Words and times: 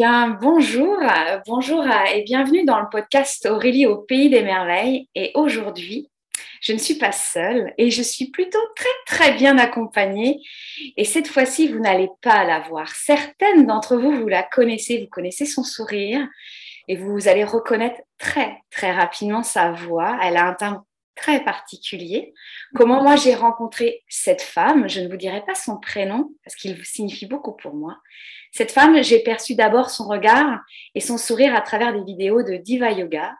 Bien, 0.00 0.30
bonjour, 0.40 0.96
bonjour 1.46 1.84
et 2.10 2.22
bienvenue 2.22 2.64
dans 2.64 2.80
le 2.80 2.88
podcast 2.90 3.44
Aurélie 3.44 3.84
au 3.84 3.98
pays 3.98 4.30
des 4.30 4.40
merveilles. 4.40 5.10
Et 5.14 5.30
aujourd'hui, 5.34 6.08
je 6.62 6.72
ne 6.72 6.78
suis 6.78 6.94
pas 6.94 7.12
seule 7.12 7.74
et 7.76 7.90
je 7.90 8.00
suis 8.00 8.30
plutôt 8.30 8.66
très 8.74 8.88
très 9.04 9.32
bien 9.34 9.58
accompagnée. 9.58 10.40
Et 10.96 11.04
cette 11.04 11.28
fois-ci, 11.28 11.68
vous 11.68 11.80
n'allez 11.80 12.08
pas 12.22 12.44
la 12.44 12.60
voir. 12.60 12.88
Certaines 12.88 13.66
d'entre 13.66 13.98
vous, 13.98 14.10
vous 14.10 14.28
la 14.28 14.42
connaissez, 14.42 15.02
vous 15.02 15.10
connaissez 15.10 15.44
son 15.44 15.64
sourire 15.64 16.26
et 16.88 16.96
vous 16.96 17.28
allez 17.28 17.44
reconnaître 17.44 18.00
très 18.16 18.56
très 18.70 18.92
rapidement 18.92 19.42
sa 19.42 19.70
voix. 19.70 20.18
Elle 20.22 20.38
a 20.38 20.46
un 20.46 20.54
timbre 20.54 20.86
très 21.20 21.44
particulier. 21.44 22.32
Comment 22.74 23.02
moi 23.02 23.16
j'ai 23.16 23.34
rencontré 23.34 24.04
cette 24.08 24.42
femme, 24.42 24.88
je 24.88 25.00
ne 25.00 25.08
vous 25.08 25.16
dirai 25.16 25.42
pas 25.44 25.54
son 25.54 25.78
prénom 25.78 26.32
parce 26.44 26.56
qu'il 26.56 26.82
signifie 26.84 27.26
beaucoup 27.26 27.52
pour 27.52 27.74
moi. 27.74 27.98
Cette 28.52 28.72
femme, 28.72 29.02
j'ai 29.02 29.20
perçu 29.20 29.54
d'abord 29.54 29.90
son 29.90 30.08
regard 30.08 30.60
et 30.94 31.00
son 31.00 31.18
sourire 31.18 31.54
à 31.54 31.60
travers 31.60 31.92
des 31.92 32.02
vidéos 32.02 32.42
de 32.42 32.56
Diva 32.56 32.90
Yoga. 32.90 33.34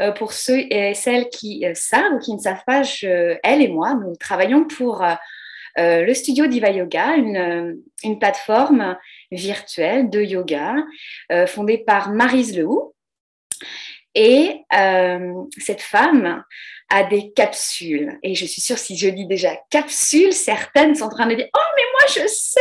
Euh, 0.00 0.10
pour 0.10 0.32
ceux 0.32 0.58
et 0.58 0.94
celles 0.94 1.28
qui 1.28 1.64
euh, 1.64 1.72
savent 1.74 2.14
ou 2.14 2.18
qui 2.18 2.34
ne 2.34 2.40
savent 2.40 2.64
pas, 2.66 2.82
elle 3.02 3.62
et 3.62 3.68
moi, 3.68 3.94
nous 3.94 4.16
travaillons 4.16 4.64
pour 4.64 5.04
euh, 5.04 6.02
le 6.02 6.14
studio 6.14 6.46
Diva 6.46 6.70
Yoga, 6.70 7.14
une, 7.16 7.78
plateforme 8.18 8.96
virtuelle 9.30 10.10
de 10.10 10.20
yoga 10.20 10.76
fondée 11.46 11.78
par 11.78 12.10
Marise 12.12 12.56
Lehou. 12.56 12.93
Et 14.14 14.62
cette 15.58 15.82
femme 15.82 16.44
a 16.88 17.04
des 17.04 17.32
capsules. 17.32 18.18
Et 18.22 18.34
je 18.34 18.44
suis 18.46 18.60
sûre, 18.60 18.78
si 18.78 18.96
je 18.96 19.08
dis 19.08 19.26
déjà 19.26 19.56
capsules, 19.70 20.32
certaines 20.32 20.94
sont 20.94 21.04
en 21.04 21.08
train 21.10 21.26
de 21.26 21.34
dire 21.34 21.48
Oh, 21.54 21.72
mais 21.76 21.82
moi, 21.92 22.24
je 22.24 22.28
sais 22.28 22.60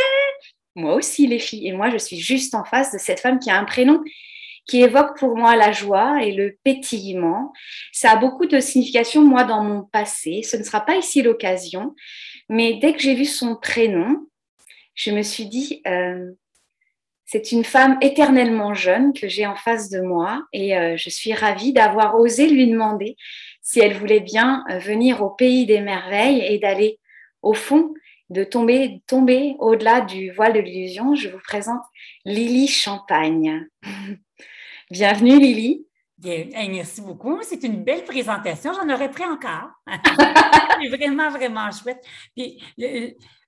moi 0.75 0.95
aussi 0.95 1.27
les 1.27 1.39
filles. 1.39 1.67
Et 1.67 1.73
moi, 1.73 1.89
je 1.89 1.97
suis 1.97 2.19
juste 2.19 2.55
en 2.55 2.63
face 2.63 2.91
de 2.91 2.97
cette 2.97 3.19
femme 3.19 3.39
qui 3.39 3.49
a 3.49 3.59
un 3.59 3.65
prénom 3.65 4.01
qui 4.65 4.81
évoque 4.81 5.17
pour 5.19 5.35
moi 5.35 5.55
la 5.55 5.71
joie 5.73 6.23
et 6.23 6.31
le 6.31 6.57
pétillement. 6.63 7.51
Ça 7.91 8.11
a 8.11 8.15
beaucoup 8.15 8.45
de 8.45 8.59
signification, 8.59 9.21
moi, 9.21 9.43
dans 9.43 9.61
mon 9.61 9.83
passé. 9.83 10.41
Ce 10.41 10.55
ne 10.55 10.63
sera 10.63 10.81
pas 10.81 10.95
ici 10.95 11.21
l'occasion. 11.21 11.95
Mais 12.49 12.75
dès 12.75 12.93
que 12.93 12.99
j'ai 12.99 13.13
vu 13.13 13.25
son 13.25 13.57
prénom, 13.57 14.25
je 14.95 15.11
me 15.11 15.21
suis 15.21 15.47
dit, 15.47 15.81
euh, 15.85 16.31
c'est 17.25 17.51
une 17.51 17.63
femme 17.63 17.97
éternellement 18.01 18.73
jeune 18.73 19.13
que 19.13 19.27
j'ai 19.27 19.45
en 19.45 19.55
face 19.55 19.89
de 19.89 20.01
moi. 20.01 20.43
Et 20.53 20.77
euh, 20.77 20.97
je 20.97 21.09
suis 21.09 21.33
ravie 21.33 21.73
d'avoir 21.73 22.19
osé 22.19 22.47
lui 22.47 22.67
demander 22.67 23.15
si 23.61 23.79
elle 23.79 23.93
voulait 23.93 24.19
bien 24.19 24.63
euh, 24.69 24.77
venir 24.79 25.21
au 25.21 25.29
pays 25.29 25.65
des 25.65 25.81
merveilles 25.81 26.41
et 26.41 26.59
d'aller 26.59 26.99
au 27.41 27.53
fond 27.53 27.93
de 28.29 28.43
tomber, 28.43 29.01
tomber 29.07 29.55
au-delà 29.59 30.01
du 30.01 30.31
voile 30.31 30.53
de 30.53 30.59
l'illusion, 30.59 31.13
je 31.15 31.29
vous 31.29 31.41
présente 31.43 31.83
Lily 32.25 32.67
Champagne. 32.67 33.67
Bienvenue 34.91 35.39
Lily. 35.39 35.85
Bien, 36.17 36.45
merci 36.69 37.01
beaucoup. 37.01 37.39
C'est 37.41 37.63
une 37.63 37.83
belle 37.83 38.05
présentation. 38.05 38.71
J'en 38.73 38.93
aurais 38.93 39.11
pris 39.11 39.25
encore. 39.25 39.69
C'est 40.81 40.87
vraiment, 40.89 41.29
vraiment 41.29 41.69
chouette. 41.71 42.03
Puis, 42.35 42.63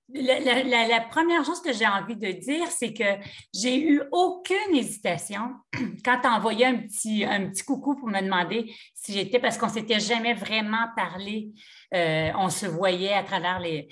la, 0.08 1.00
première 1.00 1.44
chose 1.44 1.60
que 1.60 1.72
j'ai 1.72 1.86
envie 1.86 2.16
de 2.16 2.30
dire, 2.32 2.68
c'est 2.68 2.92
que 2.92 3.04
j'ai 3.52 3.80
eu 3.80 4.02
aucune 4.12 4.74
hésitation 4.74 5.54
quand 6.04 6.20
tu 6.20 6.76
petit, 6.82 7.24
un 7.24 7.48
petit 7.48 7.64
coucou 7.64 7.96
pour 7.96 8.08
me 8.08 8.20
demander 8.20 8.72
si 8.94 9.12
j'étais, 9.12 9.38
parce 9.38 9.58
qu'on 9.58 9.66
ne 9.66 9.72
s'était 9.72 10.00
jamais 10.00 10.34
vraiment 10.34 10.86
parlé. 10.96 11.50
Euh, 11.94 12.30
on 12.36 12.50
se 12.50 12.66
voyait 12.66 13.14
à 13.14 13.22
travers 13.22 13.60
les, 13.60 13.88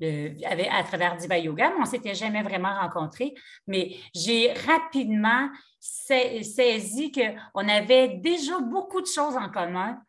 à 0.00 0.84
travers 0.84 1.16
Diva 1.16 1.38
Yoga, 1.38 1.70
mais 1.70 1.76
on 1.78 1.82
ne 1.82 1.86
s'était 1.86 2.14
jamais 2.14 2.42
vraiment 2.42 2.74
rencontrés. 2.80 3.34
Mais 3.66 3.96
j'ai 4.14 4.52
rapidement 4.52 5.48
saisi 5.80 7.12
qu'on 7.12 7.68
avait 7.68 8.08
déjà 8.18 8.58
beaucoup 8.60 9.00
de 9.00 9.06
choses 9.06 9.36
en 9.36 9.50
commun 9.50 10.00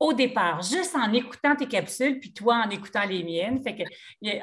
au 0.00 0.12
départ, 0.12 0.62
juste 0.62 0.94
en 0.96 1.12
écoutant 1.12 1.54
tes 1.56 1.68
capsules, 1.68 2.18
puis 2.18 2.32
toi 2.32 2.64
en 2.66 2.70
écoutant 2.70 3.04
les 3.04 3.22
miennes. 3.22 3.62
Fait 3.62 3.76
que, 3.76 3.82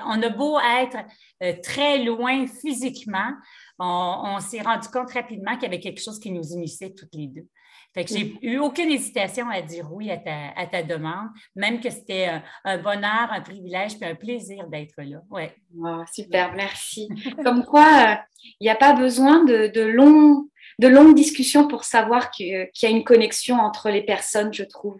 on 0.06 0.22
a 0.22 0.29
beau 0.29 0.59
être 0.59 0.97
euh, 1.44 1.53
très 1.62 2.03
loin 2.03 2.47
physiquement, 2.47 3.34
on, 3.79 4.39
s'est 4.39 4.62
rendu 4.62 4.88
compte 4.89 5.12
rapidement 5.12 5.53
qu'il 5.53 5.63
y 5.63 5.66
avait 5.66 5.79
quelque 5.79 6.01
chose 6.01 6.19
qui 6.19 6.31
nous 6.31 6.53
unissait 6.53 6.94
toutes 6.94 7.13
les 7.13 7.28
deux. 7.28 7.47
Fait 7.94 8.06
que 8.06 8.13
j'ai 8.16 8.38
eu 8.41 8.57
aucune 8.57 8.89
hésitation 8.89 9.50
à 9.50 9.62
dire 9.62 9.91
oui 9.91 10.09
à 10.09 10.17
ta, 10.17 10.84
demande, 10.84 11.28
même 11.56 11.81
que 11.81 11.89
c'était 11.89 12.41
un, 12.63 12.78
bonheur, 12.78 13.31
un 13.31 13.41
privilège, 13.41 13.97
puis 14.00 14.09
un 14.09 14.16
plaisir 14.16 14.68
d'être 14.68 14.94
là. 14.97 15.18
Ouais. 15.29 15.53
Oh, 15.78 16.01
super, 16.13 16.53
merci. 16.53 17.09
Comme 17.44 17.66
quoi, 17.66 18.12
euh, 18.12 18.16
il 18.62 18.63
n'y 18.63 18.69
a 18.69 18.75
pas 18.75 18.94
besoin 18.94 19.44
de, 19.44 19.68
de 19.68 19.81
longs 19.81 20.47
de 20.81 20.88
longues 20.88 21.14
discussions 21.14 21.68
pour 21.68 21.84
savoir 21.84 22.31
qu'il 22.31 22.47
y 22.47 22.86
a 22.86 22.90
une 22.90 23.03
connexion 23.03 23.58
entre 23.58 23.92
les 23.92 24.02
personnes, 24.02 24.52
je 24.52 24.64
trouve. 24.64 24.97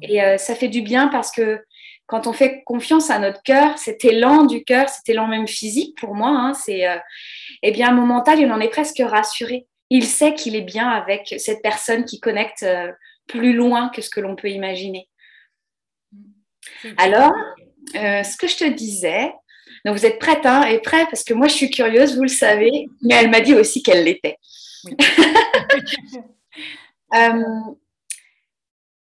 Et 0.00 0.22
euh, 0.22 0.38
ça 0.38 0.54
fait 0.54 0.68
du 0.68 0.80
bien 0.80 1.08
parce 1.08 1.30
que 1.30 1.62
quand 2.06 2.26
on 2.26 2.32
fait 2.32 2.62
confiance 2.64 3.10
à 3.10 3.18
notre 3.18 3.42
cœur, 3.42 3.76
cet 3.76 4.02
élan 4.06 4.44
du 4.44 4.64
cœur, 4.64 4.88
cet 4.88 5.10
élan 5.10 5.26
même 5.26 5.46
physique 5.46 5.94
pour 5.98 6.14
moi, 6.14 6.30
hein, 6.30 6.54
c'est, 6.54 6.88
euh, 6.88 6.96
eh 7.62 7.70
bien, 7.70 7.92
mon 7.92 8.06
mental, 8.06 8.40
il 8.40 8.50
en 8.50 8.60
est 8.60 8.70
presque 8.70 9.02
rassuré. 9.04 9.66
Il 9.90 10.06
sait 10.06 10.32
qu'il 10.32 10.56
est 10.56 10.62
bien 10.62 10.88
avec 10.88 11.34
cette 11.36 11.60
personne 11.60 12.06
qui 12.06 12.18
connecte 12.18 12.62
euh, 12.62 12.90
plus 13.26 13.52
loin 13.52 13.90
que 13.90 14.00
ce 14.00 14.08
que 14.08 14.20
l'on 14.20 14.36
peut 14.36 14.48
imaginer. 14.48 15.06
Alors, 16.96 17.34
ce 17.92 18.36
que 18.38 18.48
je 18.48 18.56
te 18.56 18.64
disais, 18.64 19.30
donc 19.84 19.98
vous 19.98 20.06
êtes 20.06 20.18
prête 20.18 20.46
hein, 20.46 20.62
et 20.64 20.78
prêt 20.78 21.04
parce 21.10 21.24
que 21.24 21.34
moi 21.34 21.46
je 21.46 21.54
suis 21.54 21.70
curieuse, 21.70 22.16
vous 22.16 22.22
le 22.22 22.28
savez, 22.28 22.88
mais 23.02 23.14
elle 23.14 23.30
m'a 23.30 23.40
dit 23.40 23.54
aussi 23.54 23.82
qu'elle 23.82 24.04
l'était. 24.04 24.36
Euh, 27.12 27.42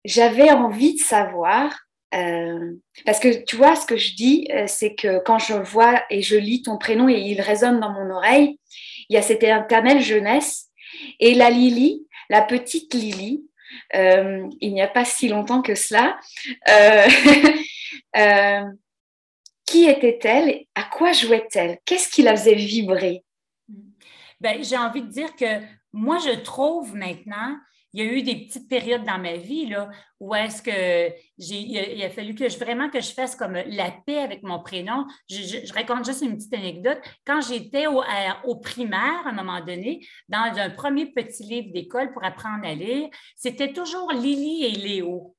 j'avais 0.05 0.51
envie 0.51 0.95
de 0.95 1.01
savoir, 1.01 1.79
euh, 2.15 2.73
parce 3.05 3.21
que 3.21 3.45
tu 3.45 3.57
vois, 3.57 3.77
ce 3.77 3.87
que 3.87 3.99
je 3.99 4.15
dis, 4.15 4.49
euh, 4.51 4.65
c'est 4.67 4.95
que 4.95 5.19
quand 5.19 5.39
je 5.39 5.53
vois 5.53 6.03
et 6.09 6.23
je 6.23 6.37
lis 6.37 6.63
ton 6.63 6.79
prénom 6.79 7.09
et 7.09 7.19
il 7.19 7.41
résonne 7.43 7.81
dans 7.81 7.93
mon 7.93 8.09
oreille, 8.11 8.59
il 9.11 9.15
y 9.15 9.19
a 9.19 9.23
cette 9.23 9.43
éternelle 9.43 10.01
jeunesse. 10.01 10.69
Et 11.21 11.35
la 11.35 11.51
Lily, 11.51 12.07
la 12.31 12.41
petite 12.41 12.95
Lily, 12.95 13.45
il 13.93 14.73
n'y 14.73 14.81
a 14.81 14.89
pas 14.89 15.05
si 15.05 15.29
longtemps 15.29 15.61
que 15.61 15.75
cela, 15.75 16.19
qui 19.67 19.85
était-elle? 19.85 20.65
À 20.75 20.85
quoi 20.85 21.13
jouait-elle? 21.13 21.79
Qu'est-ce 21.85 22.09
qui 22.09 22.23
la 22.23 22.35
faisait 22.35 22.55
vibrer? 22.55 23.23
Ben, 24.41 24.63
j'ai 24.63 24.77
envie 24.77 25.03
de 25.03 25.09
dire 25.09 25.35
que 25.37 25.63
moi, 25.93 26.19
je 26.19 26.41
trouve 26.41 26.95
maintenant, 26.95 27.57
il 27.95 28.05
y 28.05 28.09
a 28.09 28.13
eu 28.13 28.23
des 28.23 28.37
petites 28.37 28.69
périodes 28.69 29.05
dans 29.05 29.19
ma 29.19 29.37
vie 29.37 29.67
là, 29.67 29.89
où 30.21 30.35
est-ce 30.35 30.61
que 30.61 31.15
j'ai, 31.39 31.61
il, 31.61 32.05
a, 32.05 32.11
fallu 32.11 32.35
que 32.35 32.49
je, 32.49 32.59
vraiment 32.59 32.91
que 32.91 33.01
je 33.01 33.13
fasse 33.13 33.35
comme 33.35 33.55
la 33.55 33.91
paix 34.07 34.19
avec 34.19 34.43
mon 34.43 34.63
prénom. 34.63 35.07
Je, 35.31 35.73
raconte 35.73 36.05
juste 36.05 36.21
une 36.21 36.37
petite 36.37 36.53
anecdote. 36.53 37.01
Quand 37.27 37.41
j'étais 37.41 37.87
au, 37.87 38.03
au, 38.45 38.57
primaire, 38.57 39.27
à 39.27 39.31
un 39.31 39.33
moment 39.33 39.61
donné, 39.65 40.07
dans 40.29 40.53
un 40.59 40.71
premier 40.71 41.07
petit 41.07 41.43
livre 41.45 41.73
d'école 41.73 42.13
pour 42.13 42.25
apprendre 42.25 42.67
à 42.67 42.75
lire, 42.75 43.09
c'était 43.37 43.73
toujours 43.73 44.13
Lily 44.13 44.65
et 44.67 44.73
Léo. 44.73 45.35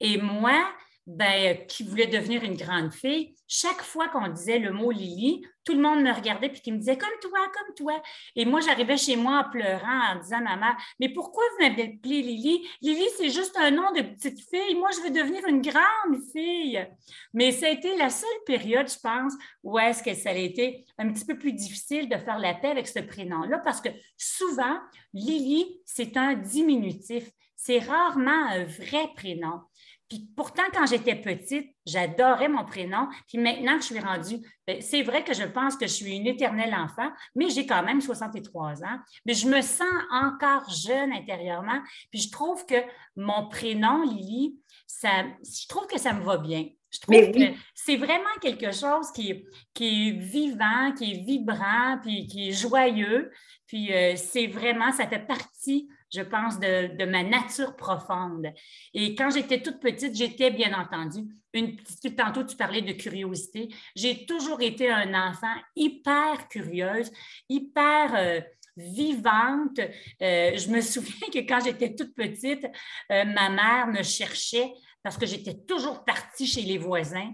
Et 0.00 0.20
moi, 0.20 0.66
ben, 1.06 1.52
euh, 1.52 1.54
qui 1.66 1.82
voulait 1.82 2.06
devenir 2.06 2.42
une 2.44 2.56
grande 2.56 2.92
fille, 2.92 3.34
chaque 3.46 3.82
fois 3.82 4.08
qu'on 4.08 4.28
disait 4.28 4.58
le 4.58 4.72
mot 4.72 4.90
Lily, 4.90 5.46
tout 5.64 5.74
le 5.74 5.80
monde 5.80 6.02
me 6.02 6.12
regardait 6.12 6.48
puis 6.48 6.60
qui 6.60 6.72
me 6.72 6.78
disait 6.78 6.96
comme 6.96 7.10
toi, 7.20 7.38
comme 7.54 7.74
toi. 7.74 8.02
Et 8.36 8.44
moi, 8.44 8.60
j'arrivais 8.60 8.96
chez 8.96 9.16
moi 9.16 9.44
en 9.46 9.50
pleurant, 9.50 10.12
en 10.12 10.20
disant 10.20 10.38
à 10.38 10.40
ma 10.40 10.56
mère, 10.56 10.76
mais 10.98 11.10
pourquoi 11.10 11.42
vous 11.52 11.66
m'appelez 11.66 11.98
Lily? 12.02 12.66
Lily, 12.80 13.04
c'est 13.16 13.30
juste 13.30 13.56
un 13.58 13.70
nom 13.70 13.92
de 13.92 14.02
petite 14.02 14.40
fille. 14.48 14.74
Moi, 14.76 14.90
je 14.92 15.02
veux 15.02 15.10
devenir 15.10 15.46
une 15.46 15.60
grande 15.60 16.22
fille. 16.32 16.86
Mais 17.32 17.52
ça 17.52 17.66
a 17.66 17.70
été 17.70 17.96
la 17.96 18.10
seule 18.10 18.28
période, 18.46 18.88
je 18.90 18.98
pense, 18.98 19.34
où 19.62 19.78
est-ce 19.78 20.02
que 20.02 20.14
ça 20.14 20.30
a 20.30 20.34
été 20.34 20.84
un 20.98 21.12
petit 21.12 21.24
peu 21.24 21.38
plus 21.38 21.52
difficile 21.52 22.08
de 22.08 22.16
faire 22.16 22.38
la 22.38 22.54
paix 22.54 22.68
avec 22.68 22.88
ce 22.88 23.00
prénom-là 23.00 23.58
parce 23.58 23.80
que 23.80 23.90
souvent, 24.16 24.78
Lily, 25.12 25.80
c'est 25.84 26.16
un 26.16 26.34
diminutif. 26.34 27.30
C'est 27.56 27.78
rarement 27.78 28.48
un 28.50 28.64
vrai 28.64 29.08
prénom. 29.14 29.60
Puis 30.08 30.28
pourtant, 30.36 30.62
quand 30.72 30.86
j'étais 30.86 31.16
petite, 31.16 31.74
j'adorais 31.86 32.48
mon 32.48 32.64
prénom. 32.64 33.08
Puis 33.26 33.38
maintenant 33.38 33.76
que 33.76 33.82
je 33.82 33.86
suis 33.86 34.00
rendue, 34.00 34.38
ben, 34.66 34.80
c'est 34.80 35.02
vrai 35.02 35.24
que 35.24 35.34
je 35.34 35.44
pense 35.44 35.76
que 35.76 35.86
je 35.86 35.92
suis 35.92 36.16
une 36.16 36.26
éternelle 36.26 36.74
enfant, 36.74 37.10
mais 37.34 37.48
j'ai 37.48 37.66
quand 37.66 37.82
même 37.82 38.00
63 38.00 38.84
ans. 38.84 38.98
Mais 39.24 39.34
je 39.34 39.48
me 39.48 39.60
sens 39.62 39.88
encore 40.10 40.68
jeune 40.70 41.12
intérieurement. 41.12 41.80
Puis 42.10 42.20
je 42.20 42.30
trouve 42.30 42.64
que 42.66 42.76
mon 43.16 43.48
prénom, 43.48 44.02
Lily, 44.02 44.56
ça, 44.86 45.24
je 45.42 45.66
trouve 45.68 45.86
que 45.86 45.98
ça 45.98 46.12
me 46.12 46.22
va 46.22 46.36
bien. 46.36 46.66
Je 46.90 47.00
trouve 47.00 47.32
que 47.32 47.58
c'est 47.74 47.96
vraiment 47.96 48.24
quelque 48.40 48.70
chose 48.70 49.10
qui, 49.12 49.44
qui 49.72 50.08
est 50.08 50.12
vivant, 50.12 50.92
qui 50.96 51.12
est 51.12 51.24
vibrant, 51.24 51.98
puis 52.02 52.26
qui 52.28 52.48
est 52.48 52.52
joyeux. 52.52 53.32
Puis 53.66 53.92
euh, 53.92 54.14
c'est 54.16 54.46
vraiment, 54.46 54.92
ça 54.92 55.08
fait 55.08 55.26
partie 55.26 55.88
je 56.14 56.22
pense, 56.22 56.58
de, 56.60 57.04
ma 57.04 57.22
nature 57.22 57.76
profonde. 57.76 58.46
Et 58.92 59.14
quand 59.14 59.30
j'étais 59.30 59.60
toute 59.60 59.80
petite, 59.80 60.14
j'étais 60.14 60.50
bien 60.50 60.78
entendu 60.78 61.26
une 61.54 61.76
petite, 61.76 62.16
tantôt 62.16 62.44
tu 62.44 62.56
parlais 62.56 62.82
de 62.82 62.92
curiosité. 62.92 63.68
J'ai 63.94 64.26
toujours 64.26 64.60
été 64.60 64.90
un 64.90 65.14
enfant 65.28 65.54
hyper 65.76 66.48
curieuse, 66.48 67.10
hyper 67.48 68.14
euh, 68.14 68.40
vivante. 68.76 69.78
Euh, 69.78 70.56
je 70.56 70.68
me 70.68 70.80
souviens 70.92 71.28
que 71.32 71.38
quand 71.38 71.60
j'étais 71.64 71.94
toute 71.94 72.14
petite, 72.14 72.66
euh, 73.12 73.24
ma 73.24 73.48
mère 73.50 73.86
me 73.86 74.02
cherchait 74.02 74.72
parce 75.02 75.16
que 75.16 75.26
j'étais 75.26 75.54
toujours 75.66 76.04
partie 76.04 76.46
chez 76.46 76.62
les 76.62 76.78
voisins. 76.78 77.32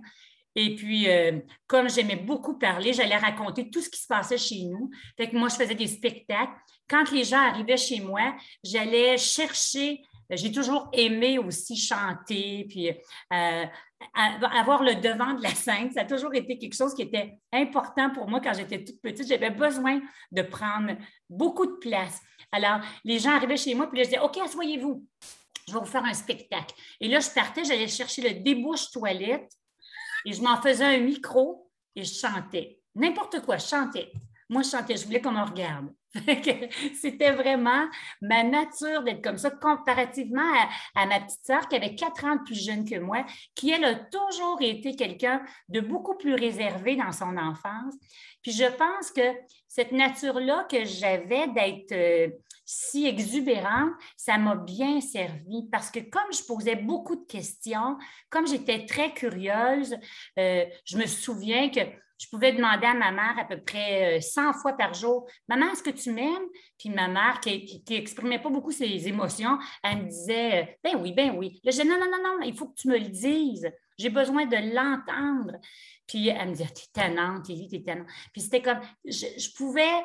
Et 0.57 0.75
puis, 0.75 1.07
comme 1.69 1.89
j'aimais 1.89 2.17
beaucoup 2.17 2.59
parler, 2.59 2.93
j'allais 2.93 3.17
raconter 3.17 3.71
tout 3.71 3.81
ce 3.81 3.89
qui 3.89 4.01
se 4.01 4.09
passait 4.09 4.37
chez 4.37 4.65
nous. 4.65 4.91
Fait 5.17 5.33
moi, 5.33 5.49
je 5.49 5.55
faisais 5.55 5.77
des 5.77 5.87
spectacles. 5.87 6.59
Quand 6.91 7.11
les 7.13 7.25
gens 7.25 7.39
arrivaient 7.39 7.77
chez 7.77 8.01
moi, 8.01 8.35
j'allais 8.65 9.17
chercher 9.17 10.03
j'ai 10.37 10.53
toujours 10.53 10.89
aimé 10.93 11.39
aussi 11.39 11.77
chanter, 11.77 12.65
puis 12.69 12.89
euh, 12.89 13.65
avoir 14.15 14.83
le 14.83 14.95
devant 14.95 15.35
de 15.35 15.43
la 15.43 15.55
scène. 15.55 15.91
Ça 15.93 16.03
a 16.03 16.05
toujours 16.05 16.35
été 16.35 16.57
quelque 16.59 16.77
chose 16.77 16.95
qui 16.95 17.03
était 17.03 17.39
important 17.53 18.11
pour 18.11 18.29
moi 18.29 18.41
quand 18.41 18.55
j'étais 18.55 18.85
toute 18.85 19.01
petite. 19.01 19.27
J'avais 19.27 19.51
besoin 19.51 20.01
de 20.31 20.43
prendre 20.43 20.97
beaucoup 21.29 21.67
de 21.67 21.77
place. 21.81 22.21
Alors, 22.53 22.81
les 23.05 23.19
gens 23.19 23.35
arrivaient 23.35 23.57
chez 23.57 23.75
moi, 23.75 23.89
puis 23.89 24.01
je 24.01 24.11
disais, 24.11 24.21
OK, 24.21 24.39
asseyez-vous, 24.39 25.05
je 25.69 25.73
vais 25.73 25.81
vous 25.81 25.87
faire 25.87 26.05
un 26.05 26.15
spectacle. 26.15 26.75
Et 27.01 27.09
là, 27.09 27.21
je 27.21 27.31
partais, 27.31 27.65
j'allais 27.65 27.89
chercher 27.89 28.23
le 28.23 28.41
débouche 28.41 28.91
toilette 28.91 29.51
et 30.25 30.33
je 30.33 30.43
m'en 30.43 30.61
faisais 30.61 30.85
un 30.85 30.99
micro 30.99 31.71
et 31.95 32.05
je 32.05 32.15
chantais. 32.15 32.79
N'importe 32.95 33.41
quoi, 33.43 33.57
je 33.57 33.67
chantais. 33.67 34.13
Moi, 34.51 34.63
je 34.63 34.71
chantais, 34.71 34.97
je 34.97 35.07
voulais 35.07 35.21
qu'on 35.21 35.31
me 35.31 35.45
regarde. 35.45 35.95
C'était 37.01 37.31
vraiment 37.31 37.87
ma 38.21 38.43
nature 38.43 39.05
d'être 39.05 39.23
comme 39.23 39.39
ça, 39.39 39.51
comparativement 39.51 40.53
à, 40.97 41.07
ma 41.07 41.21
petite 41.21 41.47
sœur 41.47 41.69
qui 41.69 41.77
avait 41.77 41.95
quatre 41.95 42.25
ans 42.25 42.35
de 42.35 42.43
plus 42.43 42.61
jeune 42.61 42.85
que 42.85 42.99
moi, 42.99 43.25
qui, 43.55 43.71
elle, 43.71 43.85
a 43.85 43.95
toujours 43.95 44.59
été 44.61 44.97
quelqu'un 44.97 45.41
de 45.69 45.79
beaucoup 45.79 46.17
plus 46.17 46.35
réservé 46.35 46.97
dans 46.97 47.13
son 47.13 47.37
enfance. 47.37 47.95
Puis 48.43 48.51
je 48.51 48.65
pense 48.65 49.13
que 49.13 49.37
cette 49.69 49.93
nature-là 49.93 50.67
que 50.69 50.85
j'avais 50.85 51.47
d'être 51.47 51.93
euh, 51.93 52.29
si 52.65 53.07
exubérante, 53.07 53.93
ça 54.17 54.37
m'a 54.37 54.57
bien 54.57 55.01
servi 55.01 55.69
parce 55.71 55.93
que 55.93 56.01
comme 56.01 56.33
je 56.33 56.43
posais 56.43 56.75
beaucoup 56.75 57.15
de 57.15 57.27
questions, 57.27 57.99
comme 58.31 58.49
j'étais 58.49 58.85
très 58.85 59.15
curieuse, 59.15 59.97
euh, 60.41 60.65
je 60.85 60.99
me 60.99 61.07
souviens 61.07 61.71
que 61.71 61.81
je 62.21 62.29
pouvais 62.29 62.53
demander 62.53 62.87
à 62.87 62.95
ma 62.95 63.11
mère 63.11 63.39
à 63.39 63.45
peu 63.45 63.59
près 63.59 64.21
100 64.21 64.49
euh, 64.49 64.53
fois 64.53 64.75
par 64.75 64.93
jour 64.93 65.27
Maman, 65.49 65.73
est-ce 65.73 65.83
que 65.83 65.91
tu 65.91 66.13
m'aimes 66.13 66.49
Puis 66.79 66.91
ma 66.91 67.09
mère, 67.09 67.41
qui 67.41 67.83
n'exprimait 67.89 68.39
pas 68.39 68.51
beaucoup 68.51 68.71
ses 68.71 69.09
émotions, 69.09 69.59
elle 69.83 70.03
me 70.03 70.09
disait 70.09 70.63
euh, 70.63 70.67
Ben 70.85 71.01
oui, 71.01 71.13
ben 71.13 71.35
oui. 71.37 71.61
Là, 71.65 71.71
je 71.71 71.79
disais 71.79 71.85
Non, 71.85 71.99
non, 71.99 72.11
non, 72.11 72.39
non, 72.39 72.43
il 72.43 72.55
faut 72.55 72.69
que 72.69 72.75
tu 72.75 72.89
me 72.89 72.99
le 72.99 73.09
dises. 73.09 73.71
J'ai 73.99 74.11
besoin 74.11 74.45
de 74.45 74.57
l'entendre. 74.75 75.59
Puis 76.07 76.29
elle 76.29 76.49
me 76.49 76.53
disait 76.55 76.69
T'es 76.69 77.01
tannante, 77.01 77.49
Lily, 77.49 77.69
t'es 77.69 77.83
tannante. 77.83 78.09
Puis 78.33 78.43
c'était 78.43 78.63
comme 78.63 78.81
je 79.05 79.57
pouvais 79.57 80.05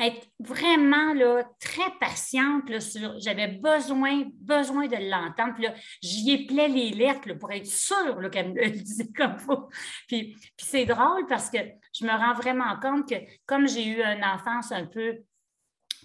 être 0.00 0.28
vraiment 0.38 1.12
là, 1.12 1.44
très 1.60 1.90
patiente 2.00 2.80
sur 2.80 3.18
j'avais 3.20 3.48
besoin, 3.48 4.24
besoin 4.40 4.86
de 4.86 4.96
l'entendre. 5.10 5.60
Là, 5.60 5.74
j'y 6.02 6.32
éplais 6.32 6.68
les 6.68 6.90
lettres 6.90 7.34
pour 7.34 7.52
être 7.52 7.66
sûre 7.66 8.30
qu'elle 8.30 8.52
me 8.52 8.64
le 8.64 8.70
disait 8.70 9.10
comme 9.14 9.38
faut. 9.38 9.68
Puis 10.08 10.36
c'est 10.56 10.86
drôle 10.86 11.26
parce 11.28 11.50
que 11.50 11.58
je 11.92 12.04
me 12.04 12.10
rends 12.10 12.34
vraiment 12.34 12.78
compte 12.80 13.08
que 13.08 13.16
comme 13.46 13.68
j'ai 13.68 13.86
eu 13.86 14.02
une 14.02 14.24
enfance 14.24 14.72
un 14.72 14.86
peu 14.86 15.18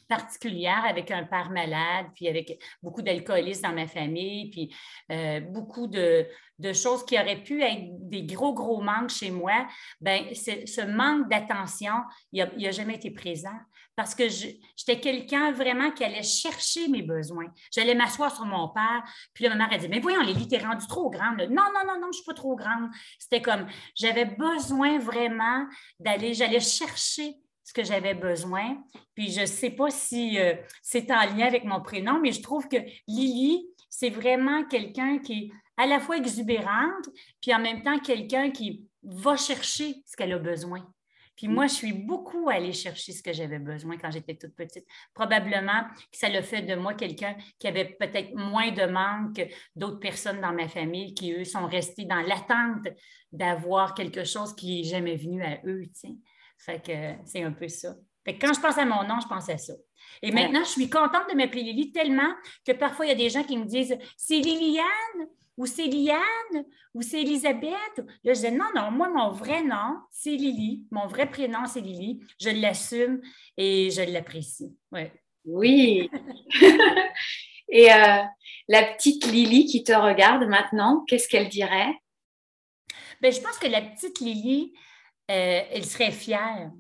particulière 0.08 0.84
avec 0.86 1.12
un 1.12 1.24
père 1.24 1.50
malade, 1.50 2.08
puis 2.16 2.28
avec 2.28 2.62
beaucoup 2.82 3.02
d'alcoolistes 3.02 3.64
dans 3.64 3.74
ma 3.74 3.88
famille, 3.88 4.50
puis 4.50 4.76
euh, 5.12 5.40
beaucoup 5.42 5.88
de, 5.88 6.28
choses 6.74 7.06
qui 7.06 7.20
auraient 7.20 7.44
pu 7.44 7.62
être 7.62 7.86
des 8.10 8.24
gros, 8.24 8.54
gros 8.54 8.82
manques 8.82 9.10
chez 9.10 9.32
moi, 9.32 9.68
bien, 10.00 10.26
ce 10.34 10.86
manque 10.86 11.30
d'attention, 11.30 11.96
il 12.32 12.48
n'a 12.58 12.72
jamais 12.72 12.96
été 12.96 13.12
présent 13.12 13.58
parce 13.96 14.14
que 14.14 14.28
j'étais 14.28 15.00
quelqu'un 15.00 15.52
vraiment 15.52 15.92
qui 15.92 16.04
allait 16.04 16.24
chercher 16.24 16.88
mes 16.90 17.02
besoins. 17.02 17.48
J'allais 17.72 17.96
m'asseoir 17.96 18.34
sur 18.36 18.46
mon 18.46 18.68
père, 18.70 19.04
puis 19.34 19.46
là, 19.46 19.52
ma 19.52 19.56
mère 19.56 19.74
a 19.74 19.78
dit 19.78 19.88
Mais 19.88 20.00
voyons, 20.00 20.22
Lily, 20.22 20.48
t'es 20.48 20.58
rendue 20.58 20.86
trop 20.88 21.10
grande. 21.10 21.40
Non, 21.50 21.64
non, 21.74 21.86
non, 21.88 21.96
non, 21.96 22.02
je 22.04 22.08
ne 22.08 22.14
suis 22.14 22.26
pas 22.26 22.34
trop 22.34 22.56
grande. 22.56 22.90
C'était 23.20 23.42
comme 23.42 23.68
j'avais 23.96 24.26
besoin 24.26 25.00
vraiment 25.00 25.66
d'aller, 26.00 26.34
j'allais 26.34 26.60
chercher 26.60 27.36
ce 27.66 27.74
que 27.74 27.84
j'avais 27.84 28.14
besoin. 28.14 28.78
Puis 29.16 29.32
je 29.32 29.42
ne 29.42 29.46
sais 29.46 29.72
pas 29.72 29.90
si 29.90 30.40
euh, 30.40 30.54
c'est 30.82 31.12
en 31.12 31.22
lien 31.36 31.48
avec 31.48 31.66
mon 31.66 31.82
prénom, 31.82 32.20
mais 32.22 32.32
je 32.32 32.42
trouve 32.42 32.70
que 32.70 32.78
Lily, 33.08 33.66
c'est 33.90 34.12
vraiment 34.12 34.64
quelqu'un 34.66 35.18
qui 35.18 35.34
est 35.34 35.50
à 35.76 35.88
la 35.88 36.00
fois 36.00 36.16
exubérante, 36.16 37.10
puis 37.42 37.54
en 37.54 37.60
même 37.60 37.82
temps 37.82 38.00
quelqu'un 38.00 38.52
qui 38.52 38.88
va 39.04 39.36
chercher 39.36 39.96
ce 40.06 40.16
qu'elle 40.16 40.32
a 40.32 40.40
besoin. 40.40 40.88
Puis 41.36 41.50
moi, 41.50 41.68
je 41.68 41.74
suis 41.74 41.92
beaucoup 41.92 42.48
allée 42.48 42.72
chercher 42.72 43.12
ce 43.12 43.22
que 43.22 43.34
j'avais 43.34 43.60
besoin 43.60 43.98
quand 43.98 44.10
j'étais 44.10 44.36
toute 44.36 44.56
petite. 44.56 44.86
Probablement 45.14 45.84
que 46.10 46.18
ça 46.18 46.30
le 46.30 46.42
fait 46.42 46.62
de 46.62 46.76
moi 46.76 46.94
quelqu'un 46.94 47.36
qui 47.60 47.68
avait 47.68 47.98
peut-être 48.00 48.34
moins 48.36 48.72
de 48.72 48.86
manque 48.86 49.36
que 49.36 49.42
d'autres 49.76 50.00
personnes 50.00 50.40
dans 50.40 50.54
ma 50.54 50.70
famille 50.70 51.14
qui, 51.14 51.34
eux, 51.34 51.44
sont 51.44 51.68
restés 51.68 52.06
dans 52.06 52.22
l'attente 52.22 52.88
d'avoir 53.34 53.96
quelque 53.96 54.24
chose 54.24 54.56
qui 54.56 54.78
n'est 54.78 54.88
jamais 54.88 55.18
venu 55.18 55.44
à 55.44 55.60
eux. 55.66 55.84
Fait 56.66 56.82
que 56.84 57.26
c'est 57.26 57.44
un 57.44 57.52
peu 57.52 57.68
ça. 57.68 57.96
Fait 58.24 58.38
que 58.38 58.46
quand 58.46 58.54
je 58.54 58.60
pense 58.60 58.78
à 58.78 58.86
mon 58.86 59.04
nom, 59.04 59.20
je 59.22 59.28
pense 59.28 59.50
à 59.50 59.58
ça. 59.58 59.74
Et 60.22 60.32
maintenant, 60.32 60.64
je 60.64 60.70
suis 60.70 60.90
contente 60.90 61.30
de 61.30 61.36
m'appeler 61.36 61.64
Lily 61.64 61.92
tellement 61.92 62.34
que 62.66 62.72
parfois, 62.72 63.06
il 63.06 63.10
y 63.10 63.12
a 63.12 63.16
des 63.16 63.30
gens 63.30 63.44
qui 63.44 63.58
me 63.58 63.66
disent 63.66 63.98
C'est 64.18 64.40
Liliane 64.40 65.28
ou 65.58 65.66
c'est 65.66 65.88
Liane, 65.88 66.66
ou 66.94 67.02
c'est 67.02 67.22
Elisabeth. 67.22 67.98
Là, 67.98 68.04
je 68.26 68.32
disais, 68.34 68.52
non, 68.52 68.66
non, 68.76 68.92
moi, 68.92 69.10
mon 69.10 69.32
vrai 69.32 69.64
nom, 69.64 70.00
c'est 70.12 70.36
Lily. 70.36 70.86
Mon 70.92 71.08
vrai 71.08 71.30
prénom, 71.30 71.66
c'est 71.66 71.82
Lily. 71.82 72.20
Je 72.42 72.50
l'assume 72.50 73.22
et 73.56 73.90
je 73.90 74.02
l'apprécie. 74.02 74.76
Ouais. 74.92 75.14
Oui. 75.46 76.10
et 77.70 77.94
euh, 77.94 78.24
la 78.68 78.84
petite 78.94 79.26
Lily 79.28 79.66
qui 79.66 79.84
te 79.84 79.94
regarde 79.94 80.46
maintenant, 80.46 81.06
qu'est-ce 81.08 81.30
qu'elle 81.30 81.48
dirait? 81.48 81.94
Bien, 83.22 83.32
je 83.32 83.40
pense 83.40 83.58
que 83.58 83.68
la 83.68 83.82
petite 83.82 84.20
Lily, 84.20 84.74
euh, 85.32 85.62
elle 85.72 85.86
serait 85.86 86.12
fière. 86.12 86.72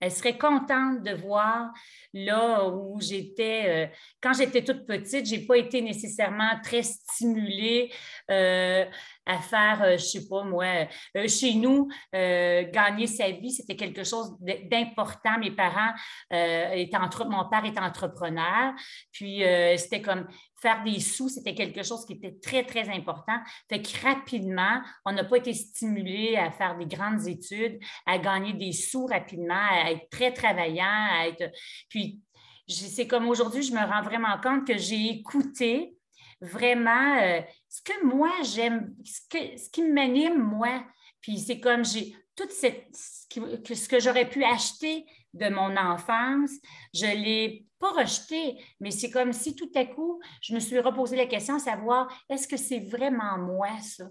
Elle 0.00 0.12
serait 0.12 0.36
contente 0.36 1.02
de 1.02 1.14
voir 1.14 1.72
là 2.12 2.68
où 2.68 3.00
j'étais. 3.00 3.86
Euh, 3.86 3.94
quand 4.20 4.34
j'étais 4.34 4.62
toute 4.62 4.86
petite, 4.86 5.26
je 5.26 5.36
n'ai 5.36 5.46
pas 5.46 5.56
été 5.56 5.80
nécessairement 5.80 6.60
très 6.62 6.82
stimulée 6.82 7.90
euh, 8.30 8.84
à 9.26 9.38
faire, 9.38 9.82
euh, 9.82 9.88
je 9.90 9.92
ne 9.92 10.22
sais 10.22 10.28
pas 10.28 10.44
moi, 10.44 10.86
chez 11.26 11.54
nous, 11.54 11.88
gagner 12.12 13.06
sa 13.06 13.30
vie, 13.30 13.50
c'était 13.50 13.76
quelque 13.76 14.04
chose 14.04 14.36
d'important. 14.40 15.38
Mes 15.38 15.50
parents 15.50 15.92
étaient 16.30 16.96
entre, 16.96 17.26
mon 17.26 17.48
père 17.48 17.64
était 17.64 17.80
entrepreneur, 17.80 18.72
puis 19.12 19.42
c'était 19.76 20.02
comme 20.02 20.26
faire 20.64 20.82
des 20.82 20.98
sous, 20.98 21.28
c'était 21.28 21.54
quelque 21.54 21.82
chose 21.82 22.06
qui 22.06 22.14
était 22.14 22.36
très, 22.42 22.64
très 22.64 22.88
important. 22.88 23.38
Fait 23.68 23.82
que 23.82 24.02
rapidement, 24.02 24.80
on 25.04 25.12
n'a 25.12 25.24
pas 25.24 25.36
été 25.36 25.52
stimulé 25.52 26.36
à 26.36 26.50
faire 26.50 26.78
des 26.78 26.86
grandes 26.86 27.26
études, 27.28 27.78
à 28.06 28.16
gagner 28.18 28.54
des 28.54 28.72
sous 28.72 29.04
rapidement, 29.06 29.54
à 29.54 29.90
être 29.90 30.08
très 30.10 30.32
travaillant, 30.32 30.84
à 30.86 31.28
être. 31.28 31.52
Puis, 31.90 32.20
c'est 32.66 33.06
comme 33.06 33.28
aujourd'hui, 33.28 33.62
je 33.62 33.74
me 33.74 33.84
rends 33.84 34.02
vraiment 34.02 34.38
compte 34.42 34.66
que 34.66 34.78
j'ai 34.78 35.10
écouté 35.10 35.98
vraiment 36.44 37.18
euh, 37.20 37.40
ce 37.68 37.82
que 37.82 38.04
moi 38.04 38.30
j'aime, 38.42 38.94
ce, 39.04 39.20
que, 39.28 39.58
ce 39.58 39.70
qui 39.70 39.82
m'anime, 39.82 40.38
moi. 40.38 40.84
Puis 41.20 41.38
c'est 41.38 41.60
comme 41.60 41.84
j'ai 41.84 42.14
tout 42.36 42.48
cette, 42.50 42.88
ce 42.94 43.88
que 43.88 44.00
j'aurais 44.00 44.28
pu 44.28 44.44
acheter 44.44 45.06
de 45.34 45.48
mon 45.48 45.76
enfance, 45.76 46.50
je 46.94 47.06
l'ai 47.06 47.66
pas 47.78 47.90
rejeté, 47.90 48.56
mais 48.80 48.90
c'est 48.90 49.10
comme 49.10 49.32
si 49.32 49.54
tout 49.56 49.70
à 49.74 49.84
coup, 49.84 50.20
je 50.40 50.54
me 50.54 50.60
suis 50.60 50.78
reposé 50.78 51.16
la 51.16 51.26
question 51.26 51.58
savoir, 51.58 52.08
est-ce 52.28 52.46
que 52.46 52.56
c'est 52.56 52.80
vraiment 52.80 53.38
moi 53.38 53.68
ça? 53.80 54.08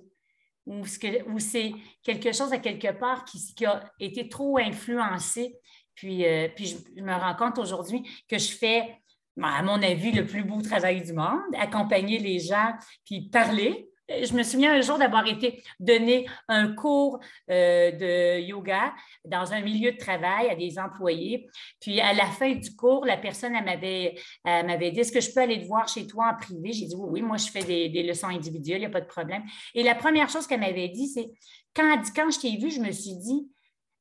Ou, 0.65 0.85
c'est 0.85 1.73
quelque 2.03 2.31
chose 2.31 2.53
à 2.53 2.57
quelque 2.57 2.97
part 2.97 3.25
qui, 3.25 3.65
a 3.65 3.83
été 3.99 4.29
trop 4.29 4.57
influencé. 4.57 5.57
Puis, 5.93 6.25
euh, 6.25 6.47
puis 6.55 6.67
je, 6.67 7.01
me 7.01 7.13
rends 7.13 7.35
compte 7.35 7.57
aujourd'hui 7.57 8.09
que 8.29 8.37
je 8.37 8.55
fais, 8.55 9.02
à 9.41 9.63
mon 9.63 9.81
avis, 9.81 10.11
le 10.11 10.25
plus 10.25 10.43
beau 10.43 10.61
travail 10.61 11.01
du 11.01 11.13
monde, 11.13 11.41
accompagner 11.57 12.19
les 12.19 12.39
gens, 12.39 12.73
puis 13.05 13.29
parler, 13.29 13.89
je 14.09 14.33
me 14.33 14.43
souviens 14.43 14.73
un 14.73 14.81
jour 14.81 14.97
d'avoir 14.97 15.25
été 15.27 15.63
donné 15.79 16.27
un 16.47 16.73
cours 16.75 17.19
euh, 17.49 17.91
de 17.91 18.41
yoga 18.41 18.93
dans 19.23 19.53
un 19.53 19.61
milieu 19.61 19.93
de 19.93 19.97
travail 19.97 20.49
à 20.49 20.55
des 20.55 20.77
employés. 20.77 21.47
Puis 21.79 22.01
à 22.01 22.13
la 22.13 22.25
fin 22.25 22.53
du 22.53 22.75
cours, 22.75 23.05
la 23.05 23.17
personne 23.17 23.53
m'avait 23.53 24.15
dit 24.43 24.99
Est-ce 24.99 25.11
que 25.11 25.21
je 25.21 25.33
peux 25.33 25.41
aller 25.41 25.61
te 25.61 25.67
voir 25.67 25.87
chez 25.87 26.05
toi 26.05 26.33
en 26.33 26.37
privé 26.37 26.73
J'ai 26.73 26.85
dit 26.85 26.95
Oui, 26.95 27.09
oui, 27.11 27.21
moi 27.21 27.37
je 27.37 27.47
fais 27.47 27.63
des, 27.63 28.03
leçons 28.03 28.27
individuelles, 28.27 28.79
il 28.79 28.81
n'y 28.81 28.87
a 28.87 28.89
pas 28.89 29.01
de 29.01 29.07
problème. 29.07 29.43
Et 29.73 29.83
la 29.83 29.95
première 29.95 30.29
chose 30.29 30.47
qu'elle 30.47 30.59
m'avait 30.59 30.89
dit, 30.89 31.07
c'est 31.07 31.29
quand, 31.73 32.03
quand 32.15 32.29
je 32.29 32.39
t'ai 32.39 32.57
vu, 32.57 32.71
je 32.71 32.81
me 32.81 32.91
suis 32.91 33.15
dit 33.15 33.49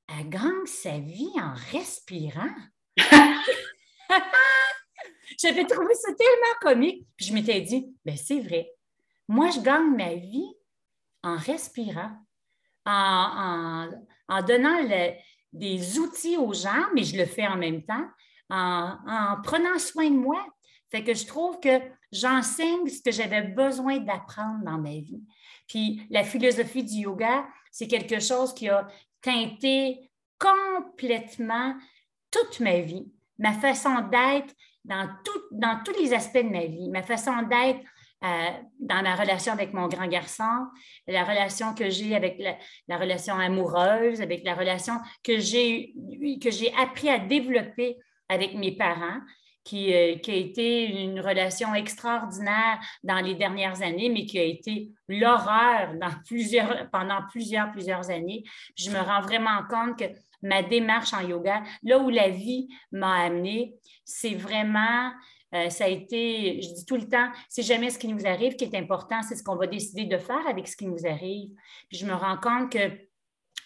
Elle 0.09 0.29
gagne 0.29 0.67
sa 0.67 0.99
vie 0.99 1.31
en 1.37 1.55
respirant. 1.71 2.51
J'avais 5.41 5.65
trouvé 5.65 5.95
ça 5.95 6.13
tellement 6.15 6.59
comique. 6.61 7.07
Puis 7.17 7.27
je 7.27 7.35
m'étais 7.35 7.61
dit 7.61 7.95
ben, 8.05 8.17
C'est 8.17 8.41
vrai 8.41 8.69
moi, 9.33 9.49
je 9.51 9.61
gagne 9.61 9.97
ma 9.97 10.15
vie 10.15 10.53
en 11.23 11.37
respirant, 11.37 12.11
en, 12.85 13.89
donnant 14.47 14.79
des 15.53 15.99
outils 15.99 16.37
aux 16.37 16.53
gens, 16.53 16.85
mais 16.95 17.05
je 17.05 17.17
le 17.17 17.25
fais 17.25 17.47
en 17.47 17.57
même 17.57 17.83
temps, 17.83 18.07
en, 18.51 19.37
prenant 19.43 19.79
soin 19.79 20.11
de 20.11 20.17
moi. 20.17 20.45
Fait 20.91 21.03
que 21.03 21.15
je 21.15 21.25
trouve 21.25 21.59
que 21.61 21.81
j'enseigne 22.11 22.87
ce 22.89 23.01
que 23.01 23.11
j'avais 23.11 23.43
besoin 23.43 23.99
d'apprendre 23.99 24.63
dans 24.65 24.79
ma 24.79 24.91
vie. 24.91 25.23
Puis 25.67 26.03
la 26.11 26.25
philosophie 26.25 26.85
du 26.85 26.97
yoga, 26.97 27.47
c'est 27.71 27.89
quelque 27.89 28.21
chose 28.21 28.53
qui 28.53 28.69
a 28.69 28.87
teinté 29.23 30.11
complètement 30.39 31.75
toute 32.31 32.61
ma 32.61 32.81
vie, 32.81 33.11
ma 33.39 33.55
façon 33.55 33.95
d'être 34.11 34.55
dans, 34.85 35.09
dans 35.51 35.81
tous 35.85 35.99
les 36.01 36.13
aspects 36.13 36.43
de 36.43 36.51
ma 36.51 36.67
vie, 36.67 36.89
ma 36.91 37.03
façon 37.03 37.43
d'être 37.43 37.81
euh, 38.25 38.51
dans 38.79 39.03
ma 39.03 39.17
relation 39.17 39.53
avec 39.53 39.73
mon 39.73 39.89
grand 39.89 40.07
garçon, 40.07 40.69
la 41.09 41.25
relation 41.25 41.75
que 41.75 41.91
j'ai 41.91 42.15
avec 42.15 42.41
la, 42.87 42.97
relation 42.97 43.35
amoureuse, 43.35 44.21
avec 44.21 44.45
la 44.45 44.55
relation 44.55 44.95
que 45.25 45.41
j'ai, 45.41 45.93
que 46.41 46.53
j'ai 46.53 46.73
appris 46.75 47.09
à 47.09 47.19
développer 47.19 47.97
avec 48.29 48.55
mes 48.55 48.77
parents, 48.77 49.19
qui, 49.65 49.93
euh, 49.93 50.17
qui, 50.19 50.31
a 50.31 50.35
été 50.35 51.03
une 51.03 51.21
relation 51.21 51.75
extraordinaire 51.75 52.79
dans 53.03 53.21
les 53.21 53.35
dernières 53.35 53.83
années, 53.83 54.09
mais 54.09 54.25
qui 54.25 54.39
a 54.39 54.45
été 54.45 54.91
l'horreur 55.09 55.93
pendant 56.93 57.23
plusieurs, 57.29 57.73
plusieurs 57.73 58.11
années. 58.11 58.45
Je 58.77 58.91
me 58.91 58.99
rends 58.99 59.23
vraiment 59.23 59.63
compte 59.69 59.99
que 59.99 60.05
ma 60.43 60.63
démarche 60.63 61.13
en 61.15 61.21
yoga, 61.21 61.63
là 61.83 61.99
où 61.99 62.11
la 62.11 62.29
vie 62.29 62.69
m'a 62.91 63.25
amené, 63.25 63.75
c'est 64.05 64.35
vraiment 64.35 65.13
euh, 65.55 65.69
ça 65.69 65.85
a 65.85 65.89
été, 65.89 66.63
je 66.63 66.75
dis 66.75 66.87
tout 66.87 66.97
le 66.97 67.09
temps, 67.09 67.31
c'est 67.49 67.63
jamais 67.63 67.91
ce 67.91 67.99
qui 67.99 68.09
nous 68.09 68.27
arrive 68.27 68.57
qui 68.57 68.65
est 68.65 68.75
important, 68.75 69.21
c'est 69.23 69.37
ce 69.37 69.43
qu'on 69.43 69.57
va 69.57 69.67
décider 69.67 70.07
de 70.07 70.17
faire 70.17 70.47
avec 70.49 70.67
ce 70.67 70.77
qui 70.77 70.87
nous 70.87 71.07
arrive. 71.07 71.51
Puis 71.89 71.99
je 71.99 72.07
me 72.07 72.15
rends 72.15 72.39
compte 72.39 72.73
que 72.73 72.91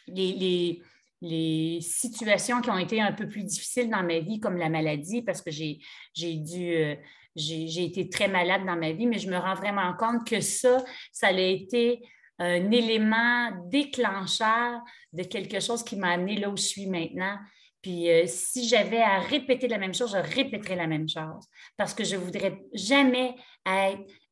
les, 0.09 0.83
les, 1.21 1.81
situations 1.81 2.61
qui 2.61 2.71
ont 2.71 2.79
été 2.79 3.01
un 3.01 3.13
peu 3.13 3.29
plus 3.29 3.45
difficiles 3.45 3.89
dans 3.89 4.03
ma 4.03 4.19
vie, 4.19 4.41
comme 4.41 4.57
la 4.57 4.69
maladie, 4.69 5.23
parce 5.23 5.43
que 5.43 5.51
j'ai 5.51 5.79
dû... 6.15 6.75
Euh, 6.75 6.97
j'ai 7.39 7.85
été 7.85 8.09
très 8.09 8.29
malade 8.29 8.65
dans 8.65 8.77
ma 8.77 8.93
vie, 8.93 9.07
mais 9.07 9.19
je 9.19 9.29
me 9.29 9.37
rends 9.37 9.55
vraiment 9.55 9.93
compte 9.95 10.27
que 10.27 10.41
ça, 10.41 10.83
ça 11.13 11.27
a 11.27 11.33
été 11.33 12.01
un 12.39 12.71
élément 12.71 13.51
déclencheur 13.69 14.81
de 15.13 15.23
quelque 15.23 15.61
chose 15.61 15.83
qui 15.83 15.97
m'a 15.97 16.11
amené 16.11 16.37
là 16.37 16.51
où 16.51 16.57
je 16.57 16.63
suis 16.63 16.87
maintenant. 16.87 17.39
Puis 17.83 18.11
euh, 18.11 18.25
si 18.27 18.69
j'avais 18.69 19.01
à 19.01 19.21
répéter 19.21 19.69
la 19.69 19.79
même 19.79 19.95
chose, 19.95 20.13
je 20.13 20.35
répéterais 20.35 20.77
la 20.77 20.87
même 20.87 21.09
chose 21.09 21.45
parce 21.77 21.95
que 21.95 22.05
je 22.05 22.17
ne 22.17 22.21
voudrais 22.21 22.59
jamais 22.75 23.35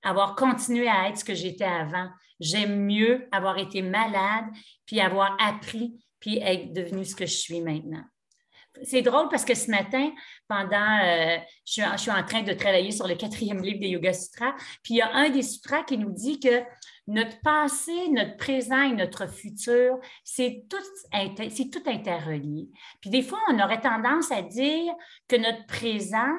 avoir 0.03 0.35
continué 0.35 0.89
à 0.89 1.09
être 1.09 1.19
ce 1.19 1.25
que 1.25 1.35
j'étais 1.35 1.65
avant. 1.65 2.09
J'aime 2.41 2.85
mieux 2.85 3.29
avoir 3.33 3.59
été 3.59 3.81
malade, 3.81 4.47
puis 4.87 5.01
avoir 5.01 5.37
appris, 5.41 5.95
puis 6.19 6.39
être 6.39 6.73
devenu 6.73 7.05
ce 7.05 7.15
que 7.15 7.27
je 7.27 7.35
suis 7.35 7.61
maintenant. 7.61 8.03
C'est 8.83 9.03
drôle 9.03 9.29
parce 9.29 9.45
que 9.45 9.55
ce 9.55 9.71
matin, 9.71 10.11
pendant, 10.49 10.99
euh, 11.05 11.39
je, 11.65 11.83
suis, 11.97 12.11
en 12.11 12.25
train 12.25 12.43
de 12.43 12.53
travailler 12.55 12.91
sur 12.91 13.07
le 13.07 13.15
quatrième 13.15 13.63
livre 13.63 13.79
des 13.79 13.89
Yoga 13.89 14.13
Sutras, 14.13 14.55
puis 14.83 14.95
il 14.95 14.97
y 14.97 15.01
a 15.01 15.15
un 15.15 15.31
des 15.31 15.43
sutras 15.43 15.85
qui 15.85 15.97
nous 15.97 16.11
dit 16.11 16.41
que 16.41 16.63
notre 17.07 17.41
passé, 17.41 18.09
notre 18.11 18.37
présent 18.37 18.83
et 18.83 18.93
notre 18.93 19.29
futur, 19.29 19.99
c'est 20.23 20.65
tout, 20.71 20.77
c'est 21.51 21.71
tout 21.71 21.83
interrelié. 21.87 22.69
Puis 23.01 23.11
des 23.11 23.23
fois, 23.23 23.39
on 23.51 23.59
aurait 23.61 23.81
tendance 23.81 24.33
à 24.33 24.43
dire 24.43 24.95
que 25.29 25.37
notre 25.37 25.67
présent, 25.67 26.33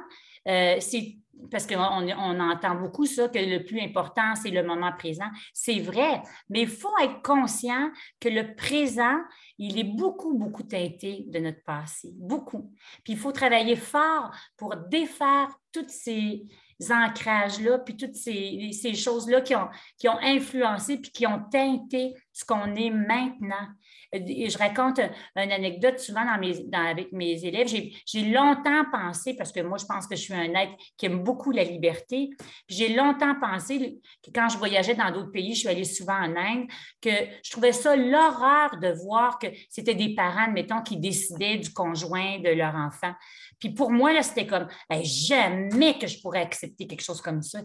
euh, 0.48 0.78
c'est 0.80 1.18
parce 1.52 1.68
qu'on 1.68 1.76
on 1.78 2.40
entend 2.40 2.76
beaucoup 2.76 3.06
ça, 3.06 3.28
que 3.28 3.38
le 3.38 3.64
plus 3.64 3.82
important, 3.82 4.36
c'est 4.36 4.52
le 4.52 4.64
moment 4.64 4.92
présent. 4.98 5.30
C'est 5.54 5.80
vrai, 5.80 6.22
mais 6.50 6.62
il 6.62 6.68
faut 6.68 6.98
être 7.02 7.22
conscient 7.22 7.92
que 8.20 8.30
le 8.30 8.56
présent, 8.56 9.18
il 9.58 9.78
est 9.78 9.84
beaucoup, 9.84 10.38
beaucoup 10.38 10.64
teinté 10.64 11.26
de 11.28 11.40
notre 11.40 11.64
passé, 11.64 12.10
beaucoup. 12.16 12.72
Puis 13.04 13.14
il 13.14 13.20
faut 13.20 13.32
travailler 13.32 13.76
fort 13.76 14.32
pour 14.58 14.76
défaire 14.76 15.50
toutes 15.72 15.90
ces, 15.90 16.46
ancrages-là, 16.90 17.80
puis 17.80 17.96
toutes 17.96 18.16
ces, 18.16 18.72
choses-là 18.96 19.42
qui 19.42 19.56
ont, 19.56 19.70
qui 19.98 20.10
ont 20.10 20.20
influencé, 20.22 20.98
puis 20.98 21.12
qui 21.12 21.28
ont 21.28 21.44
teinté 21.52 22.16
ce 22.34 22.46
qu'on 22.46 22.76
est 22.76 22.90
maintenant. 22.90 23.68
Et 24.12 24.50
je 24.50 24.58
raconte 24.58 25.00
une 25.36 25.52
anecdote 25.52 26.00
souvent 26.00 26.26
avec 26.28 27.12
mes 27.12 27.46
élèves. 27.46 27.68
J'ai 27.68 28.22
longtemps 28.32 28.86
pensé, 28.92 29.36
parce 29.36 29.52
que 29.52 29.60
moi, 29.62 29.78
je 29.78 29.86
pense 29.86 30.08
que 30.08 30.16
je 30.16 30.22
suis 30.22 30.34
un 30.34 30.54
être 30.54 30.74
qui 30.98 31.06
aime 31.08 31.24
beaucoup 31.24 31.52
la 31.52 31.64
liberté, 31.64 32.30
j'ai 32.68 32.94
longtemps 32.94 33.36
pensé 33.40 34.00
que 34.24 34.32
quand 34.34 34.50
je 34.50 34.58
voyageais 34.58 34.96
dans 34.96 35.12
d'autres 35.12 35.32
pays, 35.32 35.54
je 35.54 35.60
suis 35.60 35.70
allée 35.70 35.84
souvent 35.84 36.18
en 36.18 36.36
Inde, 36.36 36.68
que 37.02 37.10
je 37.44 37.52
trouvais 37.52 37.72
ça 37.72 37.96
l'horreur 37.96 38.78
de 38.80 38.90
voir 39.04 39.40
que 39.40 39.48
c'était 39.70 39.96
des 39.96 40.16
parents, 40.16 40.52
mettons, 40.52 40.82
qui 40.82 40.98
décidaient 40.98 41.58
du 41.58 41.72
conjoint 41.74 42.40
de 42.40 42.50
leur 42.50 42.76
enfant. 42.76 43.14
Puis 43.60 43.70
pour 43.70 43.92
moi, 43.92 44.14
là, 44.14 44.22
c'était 44.22 44.48
comme 44.48 44.68
jamais 45.02 45.98
que 45.98 46.08
je 46.08 46.22
pourrais 46.22 46.42
accepter 46.42 46.88
quelque 46.88 47.04
chose 47.04 47.22
comme 47.22 47.42
ça. 47.42 47.60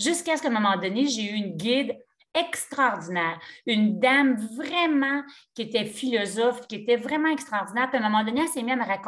Jusqu'à 0.00 0.36
ce 0.36 0.42
qu'à 0.42 0.48
un 0.48 0.52
moment 0.52 0.76
donné, 0.76 1.06
j'ai 1.06 1.22
eu 1.22 1.34
une 1.34 1.56
guide 1.56 1.96
extraordinaire, 2.34 3.38
une 3.66 3.98
dame 3.98 4.36
vraiment 4.56 5.22
qui 5.54 5.62
était 5.62 5.86
philosophe, 5.86 6.66
qui 6.66 6.76
était 6.76 6.96
vraiment 6.96 7.30
extraordinaire. 7.30 7.88
Puis 7.88 7.98
à 7.98 8.04
un 8.04 8.08
moment 8.08 8.24
donné, 8.24 8.42
elle 8.42 8.48
s'est 8.48 8.62
mise 8.62 8.76
à 8.78 8.98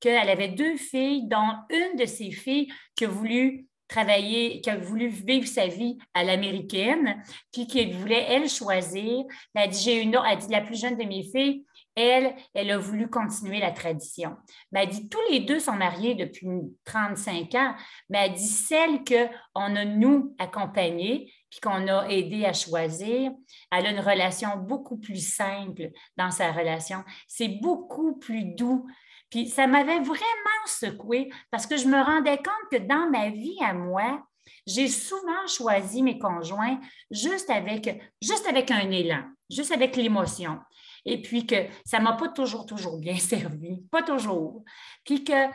qu'elle 0.00 0.28
avait 0.28 0.48
deux 0.48 0.76
filles, 0.76 1.28
dont 1.28 1.52
une 1.70 1.96
de 1.96 2.06
ses 2.06 2.30
filles 2.30 2.72
qui 2.96 3.04
a 3.04 3.08
voulu 3.08 3.66
travailler, 3.88 4.60
qui 4.60 4.70
a 4.70 4.76
voulu 4.76 5.08
vivre 5.08 5.46
sa 5.46 5.66
vie 5.66 5.98
à 6.14 6.24
l'américaine, 6.24 7.22
puis 7.52 7.66
qui 7.66 7.92
voulait, 7.92 8.26
elle, 8.28 8.48
choisir. 8.48 9.24
Elle 9.54 9.62
a 9.62 9.66
dit, 9.68 9.82
j'ai 9.82 10.02
une 10.02 10.16
autre, 10.16 10.26
elle 10.28 10.38
dit, 10.38 10.50
la 10.50 10.62
plus 10.62 10.80
jeune 10.80 10.96
de 10.96 11.04
mes 11.04 11.22
filles, 11.22 11.64
elle, 11.96 12.34
elle 12.54 12.70
a 12.72 12.78
voulu 12.78 13.08
continuer 13.08 13.60
la 13.60 13.70
tradition. 13.70 14.36
Mais 14.72 14.82
elle 14.82 14.88
dit, 14.88 15.08
tous 15.08 15.20
les 15.30 15.40
deux 15.40 15.60
sont 15.60 15.76
mariés 15.76 16.14
depuis 16.14 16.48
35 16.84 17.54
ans, 17.54 17.74
mais 18.10 18.26
elle 18.26 18.32
dit, 18.32 18.46
celle 18.46 19.04
qu'on 19.04 19.76
a, 19.76 19.84
nous, 19.84 20.34
accompagnée, 20.38 21.32
puis 21.54 21.60
qu'on 21.60 21.86
a 21.86 22.08
aidé 22.08 22.44
à 22.44 22.52
choisir, 22.52 23.30
elle 23.70 23.86
a 23.86 23.90
une 23.90 24.00
relation 24.00 24.56
beaucoup 24.56 24.96
plus 24.96 25.24
simple 25.24 25.90
dans 26.16 26.32
sa 26.32 26.50
relation. 26.50 27.04
C'est 27.28 27.60
beaucoup 27.62 28.16
plus 28.16 28.44
doux. 28.44 28.88
Puis 29.30 29.48
ça 29.48 29.68
m'avait 29.68 30.00
vraiment 30.00 30.66
secoué 30.66 31.30
parce 31.52 31.68
que 31.68 31.76
je 31.76 31.86
me 31.86 32.02
rendais 32.02 32.38
compte 32.38 32.70
que 32.72 32.78
dans 32.78 33.08
ma 33.08 33.30
vie 33.30 33.56
à 33.60 33.72
moi, 33.72 34.26
j'ai 34.66 34.88
souvent 34.88 35.46
choisi 35.46 36.02
mes 36.02 36.18
conjoints 36.18 36.80
juste 37.12 37.48
avec, 37.50 38.02
juste 38.20 38.48
avec 38.48 38.72
un 38.72 38.90
élan, 38.90 39.22
juste 39.48 39.70
avec 39.70 39.94
l'émotion 39.94 40.58
et 41.04 41.22
puis 41.22 41.46
que 41.46 41.66
ça 41.84 42.00
ne 42.00 42.04
m'a 42.04 42.14
pas 42.14 42.30
toujours, 42.30 42.66
toujours 42.66 42.98
bien 42.98 43.16
servi, 43.18 43.80
pas 43.92 44.02
toujours. 44.02 44.64
Puis 45.04 45.22
que 45.22 45.46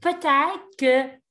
peut-être 0.00 0.76
que 0.78 1.23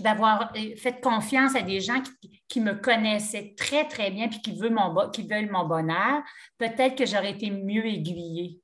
d'avoir 0.00 0.52
euh, 0.56 0.76
fait 0.76 1.00
confiance 1.00 1.54
à 1.54 1.62
des 1.62 1.80
gens 1.80 2.02
qui, 2.48 2.60
me 2.60 2.74
connaissaient 2.74 3.54
très, 3.56 3.86
très 3.88 4.10
bien 4.10 4.28
puis 4.28 4.40
qui 4.40 4.56
veulent 4.56 4.74
mon, 4.74 5.10
qui 5.10 5.22
bonheur, 5.24 6.22
peut-être 6.58 6.96
que 6.96 7.06
j'aurais 7.06 7.32
été 7.32 7.50
mieux 7.50 7.84
aiguillée. 7.86 8.60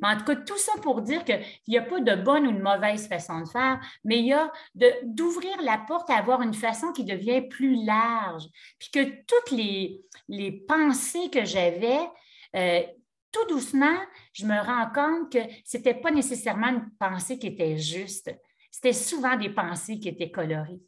Mais 0.00 0.08
en 0.08 0.16
tout 0.16 0.24
cas, 0.24 0.36
tout 0.36 0.58
ça 0.58 0.72
pour 0.82 1.02
dire 1.02 1.24
qu'il 1.24 1.40
n'y 1.68 1.78
a 1.78 1.82
pas 1.82 2.00
de 2.00 2.14
bonne 2.14 2.46
ou 2.46 2.52
de 2.52 2.62
mauvaise 2.62 3.08
façon 3.08 3.40
de 3.40 3.48
faire, 3.48 3.80
mais 4.04 4.18
il 4.18 4.26
y 4.26 4.32
a 4.32 4.52
d'ouvrir 5.04 5.60
la 5.62 5.78
porte 5.78 6.10
à 6.10 6.16
avoir 6.16 6.42
une 6.42 6.54
façon 6.54 6.92
qui 6.92 7.04
devient 7.04 7.42
plus 7.42 7.84
large, 7.84 8.44
puis 8.78 8.90
que 8.92 9.04
toutes 9.26 9.50
les, 9.52 10.00
les 10.28 10.52
pensées 10.52 11.30
que 11.30 11.44
j'avais, 11.44 12.00
euh, 12.54 12.82
tout 13.32 13.46
doucement, 13.48 13.96
je 14.32 14.46
me 14.46 14.58
rends 14.58 14.90
compte 14.94 15.32
que 15.32 15.38
ce 15.64 15.76
n'était 15.76 15.94
pas 15.94 16.10
nécessairement 16.10 16.68
une 16.68 16.90
pensée 16.98 17.38
qui 17.38 17.48
était 17.48 17.78
juste. 17.78 18.30
C'était 18.76 18.92
souvent 18.92 19.36
des 19.36 19.48
pensées 19.48 19.98
qui 19.98 20.10
étaient 20.10 20.30
colorées. 20.30 20.82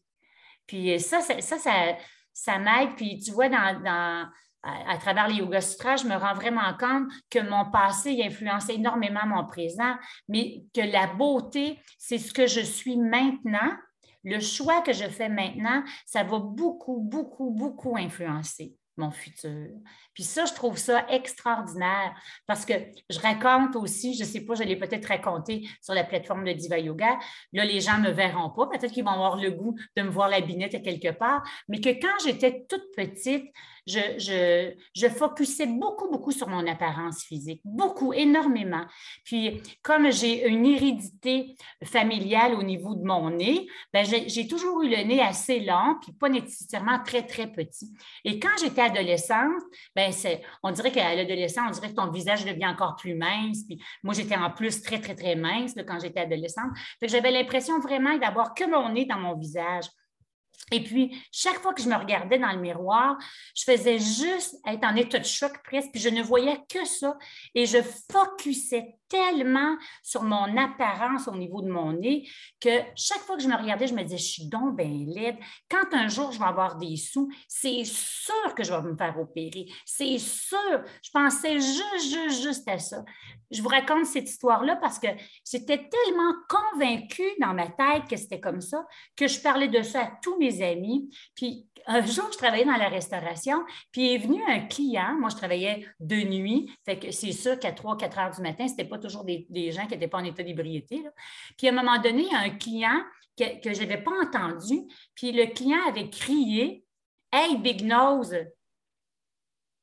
Puis 0.67 1.01
ça, 1.01 1.23
ça, 1.23 1.41
ça, 1.41 1.97
ça, 2.35 2.59
m'aide. 2.59 2.95
Puis 2.97 3.19
tu 3.19 3.31
vois, 3.31 3.47
à, 3.47 4.99
travers 4.99 5.27
les 5.27 5.37
Yoga 5.37 5.63
Sutras, 5.63 5.97
je 5.97 6.07
me 6.07 6.15
rends 6.15 6.35
vraiment 6.35 6.77
compte 6.79 7.11
que 7.31 7.39
mon 7.39 7.71
passé 7.71 8.21
influence 8.23 8.69
énormément 8.69 9.25
mon 9.25 9.47
présent, 9.47 9.95
mais 10.29 10.65
que 10.75 10.83
la 10.83 11.07
beauté, 11.07 11.81
c'est 11.97 12.19
ce 12.19 12.35
que 12.35 12.47
je 12.47 12.61
suis 12.61 12.99
maintenant. 12.99 13.73
Le 14.23 14.39
choix 14.39 14.83
que 14.83 14.93
je 14.93 15.09
fais 15.09 15.31
maintenant, 15.31 15.83
ça 16.05 16.25
va 16.25 16.41
beaucoup, 16.41 17.01
beaucoup, 17.01 17.53
beaucoup 17.53 17.97
influencer 17.97 18.77
mon 18.99 19.11
futur. 19.11 19.69
Puis 20.15 20.25
ça, 20.25 20.45
je 20.45 20.53
trouve 20.53 20.77
ça 20.77 21.07
extraordinaire 21.09 22.15
parce 22.47 22.65
que 22.65 22.75
je 23.09 23.19
raconte 23.21 23.77
aussi, 23.77 24.15
je 24.15 24.25
ne 24.25 24.29
sais 24.29 24.41
pas, 24.45 24.55
je 24.55 24.65
l'ai 24.65 24.77
peut-être 24.77 25.07
raconté 25.07 25.69
sur 25.81 25.95
la 25.95 26.05
plateforme 26.05 26.45
de 26.45 26.53
Diva 26.53 26.79
Yoga. 26.79 27.19
Là, 27.53 27.65
les 27.65 27.81
gens 27.81 27.99
ne 27.99 28.09
me 28.09 28.13
verront 28.13 28.51
pas. 28.51 28.67
Peut-être 28.67 28.93
qu'ils 28.93 29.05
vont 29.05 29.11
avoir 29.11 29.37
le 29.37 29.51
goût 29.51 29.79
de 29.97 30.03
me 30.03 30.11
voir 30.11 30.29
la 30.29 30.41
binette 30.41 30.75
à 30.75 30.81
quelque 30.81 31.13
part. 31.13 31.43
Mais 31.69 31.81
que 31.81 31.91
quand 31.91 32.25
j'étais 32.25 32.67
toute 32.69 32.95
petite, 32.97 33.53
je, 33.89 34.19
je, 34.19 34.75
je 34.95 35.09
focusais 35.09 35.67
beaucoup, 35.67 36.11
beaucoup 36.11 36.31
sur 36.31 36.49
mon 36.49 36.67
apparence 36.67 37.25
physique, 37.25 37.63
beaucoup, 37.65 38.13
énormément. 38.13 38.85
Puis, 39.25 39.63
comme 39.83 40.13
j'ai 40.13 40.47
une 40.47 40.67
hérédité 40.67 41.57
familiale 41.85 42.55
au 42.55 42.63
niveau 42.63 42.95
de 42.95 43.03
mon 43.03 43.31
nez, 43.31 43.67
ben, 43.93 44.05
j'ai 44.05 44.47
toujours 44.47 44.83
eu 44.83 44.89
le 44.89 45.03
nez 45.05 45.21
assez 45.21 45.61
long, 45.61 45.97
puis 46.03 46.13
pas 46.13 46.29
nécessairement 46.29 47.03
très, 47.03 47.23
très 47.23 47.47
petit. 47.47 47.91
Et 48.25 48.39
quand 48.39 48.57
j'étais 48.61 48.83
adolescente, 48.83 49.63
ben, 49.97 50.13
on 50.63 50.71
dirait 50.71 50.93
qu'à 50.93 51.15
l'adolescence, 51.15 51.65
on 51.69 51.73
dirait 51.73 51.91
que 51.91 51.97
ton 51.97 52.11
visage 52.11 52.45
devient 52.45 52.67
encore 52.67 52.97
plus 52.97 53.15
mince. 53.15 53.65
Puis 53.65 53.83
moi, 54.03 54.13
j'étais 54.13 54.37
en 54.37 54.51
plus 54.51 54.83
très, 54.83 55.01
très, 55.01 55.15
très 55.15 55.35
mince 55.35 55.75
quand 55.87 55.99
j'étais 55.99 56.21
adolescente. 56.21 56.71
J'avais 57.03 57.31
l'impression 57.31 57.81
vraiment 57.81 58.19
d'avoir 58.19 58.55
que 58.55 58.65
mon 58.65 58.93
nez 58.93 59.07
dans 59.07 59.19
mon 59.19 59.35
visage. 59.35 59.87
Et 60.71 60.85
puis, 60.85 61.17
chaque 61.33 61.61
fois 61.61 61.73
que 61.73 61.83
je 61.83 61.89
me 61.89 61.97
regardais 61.97 62.39
dans 62.39 62.53
le 62.53 62.59
miroir, 62.59 63.17
je 63.55 63.65
faisais 63.65 63.99
juste 63.99 64.57
être 64.67 64.85
en 64.85 64.97
état 64.97 65.19
de 65.19 65.25
choc 65.25 65.53
presque, 65.65 65.91
puis 65.93 66.01
je 66.01 66.11
ne 66.11 66.23
voyais 66.23 66.59
que 66.69 66.85
ça. 66.85 67.17
Et 67.55 67.65
je 67.65 67.79
focusais 68.13 68.98
tellement 69.09 69.77
sur 70.03 70.23
mon 70.23 70.57
apparence 70.57 71.29
au 71.29 71.37
niveau 71.37 71.63
de 71.63 71.71
mon 71.71 71.93
nez 71.93 72.29
que 72.61 72.71
chaque 72.95 73.21
fois 73.21 73.37
que 73.37 73.43
je 73.43 73.49
me 73.49 73.57
regardais, 73.57 73.87
je 73.87 73.95
me 73.95 74.03
disais, 74.03 74.19
je 74.19 74.23
suis 74.23 74.49
donc 74.49 74.77
bien 74.77 75.07
laide. 75.07 75.37
Quand 75.71 75.93
un 75.93 76.09
jour 76.09 76.33
je 76.33 76.39
vais 76.39 76.45
avoir 76.45 76.77
des 76.77 76.97
sous, 76.97 77.29
c'est 77.47 77.85
sûr 77.85 78.55
que 78.55 78.65
je 78.65 78.73
vais 78.73 78.83
me 78.83 78.97
faire 78.97 79.19
opérer. 79.19 79.67
C'est 79.85 80.19
sûr. 80.19 80.83
Je 81.03 81.11
pensais 81.11 81.55
juste, 81.55 82.13
juste, 82.13 82.43
juste 82.43 82.69
à 82.69 82.79
ça. 82.79 83.05
Je 83.51 83.63
vous 83.63 83.69
raconte 83.69 84.07
cette 84.07 84.29
histoire-là 84.29 84.77
parce 84.77 84.99
que 84.99 85.09
j'étais 85.51 85.79
tellement 85.79 86.35
convaincue 86.49 87.31
dans 87.41 87.55
ma 87.55 87.69
tête 87.69 88.09
que 88.09 88.17
c'était 88.17 88.41
comme 88.41 88.61
ça 88.61 88.85
que 89.17 89.27
je 89.27 89.41
parlais 89.41 89.69
de 89.69 89.83
ça 89.83 90.03
à 90.03 90.13
tous 90.23 90.39
mes 90.39 90.63
amis. 90.63 91.09
Puis 91.35 91.67
un 91.87 92.05
jour, 92.05 92.27
je 92.31 92.37
travaillais 92.37 92.67
dans 92.67 92.77
la 92.77 92.89
restauration, 92.89 93.65
puis 93.93 94.15
est 94.15 94.19
venu 94.19 94.43
un 94.47 94.61
client. 94.61 95.17
Moi, 95.19 95.31
je 95.31 95.37
travaillais 95.37 95.87
de 96.01 96.17
nuit, 96.17 96.71
fait 96.85 96.99
que 96.99 97.11
c'est 97.11 97.33
sûr 97.33 97.59
qu'à 97.59 97.73
3-4 97.73 98.21
heures 98.21 98.31
du 98.31 98.43
matin, 98.43 98.69
c'était 98.69 98.85
pas 98.85 98.98
toujours 98.99 99.25
des, 99.25 99.73
gens 99.73 99.87
qui 99.87 99.95
n'étaient 99.95 100.09
pas 100.09 100.19
en 100.19 100.25
état 100.25 100.43
d'ébriété. 100.43 101.03
Puis 101.57 101.69
à 101.69 101.71
un 101.71 101.75
moment 101.75 102.01
donné, 102.01 102.23
il 102.23 102.33
y 102.33 102.35
a 102.35 102.41
un 102.41 102.51
client 102.51 103.01
que, 103.37 103.61
que 103.61 103.75
je 103.75 103.81
n'avais 103.81 104.03
pas 104.03 104.13
entendu, 104.23 104.81
puis 105.15 105.33
le 105.33 105.47
client 105.47 105.81
avait 105.89 106.11
crié 106.11 106.85
Hey, 107.31 107.59
Big 107.59 107.85
Nose! 107.85 108.35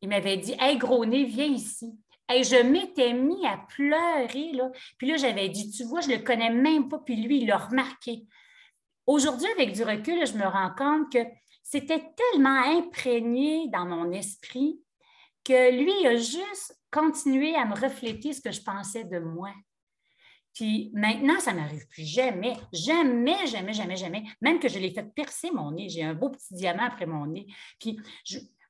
Il 0.01 0.09
m'avait 0.09 0.37
dit 0.37 0.55
Hey, 0.59 0.77
gros 0.77 1.05
nez, 1.05 1.25
viens 1.25 1.45
ici. 1.45 1.95
Et 2.33 2.43
je 2.43 2.55
m'étais 2.63 3.13
mis 3.13 3.45
à 3.45 3.57
pleurer. 3.57 4.51
Là. 4.53 4.71
Puis 4.97 5.07
là, 5.07 5.17
j'avais 5.17 5.47
dit, 5.49 5.69
tu 5.69 5.83
vois, 5.83 6.01
je 6.01 6.09
ne 6.09 6.15
le 6.15 6.23
connais 6.23 6.49
même 6.49 6.89
pas. 6.89 6.97
Puis 6.99 7.15
lui, 7.17 7.41
il 7.41 7.47
l'a 7.47 7.57
remarqué. 7.57 8.25
Aujourd'hui, 9.05 9.47
avec 9.51 9.73
du 9.73 9.83
recul, 9.83 10.25
je 10.25 10.33
me 10.33 10.47
rends 10.47 10.73
compte 10.75 11.11
que 11.11 11.19
c'était 11.61 12.03
tellement 12.15 12.63
imprégné 12.77 13.67
dans 13.69 13.85
mon 13.85 14.11
esprit 14.11 14.81
que 15.43 15.71
lui 15.71 16.07
a 16.07 16.15
juste 16.15 16.79
continuer 16.95 17.55
à 17.55 17.65
me 17.65 17.75
refléter 17.75 18.31
ce 18.31 18.41
que 18.41 18.51
je 18.51 18.61
pensais 18.61 19.03
de 19.03 19.19
moi. 19.19 19.51
Puis 20.53 20.89
maintenant, 20.93 21.37
ça 21.41 21.51
ne 21.51 21.59
m'arrive 21.59 21.85
plus 21.89 22.05
jamais, 22.05 22.55
jamais, 22.71 23.45
jamais, 23.45 23.73
jamais, 23.73 23.97
jamais. 23.97 24.23
Même 24.39 24.59
que 24.59 24.69
je 24.69 24.79
l'ai 24.79 24.91
fait 24.91 25.03
percer 25.13 25.51
mon 25.51 25.71
nez. 25.71 25.89
J'ai 25.89 26.03
un 26.03 26.13
beau 26.13 26.29
petit 26.29 26.53
diamant 26.53 26.85
après 26.85 27.05
mon 27.05 27.25
nez. 27.25 27.47
Puis 27.77 27.99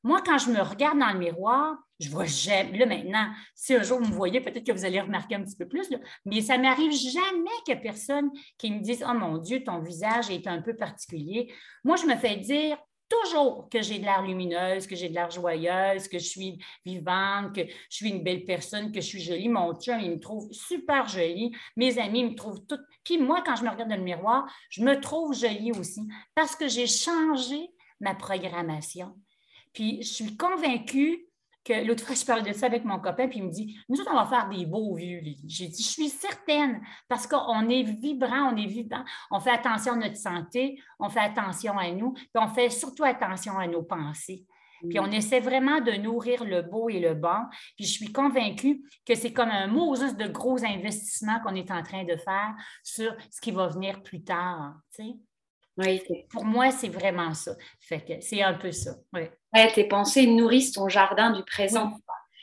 moi, 0.01 0.23
quand 0.25 0.39
je 0.39 0.49
me 0.49 0.61
regarde 0.61 0.97
dans 0.97 1.13
le 1.13 1.19
miroir, 1.19 1.75
je 1.99 2.09
vois 2.09 2.25
jamais. 2.25 2.79
Là, 2.79 2.87
maintenant, 2.87 3.29
si 3.53 3.75
un 3.75 3.83
jour 3.83 3.99
vous 3.99 4.09
me 4.09 4.15
voyez, 4.15 4.41
peut-être 4.41 4.65
que 4.65 4.71
vous 4.71 4.85
allez 4.85 4.99
remarquer 4.99 5.35
un 5.35 5.43
petit 5.43 5.55
peu 5.55 5.67
plus, 5.67 5.87
mais 6.25 6.41
ça 6.41 6.57
m'arrive 6.57 6.91
jamais 6.91 7.57
que 7.67 7.73
personne 7.79 8.31
qui 8.57 8.71
me 8.71 8.79
dise 8.79 9.05
Oh 9.07 9.13
mon 9.13 9.37
Dieu, 9.37 9.63
ton 9.63 9.79
visage 9.79 10.31
est 10.31 10.47
un 10.47 10.63
peu 10.63 10.75
particulier. 10.75 11.53
Moi, 11.83 11.97
je 11.97 12.07
me 12.07 12.15
fais 12.15 12.37
dire 12.37 12.77
toujours 13.09 13.69
que 13.69 13.81
j'ai 13.81 13.99
de 13.99 14.03
l'air 14.03 14.21
lumineuse, 14.21 14.87
que 14.87 14.95
j'ai 14.95 15.09
de 15.09 15.13
l'air 15.13 15.29
joyeuse, 15.29 16.07
que 16.07 16.19
je 16.19 16.25
suis 16.25 16.59
vivante, 16.85 17.55
que 17.55 17.61
je 17.65 17.95
suis 17.95 18.09
une 18.09 18.23
belle 18.23 18.45
personne, 18.45 18.91
que 18.91 19.01
je 19.01 19.05
suis 19.05 19.21
jolie. 19.21 19.49
Mon 19.49 19.73
chum, 19.75 19.99
il 19.99 20.11
me 20.11 20.19
trouve 20.19 20.51
super 20.51 21.07
jolie. 21.07 21.55
Mes 21.75 21.97
amis 21.99 22.23
me 22.23 22.35
trouvent 22.35 22.65
tout. 22.65 22.79
Puis 23.03 23.17
moi, 23.17 23.43
quand 23.45 23.55
je 23.55 23.63
me 23.63 23.69
regarde 23.69 23.89
dans 23.89 23.97
le 23.97 24.03
miroir, 24.03 24.45
je 24.69 24.83
me 24.83 24.99
trouve 24.99 25.33
jolie 25.33 25.71
aussi 25.71 26.01
parce 26.33 26.55
que 26.55 26.67
j'ai 26.67 26.87
changé 26.87 27.69
ma 27.99 28.15
programmation. 28.15 29.15
Puis 29.73 30.01
je 30.01 30.07
suis 30.07 30.37
convaincue 30.37 31.24
que 31.65 31.85
l'autre 31.85 32.05
fois, 32.05 32.15
je 32.15 32.23
parlais 32.23 32.49
de 32.49 32.55
ça 32.55 32.67
avec 32.67 32.85
mon 32.85 32.99
copain, 32.99 33.27
puis 33.27 33.39
il 33.39 33.45
me 33.45 33.51
dit 33.51 33.77
Nous 33.89 33.99
autres, 33.99 34.11
on 34.13 34.15
va 34.15 34.25
faire 34.25 34.47
des 34.47 34.65
beaux 34.65 34.95
vieux. 34.95 35.21
J'ai 35.47 35.67
dit 35.67 35.83
Je 35.83 35.89
suis 35.89 36.09
certaine, 36.09 36.81
parce 37.09 37.27
qu'on 37.27 37.67
est 37.69 37.83
vibrant, 37.83 38.53
on 38.53 38.57
est 38.57 38.67
vivant, 38.67 39.03
on 39.31 39.39
fait 39.39 39.51
attention 39.51 39.93
à 39.93 39.97
notre 39.97 40.17
santé, 40.17 40.79
on 40.99 41.09
fait 41.09 41.21
attention 41.21 41.77
à 41.77 41.91
nous, 41.91 42.13
puis 42.13 42.29
on 42.35 42.47
fait 42.47 42.69
surtout 42.69 43.03
attention 43.03 43.57
à 43.57 43.67
nos 43.67 43.83
pensées. 43.83 44.45
Puis 44.89 44.99
on 44.99 45.09
essaie 45.11 45.39
vraiment 45.39 45.81
de 45.81 45.93
nourrir 45.93 46.43
le 46.43 46.61
beau 46.61 46.89
et 46.89 46.99
le 46.99 47.15
bon. 47.15 47.45
Puis 47.75 47.85
je 47.85 47.91
suis 47.91 48.11
convaincue 48.11 48.83
que 49.05 49.15
c'est 49.15 49.33
comme 49.33 49.49
un 49.49 49.67
Moses 49.67 50.15
de 50.15 50.27
gros 50.27 50.63
investissements 50.63 51.39
qu'on 51.39 51.55
est 51.55 51.71
en 51.71 51.81
train 51.81 52.03
de 52.03 52.15
faire 52.17 52.53
sur 52.83 53.15
ce 53.31 53.41
qui 53.41 53.51
va 53.51 53.67
venir 53.67 54.03
plus 54.03 54.23
tard. 54.23 54.75
Oui. 55.77 56.01
Pour 56.29 56.45
moi, 56.45 56.71
c'est 56.71 56.89
vraiment 56.89 57.33
ça. 57.33 57.55
Fait 57.79 57.99
que 57.99 58.13
c'est 58.21 58.41
un 58.41 58.53
peu 58.53 58.71
ça. 58.71 58.95
Oui 59.13 59.23
tes 59.73 59.85
pensées 59.85 60.27
nourrissent 60.27 60.73
ton 60.73 60.89
jardin 60.89 61.31
du 61.31 61.43
présent. 61.43 61.93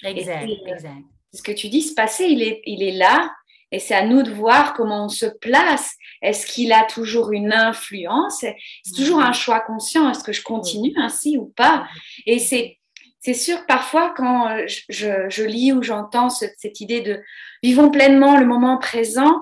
Exact, 0.02 0.48
exact. 0.66 0.94
Ce 1.32 1.42
que 1.42 1.52
tu 1.52 1.68
dis, 1.68 1.82
ce 1.82 1.94
passé, 1.94 2.24
il 2.24 2.42
est, 2.42 2.62
il 2.66 2.82
est 2.82 2.92
là 2.92 3.30
et 3.70 3.78
c'est 3.78 3.94
à 3.94 4.04
nous 4.04 4.22
de 4.22 4.30
voir 4.30 4.74
comment 4.74 5.06
on 5.06 5.08
se 5.08 5.26
place. 5.26 5.94
Est-ce 6.20 6.46
qu'il 6.46 6.72
a 6.72 6.84
toujours 6.84 7.32
une 7.32 7.52
influence? 7.52 8.40
C'est 8.40 8.94
toujours 8.94 9.20
un 9.20 9.32
choix 9.32 9.60
conscient. 9.60 10.10
Est-ce 10.10 10.24
que 10.24 10.32
je 10.32 10.42
continue 10.42 10.92
ainsi 10.96 11.38
ou 11.38 11.46
pas? 11.56 11.86
Et 12.26 12.38
c'est, 12.38 12.78
c'est 13.20 13.34
sûr, 13.34 13.64
parfois, 13.66 14.12
quand 14.14 14.66
je, 14.66 15.28
je 15.28 15.44
lis 15.44 15.72
ou 15.72 15.82
j'entends 15.82 16.28
cette 16.28 16.80
idée 16.80 17.00
de 17.00 17.22
vivons 17.62 17.90
pleinement 17.90 18.36
le 18.36 18.44
moment 18.44 18.76
présent, 18.76 19.40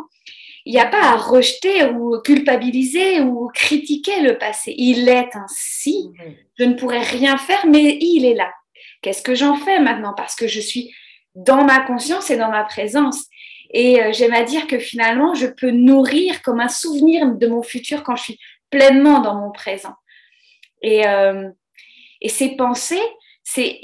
il 0.66 0.75
n'y 0.75 0.81
a 0.81 0.87
pas 0.87 1.12
à 1.12 1.16
rejeter 1.16 1.87
ou 1.87 2.20
culpabiliser 2.20 3.20
ou 3.20 3.49
critiquer 3.55 4.20
le 4.20 4.38
passé. 4.38 4.75
Il 4.77 5.09
est 5.09 5.35
ainsi. 5.35 6.11
Je 6.59 6.64
ne 6.64 6.75
pourrais 6.75 7.03
rien 7.03 7.38
faire, 7.38 7.66
mais 7.66 7.99
il 8.01 8.25
est 8.25 8.35
là. 8.35 8.53
Qu'est-ce 9.03 9.23
que 9.23 9.35
j'en 9.35 9.57
fais 9.57 9.81
maintenant? 9.81 10.14
Parce 10.14 10.35
que 10.35 10.46
je 10.46 10.61
suis 10.61 10.94
dans 11.35 11.64
ma 11.64 11.81
conscience 11.81 12.31
et 12.31 12.37
dans 12.37 12.51
ma 12.51 12.64
présence. 12.64 13.27
Et 13.73 14.03
euh, 14.03 14.12
j'aime 14.12 14.35
à 14.35 14.42
dire 14.42 14.66
que 14.66 14.79
finalement, 14.79 15.35
je 15.35 15.46
peux 15.46 15.70
nourrir 15.70 16.42
comme 16.42 16.61
un 16.61 16.68
souvenir 16.68 17.27
de 17.35 17.46
mon 17.46 17.62
futur 17.62 18.03
quand 18.03 18.16
je 18.16 18.25
suis 18.25 18.38
pleinement 18.68 19.20
dans 19.20 19.37
mon 19.37 19.53
présent. 19.53 19.94
Et, 20.83 21.07
euh, 21.07 21.49
et 22.20 22.29
ces 22.29 22.57
pensées, 22.57 23.03
c'est 23.42 23.81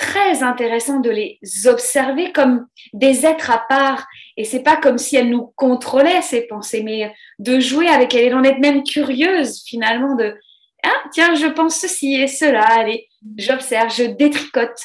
très 0.00 0.42
intéressant 0.42 0.98
de 1.00 1.10
les 1.10 1.38
observer 1.66 2.32
comme 2.32 2.66
des 2.94 3.26
êtres 3.26 3.50
à 3.50 3.58
part. 3.58 4.06
Et 4.38 4.44
c'est 4.44 4.62
pas 4.62 4.78
comme 4.78 4.96
si 4.96 5.16
elles 5.16 5.28
nous 5.28 5.52
contrôlaient 5.56 6.22
ces 6.22 6.46
pensées, 6.46 6.82
mais 6.82 7.14
de 7.38 7.60
jouer 7.60 7.86
avec 7.86 8.14
elles 8.14 8.28
et 8.28 8.30
d'en 8.30 8.42
être 8.42 8.60
même 8.60 8.82
curieuse 8.82 9.62
finalement 9.66 10.14
de 10.16 10.34
ah 10.82 11.02
tiens 11.12 11.34
je 11.34 11.46
pense 11.46 11.76
ceci 11.76 12.14
et 12.14 12.28
cela. 12.28 12.62
Allez, 12.62 13.08
j'observe, 13.36 13.94
je 13.94 14.04
détricote. 14.04 14.80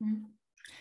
Mm. 0.00 0.22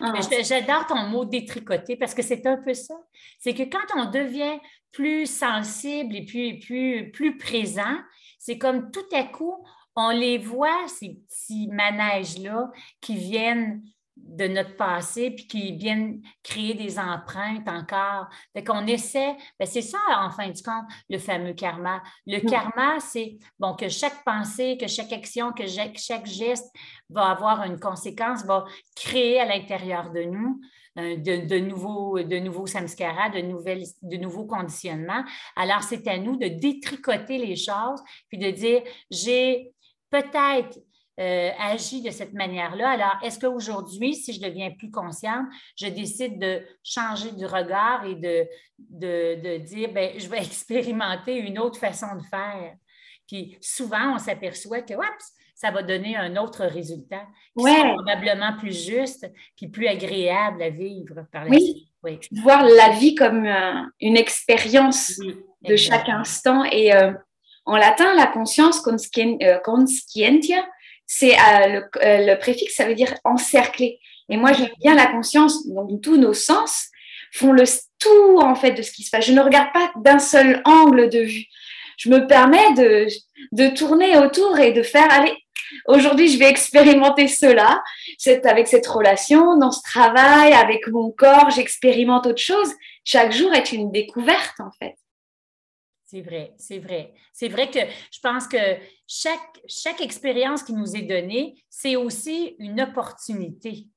Ah. 0.01 0.13
J'adore 0.43 0.85
ton 0.85 1.07
mot 1.07 1.25
détricoter 1.25 1.95
parce 1.95 2.13
que 2.13 2.21
c'est 2.21 2.45
un 2.45 2.57
peu 2.57 2.75
ça. 2.75 2.93
C'est 3.39 3.55
que 3.55 3.63
quand 3.63 3.87
on 3.95 4.11
devient 4.11 4.59
plus 4.91 5.25
sensible 5.25 6.15
et 6.15 6.25
puis 6.25 6.59
plus, 6.59 7.11
plus 7.11 7.37
présent, 7.39 7.97
c'est 8.37 8.59
comme 8.59 8.91
tout 8.91 9.15
à 9.15 9.23
coup, 9.23 9.65
on 9.97 10.11
les 10.11 10.37
voit, 10.37 10.87
ces 10.87 11.15
petits 11.27 11.67
manèges-là, 11.67 12.71
qui 13.01 13.15
viennent 13.15 13.81
de 14.15 14.47
notre 14.47 14.75
passé, 14.75 15.31
puis 15.31 15.47
qui 15.47 15.71
viennent 15.73 16.21
créer 16.43 16.75
des 16.75 16.99
empreintes 16.99 17.67
encore. 17.67 18.27
Fait 18.53 18.63
qu'on 18.63 18.85
essaie, 18.85 19.35
ben 19.59 19.65
c'est 19.65 19.81
ça, 19.81 19.97
en 20.19 20.29
fin 20.29 20.49
du 20.49 20.61
compte, 20.61 20.85
le 21.09 21.17
fameux 21.17 21.53
karma. 21.53 22.03
Le 22.27 22.39
karma, 22.39 22.99
c'est 22.99 23.37
bon, 23.59 23.75
que 23.75 23.89
chaque 23.89 24.23
pensée, 24.23 24.77
que 24.79 24.87
chaque 24.87 25.11
action, 25.11 25.51
que 25.51 25.65
chaque 25.67 26.25
geste 26.25 26.71
va 27.09 27.31
avoir 27.31 27.63
une 27.63 27.79
conséquence, 27.79 28.45
va 28.45 28.65
créer 28.95 29.39
à 29.39 29.45
l'intérieur 29.45 30.11
de 30.11 30.23
nous 30.23 30.61
euh, 30.97 31.15
de, 31.15 31.59
nouveaux, 31.59 32.23
de 32.23 32.39
nouveaux 32.39 32.65
samskaras, 32.65 33.29
de, 33.29 33.41
nouvelles, 33.41 33.83
de 34.01 34.17
nouveaux 34.17 34.45
conditionnements. 34.45 35.23
Alors, 35.55 35.83
c'est 35.83 36.07
à 36.07 36.17
nous 36.17 36.37
de 36.37 36.47
détricoter 36.47 37.37
les 37.37 37.55
choses, 37.55 38.01
puis 38.29 38.39
de 38.39 38.49
dire, 38.49 38.81
j'ai 39.11 39.73
peut-être 40.09 40.79
euh, 41.19 41.49
agi 41.59 42.03
de 42.03 42.11
cette 42.11 42.33
manière-là. 42.33 42.91
Alors, 42.91 43.17
est-ce 43.23 43.39
qu'aujourd'hui, 43.39 44.13
si 44.13 44.33
je 44.33 44.39
deviens 44.39 44.69
plus 44.71 44.91
consciente, 44.91 45.47
je 45.75 45.87
décide 45.87 46.39
de 46.39 46.61
changer 46.83 47.31
du 47.31 47.45
regard 47.45 48.05
et 48.05 48.15
de, 48.15 48.45
de, 48.77 49.57
dire, 49.57 49.91
ben, 49.91 50.19
je 50.19 50.27
vais 50.27 50.37
expérimenter 50.43 51.37
une 51.37 51.57
autre 51.57 51.79
façon 51.79 52.15
de 52.15 52.23
faire? 52.29 52.75
Puis 53.27 53.57
souvent, 53.61 54.13
on 54.13 54.19
s'aperçoit 54.19 54.81
que, 54.81 54.93
ça 55.55 55.71
va 55.71 55.81
donner 55.81 56.15
un 56.15 56.37
autre 56.37 56.65
résultat 56.65 57.25
qui 57.57 57.63
sera 57.63 57.93
probablement 57.95 58.55
plus 58.57 58.85
juste 58.85 59.27
puis 59.55 59.67
plus 59.67 59.87
agréable 59.87 60.61
à 60.61 60.69
vivre 60.69 61.25
par 61.31 61.45
la 61.45 61.49
oui. 61.49 61.89
Oui. 62.03 62.19
Voir 62.43 62.63
la 62.63 62.91
vie 62.91 63.15
comme 63.15 63.43
euh, 63.43 63.81
une 63.99 64.17
expérience 64.17 65.19
de 65.63 65.75
chaque 65.75 66.09
instant 66.09 66.63
et 66.65 66.93
euh, 66.93 67.11
en 67.67 67.75
latin, 67.75 68.15
la 68.15 68.27
conscience, 68.27 68.81
conscientia, 68.81 70.65
c'est 71.05 71.35
le, 71.67 71.83
le, 72.01 72.35
préfixe, 72.35 72.75
ça 72.75 72.85
veut 72.85 72.95
dire 72.95 73.13
encercler. 73.23 73.99
Et 74.29 74.37
moi, 74.37 74.53
j'aime 74.53 74.69
bien 74.79 74.95
la 74.95 75.07
conscience, 75.07 75.67
donc 75.67 76.01
tous 76.01 76.17
nos 76.17 76.33
sens 76.33 76.87
font 77.33 77.51
le 77.51 77.63
tout 77.99 78.39
en 78.39 78.55
fait 78.55 78.71
de 78.71 78.81
ce 78.81 78.91
qui 78.91 79.03
se 79.03 79.11
passe. 79.11 79.25
Je 79.25 79.33
ne 79.33 79.41
regarde 79.41 79.71
pas 79.73 79.91
d'un 79.97 80.19
seul 80.19 80.61
angle 80.65 81.09
de 81.09 81.19
vue. 81.19 81.45
Je 81.97 82.09
me 82.09 82.27
permets 82.27 82.73
de, 82.73 83.07
de 83.51 83.67
tourner 83.75 84.17
autour 84.17 84.59
et 84.59 84.71
de 84.71 84.83
faire, 84.83 85.07
allez, 85.11 85.35
aujourd'hui 85.87 86.29
je 86.29 86.37
vais 86.37 86.49
expérimenter 86.49 87.27
cela, 87.27 87.81
c'est 88.17 88.45
avec 88.45 88.67
cette 88.67 88.87
relation, 88.87 89.57
dans 89.57 89.71
ce 89.71 89.81
travail, 89.81 90.53
avec 90.53 90.87
mon 90.87 91.11
corps, 91.11 91.49
j'expérimente 91.49 92.27
autre 92.27 92.41
chose. 92.41 92.71
Chaque 93.03 93.31
jour 93.31 93.53
est 93.53 93.71
une 93.71 93.91
découverte 93.91 94.59
en 94.59 94.71
fait. 94.79 94.95
C'est 96.09 96.21
vrai, 96.21 96.53
c'est 96.57 96.79
vrai. 96.79 97.13
C'est 97.33 97.49
vrai 97.49 97.69
que 97.69 97.79
je 97.79 98.19
pense 98.21 98.47
que 98.47 98.57
chaque, 99.05 99.99
expérience 99.99 100.63
qui 100.63 100.71
nous 100.71 100.95
est 100.95 101.01
donnée, 101.01 101.61
c'est 101.69 101.97
aussi 101.97 102.55
une 102.59 102.79
opportunité. 102.79 103.87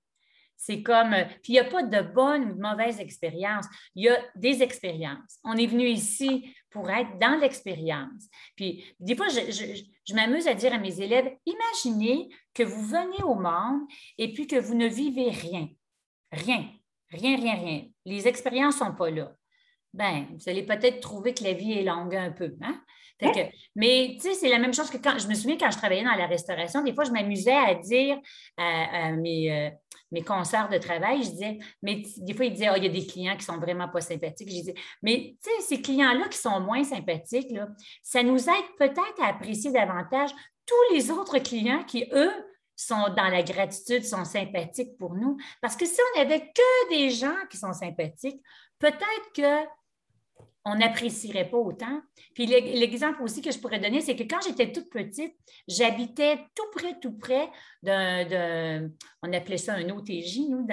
C'est 0.56 0.82
comme, 0.82 1.14
puis 1.44 1.52
il 1.52 1.52
n'y 1.52 1.58
a 1.60 1.64
pas 1.64 1.84
de 1.84 2.02
bonne 2.02 2.50
ou 2.50 2.54
de 2.54 2.60
mauvaise 2.60 2.98
expérience, 2.98 3.64
il 3.94 4.06
y 4.06 4.08
a 4.08 4.18
des 4.34 4.60
expériences. 4.60 5.38
On 5.44 5.56
est 5.56 5.68
venu 5.68 5.86
ici 5.86 6.52
pour 6.70 6.90
être 6.90 7.16
dans 7.20 7.38
l'expérience. 7.40 8.24
Puis 8.56 8.84
des 8.98 9.14
fois, 9.14 9.28
je, 9.28 10.12
m'amuse 10.12 10.48
à 10.48 10.54
dire 10.54 10.74
à 10.74 10.78
mes 10.78 11.00
élèves, 11.00 11.30
imaginez 11.46 12.28
que 12.52 12.64
vous 12.64 12.82
venez 12.82 13.22
au 13.22 13.36
monde 13.36 13.82
et 14.18 14.32
puis 14.32 14.48
que 14.48 14.56
vous 14.56 14.74
ne 14.74 14.88
vivez 14.88 15.30
rien. 15.30 15.68
Rien, 16.32 16.68
rien, 17.10 17.36
rien, 17.36 17.54
rien. 17.54 17.84
Les 18.04 18.26
expériences 18.26 18.80
ne 18.80 18.86
sont 18.86 18.94
pas 18.96 19.10
là. 19.10 19.32
Ben, 19.92 20.26
vous 20.32 20.48
allez 20.48 20.62
peut-être 20.64 21.00
trouver 21.00 21.34
que 21.34 21.44
la 21.44 21.52
vie 21.52 21.72
est 21.72 21.82
longue 21.82 22.14
un 22.14 22.30
peu. 22.30 22.54
Hein? 22.62 22.80
mais 23.76 24.16
tu 24.16 24.28
sais, 24.28 24.34
c'est 24.34 24.48
la 24.48 24.58
même 24.58 24.72
chose 24.72 24.90
que 24.90 24.96
quand 24.96 25.18
je 25.18 25.28
me 25.28 25.34
souviens 25.34 25.58
quand 25.58 25.70
je 25.70 25.76
travaillais 25.76 26.04
dans 26.04 26.14
la 26.14 26.26
restauration, 26.26 26.82
des 26.82 26.94
fois, 26.94 27.04
je 27.04 27.10
m'amusais 27.10 27.54
à 27.54 27.74
dire 27.74 28.18
à, 28.56 29.12
mes, 29.12 29.52
euh, 29.52 29.70
mes 30.10 30.22
concerts 30.22 30.68
de 30.68 30.78
travail, 30.78 31.22
je 31.22 31.30
disais, 31.30 31.58
mais 31.82 32.02
des 32.18 32.34
fois, 32.34 32.46
ils 32.46 32.52
disaient, 32.52 32.70
oh, 32.70 32.76
il 32.76 32.84
y 32.84 32.88
a 32.88 32.90
des 32.90 33.06
clients 33.06 33.36
qui 33.36 33.44
sont 33.44 33.58
vraiment 33.58 33.88
pas 33.88 34.00
sympathiques. 34.00 34.48
Je 34.48 34.54
disais, 34.54 34.74
mais 35.02 35.36
tu 35.42 35.50
sais, 35.50 35.60
ces 35.60 35.82
clients-là 35.82 36.28
qui 36.28 36.38
sont 36.38 36.60
moins 36.60 36.84
sympathiques, 36.84 37.50
là, 37.50 37.68
ça 38.02 38.22
nous 38.22 38.48
aide 38.48 38.76
peut-être 38.78 39.22
à 39.22 39.28
apprécier 39.28 39.70
davantage 39.70 40.30
tous 40.66 40.94
les 40.94 41.10
autres 41.10 41.38
clients 41.38 41.84
qui, 41.84 42.06
eux, 42.12 42.32
sont 42.76 43.12
dans 43.14 43.28
la 43.28 43.42
gratitude, 43.42 44.04
sont 44.04 44.24
sympathiques 44.24 44.96
pour 44.98 45.14
nous. 45.14 45.36
Parce 45.60 45.76
que 45.76 45.84
si 45.84 45.98
on 46.00 46.18
n'avait 46.18 46.40
que 46.40 46.88
des 46.90 47.10
gens 47.10 47.36
qui 47.50 47.58
sont 47.58 47.74
sympathiques, 47.74 48.40
peut-être 48.78 49.32
que 49.34 49.68
on 50.64 50.76
n'apprécierait 50.76 51.48
pas 51.48 51.56
autant. 51.56 52.02
Puis 52.34 52.46
l'exemple 52.46 53.22
aussi 53.22 53.40
que 53.40 53.50
je 53.50 53.58
pourrais 53.58 53.78
donner, 53.78 54.00
c'est 54.00 54.16
que 54.16 54.24
quand 54.24 54.40
j'étais 54.46 54.72
toute 54.72 54.90
petite, 54.90 55.34
j'habitais 55.66 56.38
tout 56.54 56.70
près, 56.74 56.98
tout 57.00 57.16
près 57.16 57.48
d'un, 57.82 58.90
on 59.22 59.32
appelait 59.32 59.56
ça 59.56 59.74
un 59.74 59.88
OTJ, 59.88 60.40
nous, 60.50 60.66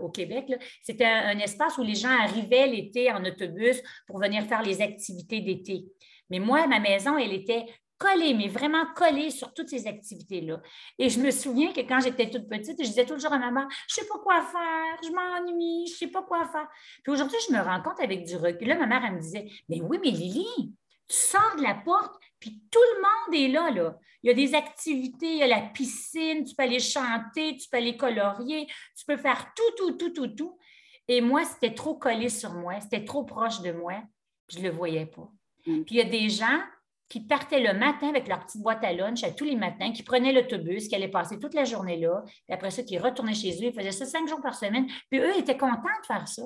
au 0.00 0.10
Québec. 0.10 0.52
C'était 0.82 1.04
un, 1.04 1.38
espace 1.38 1.76
où 1.76 1.82
les 1.82 1.94
gens 1.94 2.18
arrivaient 2.18 2.66
l'été 2.66 3.12
en 3.12 3.24
autobus 3.24 3.82
pour 4.06 4.18
venir 4.18 4.44
faire 4.44 4.62
les 4.62 4.80
activités 4.80 5.40
d'été. 5.40 5.84
Mais 6.30 6.38
moi, 6.38 6.66
ma 6.66 6.80
maison, 6.80 7.18
elle 7.18 7.32
était 7.32 7.66
collée, 7.98 8.34
mais 8.34 8.48
vraiment 8.48 8.84
collée 8.94 9.30
sur 9.30 9.52
toutes 9.54 9.68
ces 9.68 9.86
activités-là. 9.86 10.60
Et 10.98 11.08
je 11.08 11.20
me 11.20 11.30
souviens 11.30 11.72
que 11.72 11.80
quand 11.80 12.00
j'étais 12.00 12.30
toute 12.30 12.48
petite, 12.48 12.76
je 12.78 12.88
disais 12.88 13.06
toujours 13.06 13.32
à 13.32 13.38
maman, 13.38 13.66
je 13.88 14.00
ne 14.00 14.04
sais 14.04 14.08
pas 14.08 14.18
quoi 14.18 14.42
faire, 14.42 14.98
je 15.02 15.10
m'ennuie, 15.10 15.86
je 15.86 15.92
ne 15.92 15.96
sais 15.96 16.08
pas 16.08 16.22
quoi 16.22 16.44
faire. 16.46 16.68
Puis 17.02 17.12
aujourd'hui, 17.12 17.38
je 17.48 17.54
me 17.54 17.60
rends 17.60 17.82
compte 17.82 18.00
avec 18.00 18.24
du 18.24 18.36
recul. 18.36 18.68
Là, 18.68 18.76
ma 18.76 18.86
mère, 18.86 19.02
elle 19.06 19.14
me 19.14 19.20
disait, 19.20 19.46
mais 19.68 19.80
oui, 19.80 19.98
mais 20.02 20.10
Lily, 20.10 20.74
tu 21.08 21.16
sors 21.16 21.56
de 21.56 21.62
la 21.62 21.74
porte, 21.74 22.14
puis 22.40 22.62
tout 22.70 22.78
le 22.94 23.02
monde 23.02 23.42
est 23.42 23.52
là, 23.52 23.70
là. 23.70 23.98
Il 24.22 24.28
y 24.28 24.30
a 24.30 24.34
des 24.34 24.54
activités, 24.54 25.32
il 25.34 25.38
y 25.38 25.42
a 25.42 25.46
la 25.46 25.60
piscine, 25.60 26.44
tu 26.44 26.54
peux 26.54 26.64
aller 26.64 26.80
chanter, 26.80 27.56
tu 27.56 27.68
peux 27.68 27.76
aller 27.76 27.96
colorier, 27.96 28.66
tu 28.96 29.04
peux 29.06 29.16
faire 29.16 29.52
tout, 29.54 29.76
tout, 29.76 29.92
tout, 29.92 30.10
tout, 30.10 30.28
tout. 30.28 30.58
Et 31.06 31.20
moi, 31.20 31.44
c'était 31.44 31.74
trop 31.74 31.94
collé 31.94 32.28
sur 32.28 32.52
moi, 32.52 32.80
c'était 32.80 33.04
trop 33.04 33.24
proche 33.24 33.60
de 33.60 33.70
moi, 33.70 34.02
je 34.48 34.58
ne 34.58 34.64
le 34.64 34.70
voyais 34.70 35.06
pas. 35.06 35.30
Mm. 35.66 35.84
Puis 35.84 35.94
il 35.94 35.98
y 35.98 36.00
a 36.00 36.04
des 36.04 36.28
gens 36.28 36.60
qui 37.08 37.20
partaient 37.20 37.60
le 37.60 37.78
matin 37.78 38.08
avec 38.08 38.26
leur 38.28 38.44
petite 38.44 38.60
boîte 38.62 38.82
à 38.84 38.92
lunch 38.92 39.22
à 39.22 39.30
tous 39.30 39.44
les 39.44 39.56
matins, 39.56 39.92
qui 39.92 40.02
prenaient 40.02 40.32
l'autobus, 40.32 40.88
qui 40.88 40.94
allaient 40.94 41.08
passer 41.08 41.38
toute 41.38 41.54
la 41.54 41.64
journée 41.64 41.98
là, 41.98 42.22
puis 42.24 42.54
après 42.54 42.70
ça, 42.70 42.82
qui 42.82 42.98
retournaient 42.98 43.34
chez 43.34 43.52
eux, 43.52 43.68
ils 43.68 43.74
faisaient 43.74 43.92
ça 43.92 44.06
cinq 44.06 44.28
jours 44.28 44.40
par 44.40 44.54
semaine, 44.54 44.86
puis 45.10 45.20
eux 45.20 45.38
étaient 45.38 45.56
contents 45.56 45.82
de 46.00 46.06
faire 46.06 46.26
ça. 46.26 46.42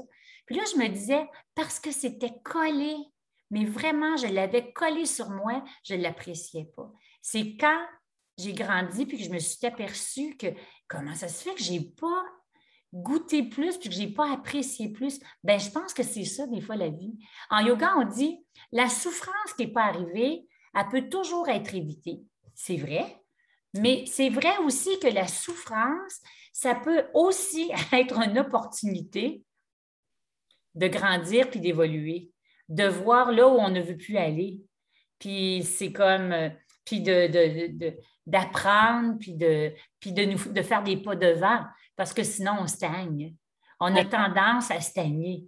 Puis 0.46 0.56
là, 0.56 0.62
je 0.72 0.78
me 0.78 0.88
disais, 0.88 1.28
parce 1.54 1.80
que 1.80 1.92
c'était 1.92 2.34
collé, 2.44 2.94
mais 3.50 3.64
vraiment, 3.64 4.16
je 4.16 4.26
l'avais 4.26 4.72
collé 4.72 5.06
sur 5.06 5.30
moi, 5.30 5.64
je 5.84 5.94
ne 5.94 6.02
l'appréciais 6.02 6.68
pas. 6.76 6.90
C'est 7.22 7.56
quand 7.56 7.80
j'ai 8.38 8.52
grandi, 8.52 9.06
puis 9.06 9.18
que 9.18 9.24
je 9.24 9.30
me 9.30 9.38
suis 9.38 9.66
aperçue 9.66 10.36
que 10.36 10.48
comment 10.88 11.14
ça 11.14 11.28
se 11.28 11.42
fait 11.42 11.54
que 11.54 11.62
je 11.62 11.72
n'ai 11.72 11.80
pas 11.80 12.24
goûté 12.92 13.44
plus, 13.44 13.78
puis 13.78 13.88
que 13.88 13.94
je 13.94 14.00
n'ai 14.00 14.12
pas 14.12 14.32
apprécié 14.32 14.88
plus, 14.88 15.20
ben 15.44 15.58
je 15.58 15.70
pense 15.70 15.94
que 15.94 16.02
c'est 16.02 16.24
ça, 16.24 16.46
des 16.46 16.60
fois, 16.60 16.76
la 16.76 16.88
vie. 16.88 17.16
En 17.50 17.60
yoga, 17.60 17.94
on 17.96 18.04
dit, 18.04 18.44
la 18.72 18.88
souffrance 18.88 19.52
qui 19.56 19.66
n'est 19.66 19.72
pas 19.72 19.84
arrivée, 19.84 20.48
elle 20.74 20.88
peut 20.88 21.08
toujours 21.08 21.48
être 21.48 21.74
évitée. 21.74 22.20
C'est 22.54 22.76
vrai, 22.76 23.20
mais 23.74 24.04
c'est 24.06 24.28
vrai 24.28 24.56
aussi 24.64 24.98
que 24.98 25.08
la 25.08 25.28
souffrance, 25.28 26.20
ça 26.52 26.74
peut 26.74 27.04
aussi 27.14 27.70
être 27.92 28.18
une 28.20 28.38
opportunité 28.38 29.42
de 30.74 30.86
grandir 30.86 31.50
puis 31.50 31.60
d'évoluer, 31.60 32.30
de 32.68 32.84
voir 32.84 33.32
là 33.32 33.48
où 33.48 33.58
on 33.58 33.70
ne 33.70 33.80
veut 33.80 33.96
plus 33.96 34.16
aller. 34.16 34.60
Puis 35.18 35.62
c'est 35.64 35.92
comme, 35.92 36.32
euh, 36.32 36.48
puis 36.84 37.00
d'apprendre, 38.26 39.18
puis, 39.18 39.34
de, 39.34 39.72
puis 39.98 40.12
de, 40.12 40.24
nous, 40.24 40.52
de 40.52 40.62
faire 40.62 40.82
des 40.82 40.96
pas 40.96 41.16
devant, 41.16 41.64
parce 41.96 42.12
que 42.12 42.22
sinon 42.22 42.52
on 42.60 42.66
stagne. 42.66 43.34
On 43.80 43.94
a 43.96 44.04
tendance 44.04 44.70
à 44.70 44.80
stagner. 44.80 45.46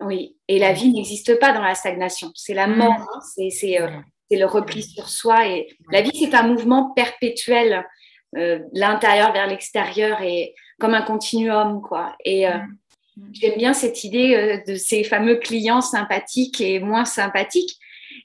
Oui, 0.00 0.36
et 0.48 0.58
la 0.58 0.72
vie 0.72 0.92
n'existe 0.92 1.38
pas 1.38 1.52
dans 1.52 1.62
la 1.62 1.74
stagnation. 1.74 2.30
C'est 2.34 2.54
la 2.54 2.66
mort, 2.66 2.98
mm. 2.98 3.06
hein. 3.14 3.50
c'est 3.50 3.80
euh, 3.80 4.00
c'est 4.30 4.38
le 4.38 4.46
repli 4.46 4.82
sur 4.82 5.08
soi. 5.08 5.48
Et 5.48 5.68
la 5.90 6.02
vie, 6.02 6.12
c'est 6.14 6.34
un 6.34 6.44
mouvement 6.44 6.90
perpétuel, 6.90 7.84
euh, 8.36 8.60
l'intérieur 8.72 9.32
vers 9.32 9.46
l'extérieur 9.46 10.22
et 10.22 10.54
comme 10.78 10.94
un 10.94 11.02
continuum, 11.02 11.82
quoi. 11.82 12.16
Et 12.24 12.46
euh, 12.46 12.56
mm. 12.56 12.76
Mm. 13.16 13.30
j'aime 13.32 13.56
bien 13.56 13.72
cette 13.72 14.04
idée 14.04 14.34
euh, 14.34 14.58
de 14.70 14.76
ces 14.76 15.02
fameux 15.02 15.36
clients 15.36 15.80
sympathiques 15.80 16.60
et 16.60 16.78
moins 16.78 17.04
sympathiques. 17.04 17.76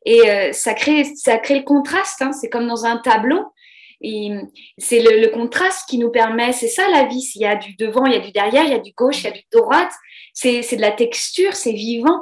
Et 0.08 0.54
ça 0.54 0.76
crée, 0.76 1.04
ça 1.16 1.40
crée 1.40 1.58
le 1.58 1.64
contraste. 1.64 2.22
Hein. 2.22 2.32
c'est 2.32 2.48
comme 2.48 2.68
dans 2.68 2.86
un 2.86 2.98
tableau. 2.98 3.44
C'est 4.78 5.02
le, 5.02 5.20
le, 5.20 5.30
contraste 5.30 5.90
qui 5.90 5.98
nous 5.98 6.12
permet, 6.12 6.54
c'est 6.54 6.68
ça 6.68 6.88
la 6.90 7.06
vie. 7.06 7.28
Il 7.34 7.42
y 7.42 7.46
a 7.46 7.56
du 7.56 7.76
devant, 7.76 8.06
il 8.06 8.14
y 8.14 8.16
a 8.16 8.20
du 8.20 8.32
derrière, 8.32 8.66
il 8.66 8.70
y 8.70 8.76
a 8.76 8.80
du 8.80 8.92
gauche, 8.92 9.22
il 9.22 9.24
y 9.24 9.30
a 9.30 9.32
du 9.32 9.42
droite. 9.52 9.92
C'est 10.32 10.76
de 10.76 10.82
la 10.82 10.92
texture, 10.92 11.56
c'est 11.56 11.72
vivant. 11.72 12.20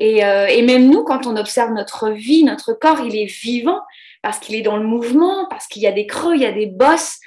Euh, 0.00 0.46
et, 0.46 0.62
même 0.62 0.88
nous, 0.88 1.02
quand 1.02 1.26
on 1.26 1.36
observe 1.36 1.72
notre 1.72 2.10
vie, 2.10 2.44
notre 2.44 2.72
corps, 2.72 3.00
il 3.04 3.16
est 3.16 3.26
vivant 3.26 3.80
parce 4.22 4.38
qu'il 4.38 4.54
est 4.54 4.62
dans 4.62 4.76
le 4.76 4.86
mouvement, 4.86 5.46
parce 5.48 5.66
qu'il 5.66 5.82
y 5.82 5.86
a 5.86 5.92
des 5.92 6.06
creux, 6.06 6.34
il 6.34 6.42
y 6.42 6.46
a 6.46 6.52
des 6.52 6.66
bosses, 6.66 7.18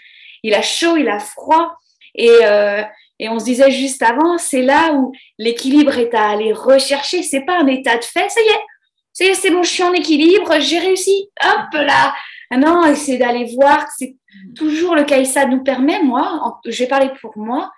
il 0.43 0.53
a 0.53 0.61
chaud, 0.61 0.97
il 0.97 1.09
a 1.09 1.19
froid. 1.19 1.75
Et, 2.15 2.29
euh, 2.43 2.83
et 3.19 3.29
on 3.29 3.39
se 3.39 3.45
disait 3.45 3.71
juste 3.71 4.01
avant, 4.01 4.37
c'est 4.37 4.61
là 4.61 4.93
où 4.93 5.13
l'équilibre 5.37 5.97
est 5.97 6.13
à 6.13 6.29
aller 6.29 6.53
rechercher. 6.53 7.23
C'est 7.23 7.41
pas 7.45 7.59
un 7.59 7.67
état 7.67 7.97
de 7.97 8.03
fait. 8.03 8.29
Ça 8.29 8.41
y 8.41 9.27
est, 9.27 9.33
c'est 9.35 9.51
bon, 9.51 9.63
je 9.63 9.69
suis 9.69 9.83
en 9.83 9.93
équilibre, 9.93 10.59
j'ai 10.59 10.79
réussi. 10.79 11.29
Hop 11.43 11.73
là. 11.73 12.13
Ah 12.49 12.57
non, 12.57 12.95
c'est 12.95 13.17
d'aller 13.17 13.53
voir. 13.55 13.87
C'est 13.97 14.15
toujours 14.55 14.95
le 14.95 15.03
cas. 15.03 15.23
ça 15.25 15.45
nous 15.45 15.63
permet, 15.63 16.01
moi, 16.03 16.59
je 16.65 16.83
vais 16.83 16.89
parler 16.89 17.09
pour 17.21 17.37
moi. 17.37 17.71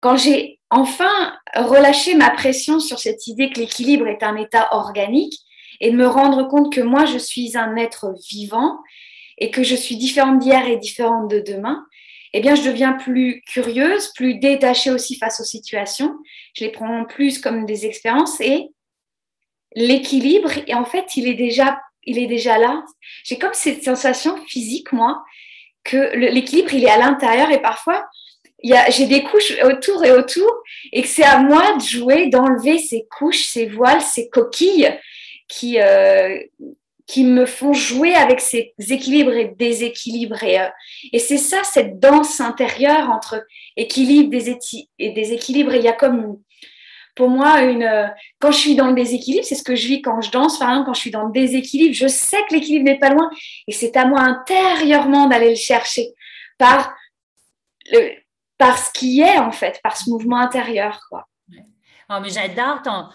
Quand 0.00 0.16
j'ai 0.16 0.55
enfin 0.70 1.36
relâcher 1.54 2.14
ma 2.14 2.30
pression 2.30 2.80
sur 2.80 2.98
cette 2.98 3.26
idée 3.26 3.50
que 3.50 3.60
l'équilibre 3.60 4.06
est 4.08 4.22
un 4.22 4.36
état 4.36 4.68
organique 4.72 5.38
et 5.80 5.90
de 5.90 5.96
me 5.96 6.06
rendre 6.06 6.44
compte 6.48 6.72
que 6.72 6.80
moi, 6.80 7.04
je 7.04 7.18
suis 7.18 7.56
un 7.56 7.76
être 7.76 8.14
vivant 8.30 8.78
et 9.38 9.50
que 9.50 9.62
je 9.62 9.76
suis 9.76 9.96
différente 9.96 10.38
d'hier 10.38 10.66
et 10.66 10.78
différente 10.78 11.30
de 11.30 11.40
demain, 11.40 11.84
eh 12.32 12.40
bien, 12.40 12.54
je 12.54 12.62
deviens 12.62 12.92
plus 12.92 13.42
curieuse, 13.46 14.12
plus 14.14 14.34
détachée 14.38 14.90
aussi 14.90 15.16
face 15.16 15.40
aux 15.40 15.44
situations. 15.44 16.14
Je 16.54 16.64
les 16.64 16.70
prends 16.70 17.04
plus 17.04 17.38
comme 17.38 17.66
des 17.66 17.86
expériences 17.86 18.40
et 18.40 18.68
l'équilibre, 19.74 20.50
en 20.72 20.84
fait, 20.84 21.16
il 21.16 21.28
est 21.28 21.34
déjà, 21.34 21.80
il 22.04 22.18
est 22.18 22.26
déjà 22.26 22.58
là. 22.58 22.84
J'ai 23.24 23.38
comme 23.38 23.54
cette 23.54 23.84
sensation 23.84 24.36
physique, 24.46 24.92
moi, 24.92 25.24
que 25.84 26.16
l'équilibre, 26.16 26.74
il 26.74 26.84
est 26.84 26.90
à 26.90 26.98
l'intérieur 26.98 27.50
et 27.50 27.62
parfois, 27.62 28.06
j'ai 28.62 29.06
des 29.06 29.22
couches 29.22 29.52
autour 29.62 30.04
et 30.04 30.12
autour 30.12 30.50
et 30.92 31.02
que 31.02 31.08
c'est 31.08 31.24
à 31.24 31.38
moi 31.38 31.76
de 31.76 31.82
jouer, 31.82 32.28
d'enlever 32.28 32.78
ces 32.78 33.06
couches, 33.10 33.46
ces 33.46 33.66
voiles, 33.66 34.00
ces 34.00 34.28
coquilles 34.28 34.98
qui, 35.48 35.78
euh, 35.80 36.38
qui 37.06 37.24
me 37.24 37.46
font 37.46 37.72
jouer 37.72 38.14
avec 38.14 38.40
ces 38.40 38.74
équilibres 38.78 39.34
et 39.34 39.52
déséquilibres. 39.56 40.42
Et, 40.42 40.58
euh, 40.58 40.68
et 41.12 41.18
c'est 41.18 41.38
ça, 41.38 41.62
cette 41.64 42.00
danse 42.00 42.40
intérieure 42.40 43.10
entre 43.10 43.44
équilibre 43.76 44.34
et 44.98 45.10
déséquilibre. 45.10 45.74
Et 45.74 45.78
il 45.78 45.84
y 45.84 45.88
a 45.88 45.92
comme 45.92 46.38
pour 47.16 47.30
moi, 47.30 47.62
une, 47.62 48.12
quand 48.38 48.52
je 48.52 48.58
suis 48.58 48.76
dans 48.76 48.88
le 48.88 48.94
déséquilibre, 48.94 49.44
c'est 49.44 49.54
ce 49.54 49.62
que 49.62 49.74
je 49.74 49.88
vis 49.88 50.02
quand 50.02 50.20
je 50.20 50.30
danse, 50.30 50.58
par 50.58 50.68
exemple, 50.68 50.86
quand 50.86 50.94
je 50.94 51.00
suis 51.00 51.10
dans 51.10 51.24
le 51.24 51.32
déséquilibre, 51.32 51.94
je 51.94 52.06
sais 52.06 52.36
que 52.46 52.54
l'équilibre 52.54 52.84
n'est 52.84 52.98
pas 52.98 53.08
loin 53.08 53.30
et 53.66 53.72
c'est 53.72 53.96
à 53.96 54.04
moi 54.04 54.20
intérieurement 54.20 55.26
d'aller 55.26 55.48
le 55.50 55.56
chercher 55.56 56.08
par, 56.58 56.94
le, 57.90 58.10
par 58.58 58.78
ce 58.78 58.90
qui 58.92 59.20
est, 59.20 59.38
en 59.38 59.52
fait, 59.52 59.80
par 59.82 59.96
ce 59.96 60.10
mouvement 60.10 60.38
intérieur. 60.38 61.00
Quoi. 61.08 61.26
Oh, 62.10 62.18
mais 62.22 62.30
j'adore 62.30 62.82
ton, 62.82 63.08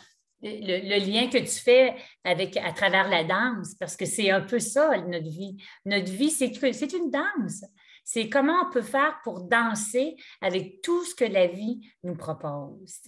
le, 0.43 0.99
lien 0.99 1.27
que 1.27 1.37
tu 1.37 1.61
fais 1.61 1.95
avec, 2.23 2.57
à 2.57 2.71
travers 2.71 3.07
la 3.07 3.23
danse, 3.23 3.75
parce 3.79 3.95
que 3.95 4.05
c'est 4.05 4.29
un 4.29 4.41
peu 4.41 4.59
ça, 4.59 4.97
notre 4.97 5.29
vie. 5.29 5.57
Notre 5.85 6.11
vie, 6.11 6.29
c'est 6.31 6.93
une 6.93 7.09
danse. 7.09 7.63
C'est 8.03 8.29
comment 8.29 8.65
on 8.67 8.71
peut 8.71 8.81
faire 8.81 9.19
pour 9.23 9.41
danser 9.41 10.15
avec 10.41 10.81
tout 10.81 11.03
ce 11.05 11.15
que 11.15 11.25
la 11.25 11.47
vie 11.47 11.79
nous 12.03 12.15
propose. 12.15 12.99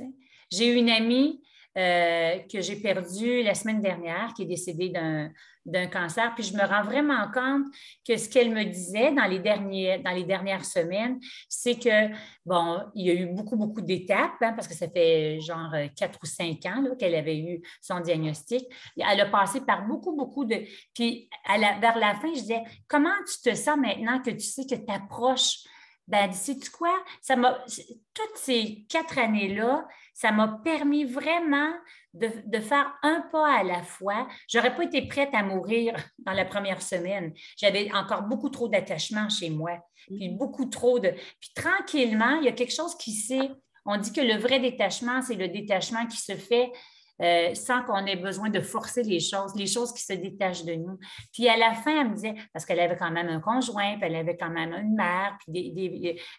J'ai 0.51 0.71
une 0.71 0.89
amie 0.89 1.41
euh, 1.77 2.37
que 2.51 2.61
j'ai 2.61 2.75
perdue 2.75 3.41
la 3.41 3.55
semaine 3.55 3.81
dernière, 3.81 4.33
qui 4.35 4.43
est 4.43 4.47
décédée 4.47 4.89
d'un 4.89 5.31
cancer. 5.91 6.33
Puis 6.35 6.43
je 6.43 6.53
me 6.53 6.63
rends 6.63 6.83
vraiment 6.83 7.29
compte 7.31 7.65
que 8.07 8.17
ce 8.17 8.29
qu'elle 8.29 8.51
me 8.51 8.63
disait 8.63 9.11
dans 9.11 9.25
les, 9.25 9.39
derniers, 9.39 9.99
dans 9.99 10.11
les 10.11 10.23
dernières 10.23 10.65
semaines, 10.65 11.19
c'est 11.47 11.75
que, 11.75 12.13
bon, 12.45 12.79
il 12.95 13.07
y 13.07 13.11
a 13.11 13.13
eu 13.13 13.27
beaucoup, 13.27 13.55
beaucoup 13.55 13.81
d'étapes, 13.81 14.41
hein, 14.41 14.53
parce 14.53 14.67
que 14.67 14.73
ça 14.73 14.87
fait 14.89 15.39
genre 15.39 15.73
quatre 15.95 16.19
ou 16.21 16.25
cinq 16.25 16.65
ans 16.65 16.83
qu'elle 16.97 17.15
avait 17.15 17.39
eu 17.39 17.61
son 17.81 17.99
diagnostic. 17.99 18.65
Elle 18.97 19.21
a 19.21 19.25
passé 19.27 19.61
par 19.61 19.87
beaucoup, 19.87 20.15
beaucoup 20.15 20.45
de... 20.45 20.63
Puis 20.93 21.29
vers 21.47 21.97
la 21.97 22.15
fin, 22.15 22.33
je 22.33 22.41
disais, 22.41 22.63
comment 22.87 23.09
tu 23.25 23.49
te 23.49 23.55
sens 23.55 23.77
maintenant 23.77 24.19
que 24.21 24.31
tu 24.31 24.41
sais 24.41 24.65
que 24.65 24.75
tu 24.75 24.91
approches 24.91 25.59
ben, 26.07 26.31
sais-tu 26.31 26.69
quoi? 26.69 26.93
Ça 27.21 27.35
m'a, 27.35 27.63
toutes 28.13 28.37
ces 28.37 28.85
quatre 28.89 29.17
années-là, 29.17 29.87
ça 30.13 30.31
m'a 30.31 30.59
permis 30.63 31.05
vraiment 31.05 31.71
de, 32.13 32.59
faire 32.59 32.93
un 33.01 33.21
pas 33.31 33.59
à 33.59 33.63
la 33.63 33.81
fois. 33.81 34.27
J'aurais 34.47 34.75
pas 34.75 34.83
été 34.83 35.07
prête 35.07 35.29
à 35.33 35.43
mourir 35.43 35.95
dans 36.19 36.33
la 36.33 36.45
première 36.45 36.81
semaine. 36.81 37.33
J'avais 37.57 37.91
encore 37.93 38.23
beaucoup 38.23 38.49
trop 38.49 38.67
d'attachement 38.67 39.29
chez 39.29 39.49
moi, 39.49 39.79
puis 40.07 40.29
mm. 40.29 40.37
beaucoup 40.37 40.65
trop 40.65 40.99
de. 40.99 41.09
Puis 41.39 41.51
tranquillement, 41.55 42.35
il 42.35 42.45
y 42.45 42.49
a 42.49 42.53
quelque 42.53 42.73
chose 42.73 42.95
qui 42.97 43.13
s'est. 43.13 43.49
On 43.85 43.97
dit 43.97 44.13
que 44.13 44.21
le 44.21 44.37
vrai 44.37 44.59
détachement, 44.59 45.21
c'est 45.21 45.35
le 45.35 45.49
détachement 45.49 46.05
qui 46.07 46.17
se 46.17 46.35
fait 46.35 46.71
euh, 47.23 47.55
sans 47.55 47.83
qu'on 47.83 48.05
ait 48.05 48.17
besoin 48.17 48.49
de 48.49 48.59
forcer 48.59 49.03
les 49.03 49.19
choses, 49.19 49.55
les 49.55 49.67
choses 49.67 49.93
qui 49.93 50.03
se 50.03 50.13
détachent 50.13 50.65
de 50.65 50.73
nous. 50.73 50.99
Puis 51.31 51.47
à 51.47 51.55
la 51.55 51.73
fin, 51.73 52.01
elle 52.01 52.09
me 52.09 52.15
disait, 52.15 52.35
parce 52.51 52.65
qu'elle 52.65 52.79
avait 52.79 52.97
quand 52.97 53.11
même 53.11 53.29
un 53.29 53.39
conjoint, 53.39 53.95
puis 53.97 54.03
elle 54.03 54.15
avait 54.15 54.35
quand 54.35 54.49
même 54.49 54.73
une 54.73 54.95
mère, 54.95 55.37
puis 55.39 55.73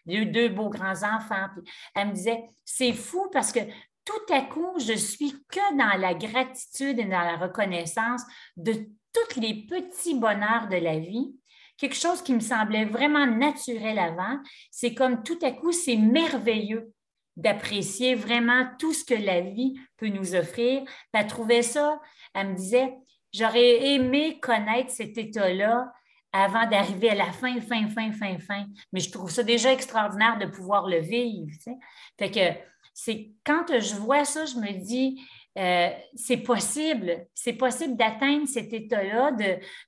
deux, 0.06 0.48
beaux 0.48 0.68
grands-enfants. 0.68 1.46
Elle 1.94 2.08
me 2.08 2.12
disait, 2.12 2.44
c'est 2.64 2.92
fou 2.92 3.28
parce 3.32 3.50
que 3.50 3.60
tout 4.04 4.32
à 4.34 4.42
coup, 4.42 4.78
je 4.78 4.92
suis 4.92 5.34
que 5.48 5.76
dans 5.78 5.98
la 5.98 6.14
gratitude 6.14 6.98
et 6.98 7.04
dans 7.04 7.22
la 7.22 7.36
reconnaissance 7.36 8.22
de 8.56 8.74
tous 9.12 9.40
les 9.40 9.66
petits 9.66 10.18
bonheurs 10.18 10.68
de 10.68 10.76
la 10.76 10.98
vie. 10.98 11.34
Quelque 11.78 11.96
chose 11.96 12.22
qui 12.22 12.34
me 12.34 12.40
semblait 12.40 12.84
vraiment 12.84 13.26
naturel 13.26 13.98
avant, 13.98 14.38
c'est 14.70 14.94
comme 14.94 15.22
tout 15.22 15.38
à 15.42 15.50
coup, 15.50 15.72
c'est 15.72 15.96
merveilleux 15.96 16.92
d'apprécier 17.36 18.14
vraiment 18.14 18.66
tout 18.78 18.92
ce 18.92 19.04
que 19.04 19.14
la 19.14 19.40
vie 19.40 19.74
peut 19.96 20.08
nous 20.08 20.34
offrir. 20.34 20.82
elle 21.12 21.26
trouvait 21.26 21.62
ça, 21.62 22.00
elle 22.34 22.50
me 22.50 22.54
disait, 22.54 22.94
j'aurais 23.32 23.94
aimé 23.94 24.38
connaître 24.40 24.90
cet 24.90 25.18
état-là 25.18 25.92
avant 26.32 26.66
d'arriver 26.68 27.10
à 27.10 27.14
la 27.14 27.32
fin, 27.32 27.60
fin, 27.60 27.88
fin, 27.88 28.12
fin, 28.12 28.38
fin. 28.38 28.66
Mais 28.92 29.00
je 29.00 29.10
trouve 29.10 29.30
ça 29.30 29.42
déjà 29.42 29.72
extraordinaire 29.72 30.36
de 30.38 30.46
pouvoir 30.46 30.88
le 30.88 30.98
vivre. 30.98 31.50
Fait 32.18 32.30
que 32.30 32.58
c'est 32.92 33.30
quand 33.44 33.66
je 33.68 33.94
vois 33.94 34.24
ça, 34.24 34.44
je 34.44 34.56
me 34.56 34.72
dis, 34.84 35.20
euh, 35.56 35.90
c'est 36.14 36.38
possible, 36.38 37.26
c'est 37.34 37.52
possible 37.52 37.96
d'atteindre 37.96 38.46
cet 38.48 38.72
état-là, 38.72 39.32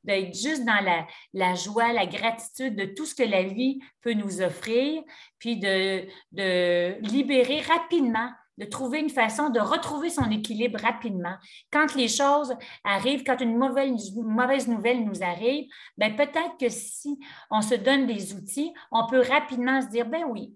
d'être 0.05 0.35
juste 0.35 0.65
dans 0.65 0.83
la, 0.85 1.07
la, 1.35 1.55
joie, 1.55 1.93
la 1.93 2.07
gratitude 2.07 2.77
de 2.77 2.85
tout 2.85 3.05
ce 3.05 3.15
que 3.15 3.23
la 3.23 3.43
vie 3.43 3.81
peut 4.03 4.13
nous 4.13 4.41
offrir, 4.41 5.03
puis 5.39 5.57
de, 5.57 6.07
de 6.33 7.01
libérer 7.01 7.61
rapidement 7.61 8.31
de 8.59 8.65
trouver 8.65 9.01
une 9.01 9.11
façon 9.11 9.51
de 9.51 9.61
retrouver 9.61 10.11
son 10.11 10.31
équilibre 10.31 10.81
rapidement. 10.81 11.35
Quand 11.71 11.95
les 11.95 12.09
choses 12.09 12.55
arrivent, 12.85 13.23
quand 13.25 13.41
une 13.41 13.57
mauvaise, 13.57 14.15
mauvaise 14.15 14.67
nouvelle 14.67 15.05
nous 15.05 15.23
arrive, 15.23 15.67
ben 15.99 16.17
peut-être 16.17 16.57
que 16.59 16.69
si 16.69 17.19
on 17.51 17.61
se 17.61 17.75
donne 17.75 18.07
des 18.07 18.35
outils, 18.35 18.73
on 18.91 19.07
peut 19.07 19.21
rapidement 19.21 19.83
se 19.83 19.89
dire, 19.89 20.07
ben 20.07 20.25
oui, 20.25 20.55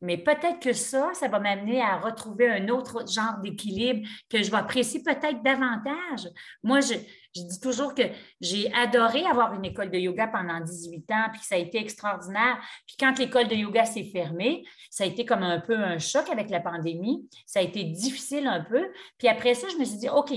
mais 0.00 0.16
peut-être 0.16 0.60
que 0.60 0.72
ça, 0.72 1.10
ça 1.14 1.28
va 1.28 1.38
m'amener 1.38 1.82
à 1.82 1.98
retrouver 1.98 2.48
un 2.48 2.68
autre 2.68 3.06
genre 3.10 3.38
d'équilibre 3.42 4.08
que 4.30 4.42
je 4.42 4.50
vais 4.50 4.56
apprécier 4.56 5.02
peut-être 5.02 5.42
davantage. 5.42 6.28
Moi, 6.62 6.80
je, 6.80 6.94
dis 7.34 7.60
toujours 7.60 7.94
que 7.94 8.02
j'ai 8.40 8.72
adoré 8.72 9.24
avoir 9.26 9.54
une 9.54 9.64
école 9.64 9.90
de 9.90 9.98
yoga 9.98 10.26
pendant 10.28 10.60
18 10.60 11.10
ans, 11.12 11.26
puis 11.32 11.42
ça 11.42 11.56
a 11.56 11.58
été 11.58 11.78
extraordinaire. 11.78 12.58
Puis 12.86 12.96
quand 12.98 13.18
l'école 13.18 13.48
de 13.48 13.54
yoga 13.54 13.84
s'est 13.84 14.04
fermée, 14.04 14.64
ça 14.90 15.04
a 15.04 15.06
été 15.06 15.24
comme 15.24 15.42
un 15.42 15.60
peu 15.60 15.76
un 15.76 15.98
choc 15.98 16.28
avec 16.30 16.48
la 16.50 16.60
pandémie. 16.60 17.28
Ça 17.46 17.60
a 17.60 17.62
été 17.62 17.84
difficile 17.84 18.46
un 18.46 18.62
peu. 18.62 18.90
Puis 19.18 19.28
après 19.28 19.54
ça, 19.54 19.68
je 19.68 19.76
me 19.76 19.84
suis 19.84 19.98
dit, 19.98 20.08
OK, 20.08 20.32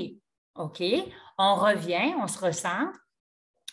OK, 0.55 0.83
on 1.37 1.55
revient, 1.55 2.13
on 2.21 2.27
se 2.27 2.37
recentre. 2.37 2.99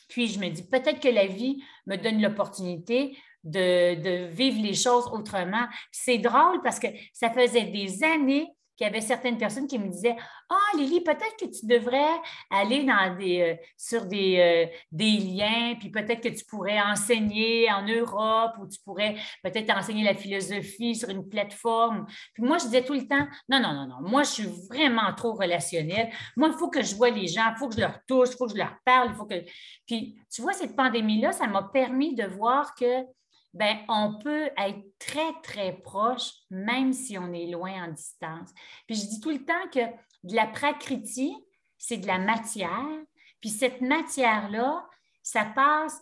Puis 0.08 0.28
je 0.28 0.40
me 0.40 0.48
dis, 0.48 0.66
peut-être 0.66 1.00
que 1.00 1.08
la 1.08 1.26
vie 1.26 1.62
me 1.86 1.96
donne 1.96 2.20
l'opportunité 2.20 3.16
de, 3.44 4.26
vivre 4.28 4.62
les 4.62 4.74
choses 4.74 5.06
autrement. 5.12 5.66
C'est 5.90 6.18
drôle 6.18 6.60
parce 6.62 6.78
que 6.78 6.88
ça 7.12 7.30
faisait 7.30 7.64
des 7.64 8.02
années 8.04 8.48
qu'il 8.80 8.86
y 8.86 8.90
avait 8.90 9.02
certaines 9.02 9.36
personnes 9.36 9.66
qui 9.66 9.78
me 9.78 9.88
disaient 9.88 10.16
Ah, 10.48 10.56
oh, 10.72 10.78
Lily, 10.78 11.02
peut-être 11.02 11.36
que 11.38 11.44
tu 11.44 11.66
devrais 11.66 12.16
aller 12.50 12.86
euh, 12.88 13.54
sur 13.76 14.06
des, 14.06 14.38
euh, 14.38 14.74
des 14.90 15.18
liens, 15.18 15.74
puis 15.78 15.90
peut-être 15.90 16.22
que 16.22 16.34
tu 16.34 16.46
pourrais 16.46 16.80
enseigner 16.80 17.70
en 17.70 17.86
Europe 17.86 18.52
ou 18.58 18.66
tu 18.66 18.80
pourrais 18.82 19.16
peut-être 19.42 19.68
enseigner 19.76 20.02
la 20.02 20.14
philosophie 20.14 20.94
sur 20.94 21.10
une 21.10 21.28
plateforme. 21.28 22.06
Puis 22.32 22.42
moi, 22.42 22.56
je 22.56 22.64
disais 22.64 22.82
tout 22.82 22.94
le 22.94 23.06
temps 23.06 23.26
Non, 23.50 23.60
non, 23.60 23.74
non, 23.74 23.86
non, 23.86 24.00
moi, 24.00 24.22
je 24.22 24.30
suis 24.30 24.48
vraiment 24.70 25.12
trop 25.14 25.34
relationnelle. 25.34 26.10
Moi, 26.34 26.48
il 26.50 26.58
faut 26.58 26.70
que 26.70 26.82
je 26.82 26.94
vois 26.94 27.10
les 27.10 27.26
gens, 27.26 27.52
il 27.54 27.58
faut 27.58 27.68
que 27.68 27.74
je 27.74 27.80
leur 27.80 27.98
touche, 28.08 28.30
il 28.32 28.36
faut 28.38 28.46
que 28.46 28.52
je 28.52 28.58
leur 28.58 28.76
parle, 28.82 29.10
il 29.10 29.14
faut 29.14 29.26
que. 29.26 29.44
Puis, 29.86 30.18
tu 30.32 30.40
vois, 30.40 30.54
cette 30.54 30.74
pandémie-là, 30.74 31.32
ça 31.32 31.46
m'a 31.46 31.64
permis 31.64 32.14
de 32.14 32.24
voir 32.24 32.74
que 32.74 33.04
ben, 33.52 33.78
on 33.88 34.18
peut 34.18 34.50
être 34.56 34.80
très, 34.98 35.32
très 35.42 35.72
proche, 35.72 36.32
même 36.50 36.92
si 36.92 37.18
on 37.18 37.32
est 37.32 37.50
loin 37.50 37.84
en 37.84 37.88
distance. 37.88 38.50
Puis 38.86 38.96
je 38.96 39.06
dis 39.06 39.20
tout 39.20 39.30
le 39.30 39.44
temps 39.44 39.68
que 39.72 39.80
de 40.24 40.36
la 40.36 40.46
prakriti, 40.46 41.34
c'est 41.78 41.96
de 41.96 42.06
la 42.06 42.18
matière. 42.18 43.00
Puis 43.40 43.50
cette 43.50 43.80
matière-là, 43.80 44.86
ça 45.22 45.44
passe, 45.44 46.00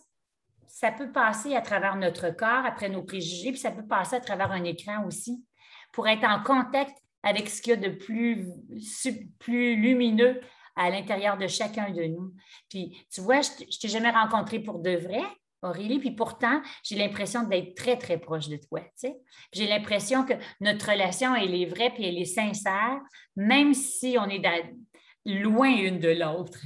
ça 0.67 0.91
peut 0.91 1.11
passer 1.11 1.55
à 1.55 1.61
travers 1.61 1.95
notre 1.95 2.29
corps, 2.29 2.65
après 2.65 2.89
nos 2.89 3.03
préjugés, 3.03 3.51
puis 3.51 3.59
ça 3.59 3.71
peut 3.71 3.87
passer 3.87 4.17
à 4.17 4.21
travers 4.21 4.51
un 4.51 4.63
écran 4.63 5.05
aussi, 5.05 5.43
pour 5.91 6.07
être 6.07 6.25
en 6.25 6.43
contact 6.43 6.95
avec 7.23 7.49
ce 7.49 7.61
qu'il 7.61 7.71
y 7.71 7.73
a 7.73 7.89
de 7.89 7.95
plus, 7.95 8.47
plus 9.39 9.75
lumineux 9.75 10.39
à 10.75 10.89
l'intérieur 10.89 11.37
de 11.37 11.47
chacun 11.47 11.89
de 11.89 12.03
nous. 12.03 12.33
Puis, 12.69 13.05
tu 13.11 13.21
vois, 13.21 13.41
je 13.41 13.49
ne 13.51 13.79
t'ai 13.79 13.89
jamais 13.89 14.11
rencontré 14.11 14.59
pour 14.59 14.79
de 14.79 14.95
vrai, 14.95 15.23
Aurélie, 15.61 15.99
puis 15.99 16.11
pourtant, 16.11 16.61
j'ai 16.83 16.95
l'impression 16.95 17.43
d'être 17.43 17.75
très, 17.75 17.97
très 17.97 18.17
proche 18.17 18.47
de 18.47 18.57
toi. 18.57 18.81
J'ai 19.53 19.67
l'impression 19.67 20.25
que 20.25 20.33
notre 20.61 20.91
relation, 20.91 21.35
elle 21.35 21.53
est 21.53 21.65
vraie, 21.65 21.91
puis 21.93 22.05
elle 22.05 22.17
est 22.17 22.25
sincère, 22.25 22.99
même 23.35 23.73
si 23.73 24.17
on 24.19 24.29
est 24.29 24.41
loin 25.25 25.69
une 25.69 25.99
de 25.99 26.09
l'autre. 26.09 26.59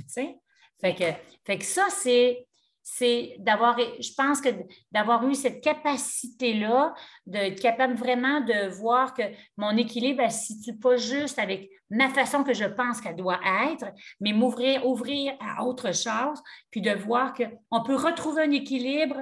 Fait 0.79 0.95
que, 0.95 1.05
fait 1.45 1.57
que 1.57 1.65
ça, 1.65 1.87
c'est 1.89 2.45
c'est 2.83 3.37
d'avoir, 3.39 3.77
je 3.79 4.13
pense 4.15 4.41
que 4.41 4.49
d'avoir 4.91 5.25
eu 5.27 5.35
cette 5.35 5.63
capacité-là, 5.63 6.93
d'être 7.25 7.61
capable 7.61 7.95
vraiment 7.95 8.41
de 8.41 8.67
voir 8.67 9.13
que 9.13 9.23
mon 9.55 9.75
équilibre 9.77 10.21
ne 10.21 10.29
se 10.29 10.47
situe 10.47 10.77
pas 10.77 10.97
juste 10.97 11.39
avec 11.39 11.69
ma 11.89 12.09
façon 12.09 12.43
que 12.43 12.53
je 12.53 12.65
pense 12.65 12.99
qu'elle 12.99 13.15
doit 13.15 13.39
être, 13.71 13.85
mais 14.19 14.33
m'ouvrir, 14.33 14.85
ouvrir 14.85 15.33
à 15.39 15.63
autre 15.63 15.93
chose, 15.93 16.41
puis 16.71 16.81
de 16.81 16.91
voir 16.91 17.33
qu'on 17.33 17.83
peut 17.83 17.95
retrouver 17.95 18.43
un 18.43 18.51
équilibre 18.51 19.17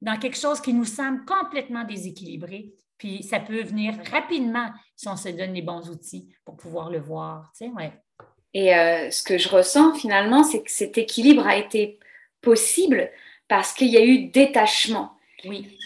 dans 0.00 0.18
quelque 0.18 0.36
chose 0.36 0.60
qui 0.60 0.74
nous 0.74 0.84
semble 0.84 1.24
complètement 1.24 1.84
déséquilibré. 1.84 2.72
Puis 2.98 3.22
ça 3.22 3.38
peut 3.38 3.62
venir 3.62 3.94
rapidement 4.10 4.70
si 4.96 5.08
on 5.08 5.16
se 5.16 5.28
donne 5.28 5.54
les 5.54 5.62
bons 5.62 5.88
outils 5.88 6.34
pour 6.44 6.56
pouvoir 6.56 6.90
le 6.90 6.98
voir. 6.98 7.52
Tu 7.56 7.66
sais. 7.66 7.92
Et 8.54 8.74
euh, 8.74 9.10
ce 9.10 9.22
que 9.22 9.38
je 9.38 9.48
ressens 9.48 9.94
finalement, 9.94 10.42
c'est 10.42 10.62
que 10.62 10.70
cet 10.70 10.98
équilibre 10.98 11.46
a 11.46 11.56
été 11.56 11.98
possible 12.44 13.10
parce 13.48 13.72
qu'il 13.72 13.88
y 13.88 13.96
a 13.96 14.04
eu 14.04 14.26
détachement. 14.26 15.12
Oui. 15.44 15.76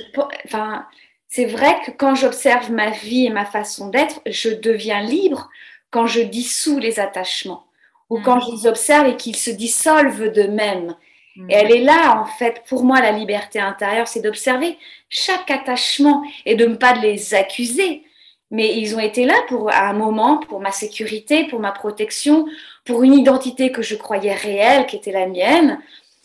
Enfin, 0.44 0.86
c'est 1.28 1.46
vrai 1.46 1.76
que 1.84 1.90
quand 1.90 2.14
j'observe 2.14 2.70
ma 2.70 2.90
vie 2.90 3.26
et 3.26 3.30
ma 3.30 3.44
façon 3.44 3.88
d'être, 3.88 4.20
je 4.26 4.50
deviens 4.50 5.00
libre 5.00 5.48
quand 5.90 6.06
je 6.06 6.20
dissous 6.20 6.78
les 6.78 7.00
attachements 7.00 7.66
ou 8.10 8.18
mm. 8.18 8.22
quand 8.22 8.40
je 8.40 8.50
les 8.52 8.66
observe 8.66 9.06
et 9.06 9.16
qu'ils 9.16 9.36
se 9.36 9.50
dissolvent 9.50 10.32
d'eux-mêmes. 10.32 10.96
Mm. 11.36 11.50
Et 11.50 11.54
elle 11.54 11.72
est 11.72 11.82
là, 11.84 12.20
en 12.20 12.26
fait, 12.26 12.62
pour 12.68 12.84
moi, 12.84 13.00
la 13.00 13.12
liberté 13.12 13.60
intérieure, 13.60 14.08
c'est 14.08 14.22
d'observer 14.22 14.78
chaque 15.08 15.50
attachement 15.50 16.22
et 16.46 16.54
de 16.54 16.66
ne 16.66 16.76
pas 16.76 16.94
les 16.94 17.34
accuser, 17.34 18.04
mais 18.50 18.78
ils 18.78 18.96
ont 18.96 19.00
été 19.00 19.26
là 19.26 19.34
pour 19.48 19.70
à 19.70 19.88
un 19.88 19.92
moment, 19.92 20.38
pour 20.38 20.60
ma 20.60 20.72
sécurité, 20.72 21.44
pour 21.44 21.60
ma 21.60 21.72
protection, 21.72 22.46
pour 22.84 23.02
une 23.02 23.14
identité 23.14 23.70
que 23.70 23.82
je 23.82 23.94
croyais 23.94 24.34
réelle, 24.34 24.86
qui 24.86 24.96
était 24.96 25.12
la 25.12 25.26
mienne, 25.26 25.78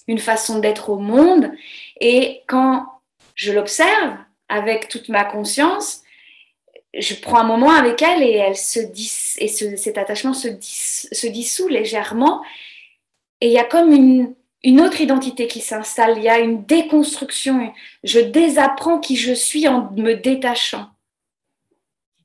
une 0.07 0.19
façon 0.19 0.59
d'être 0.59 0.89
au 0.89 0.97
monde. 0.97 1.51
Et 1.99 2.41
quand 2.47 2.85
je 3.35 3.51
l'observe 3.51 4.15
avec 4.49 4.89
toute 4.89 5.09
ma 5.09 5.25
conscience, 5.25 6.01
je 6.93 7.15
prends 7.15 7.39
un 7.39 7.43
moment 7.43 7.71
avec 7.71 8.01
elle 8.01 8.21
et 8.21 8.33
elle 8.33 8.57
se 8.57 8.79
dis, 8.79 9.11
et 9.37 9.47
cet 9.47 9.97
attachement 9.97 10.33
se, 10.33 10.49
se 10.59 11.27
dissout 11.27 11.67
légèrement. 11.67 12.43
Et 13.41 13.47
il 13.47 13.53
y 13.53 13.57
a 13.57 13.63
comme 13.63 13.91
une, 13.91 14.35
une 14.63 14.79
autre 14.79 15.01
identité 15.01 15.47
qui 15.47 15.59
s'installe, 15.59 16.17
il 16.17 16.23
y 16.23 16.29
a 16.29 16.39
une 16.39 16.63
déconstruction. 16.65 17.73
Je 18.03 18.19
désapprends 18.19 18.99
qui 18.99 19.17
je 19.17 19.33
suis 19.33 19.67
en 19.67 19.91
me 19.91 20.13
détachant. 20.13 20.89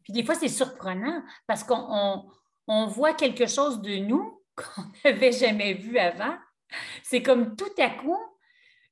Puis 0.05 0.13
des 0.13 0.23
fois, 0.23 0.37
c'est 0.37 0.49
surprenant 0.49 1.23
parce 1.47 1.65
qu'on 1.65 2.25
on, 2.69 2.87
voit 2.87 3.13
quelque 3.15 3.47
chose 3.47 3.83
de 3.83 3.97
nous 3.97 4.41
qu'on 4.57 4.83
n'avait 5.05 5.33
jamais 5.33 5.75
vu 5.75 5.99
avant. 5.99 6.35
C'est 7.03 7.23
comme 7.23 7.57
tout 7.57 7.65
à 7.79 7.91
coup, 7.91 8.19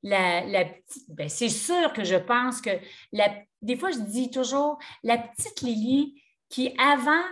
la, 0.03 0.65
petite, 0.65 1.05
ben 1.09 1.29
c'est 1.29 1.49
sûr 1.49 1.93
que 1.93 2.05
je 2.05 2.17
pense 2.17 2.61
que 2.61 2.71
la, 3.13 3.29
des 3.63 3.77
fois, 3.77 3.91
je 3.91 3.99
dis 3.99 4.31
toujours, 4.31 4.79
la 5.03 5.19
petite 5.19 5.63
Lily 5.63 6.23
qui, 6.49 6.75
avant 6.79 7.25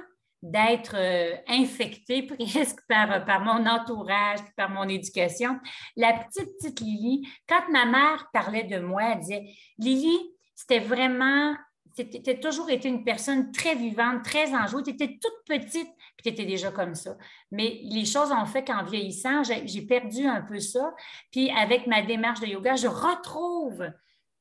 d'être 0.43 0.97
euh, 0.97 1.37
infectée 1.49 2.23
presque 2.27 2.81
par, 2.89 3.25
par 3.25 3.41
mon 3.41 3.67
entourage, 3.67 4.41
par 4.57 4.71
mon 4.71 4.89
éducation, 4.89 5.59
la 5.97 6.13
petite, 6.13 6.51
petite 6.59 6.81
Lily, 6.81 7.27
quand 7.49 7.69
ma 7.71 7.87
mère 7.87 8.29
parlait 8.33 8.65
de 8.65 8.79
moi, 8.79 9.13
elle 9.13 9.21
disait, 9.21 9.45
Lily, 9.79 10.19
c'était 10.55 10.81
vraiment 10.81 11.55
tu 11.97 12.41
toujours 12.41 12.71
été 12.71 12.89
une 12.89 13.05
personne 13.05 13.53
très 13.53 13.75
vivante, 13.75 14.25
très 14.25 14.53
enjouée. 14.55 14.83
Tu 14.83 14.91
étais 14.91 15.19
toute 15.21 15.45
petite, 15.47 15.89
puis 16.17 16.25
tu 16.25 16.29
étais 16.31 16.47
déjà 16.47 16.71
comme 16.71 16.95
ça. 16.95 17.17
Mais 17.51 17.81
les 17.83 18.05
choses 18.05 18.31
ont 18.33 18.47
fait 18.47 18.65
qu'en 18.65 18.85
vieillissant, 18.85 19.43
j'ai 19.43 19.83
perdu 19.83 20.27
un 20.27 20.43
peu 20.43 20.61
ça. 20.61 20.95
Puis 21.31 21.51
avec 21.51 21.87
ma 21.87 22.03
démarche 22.03 22.41
de 22.41 22.47
yoga, 22.47 22.77
je 22.77 22.89
retrouve 22.89 23.85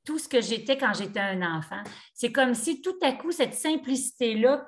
tout 0.06 0.20
ce 0.20 0.28
que 0.28 0.42
j'étais 0.42 0.78
quand 0.78 0.94
j'étais 0.94 1.20
un 1.20 1.58
enfant. 1.58 1.82
C'est 2.14 2.32
comme 2.32 2.54
si 2.54 2.82
tout 2.82 2.98
à 3.02 3.14
coup, 3.14 3.32
cette 3.32 3.54
simplicité-là 3.54 4.68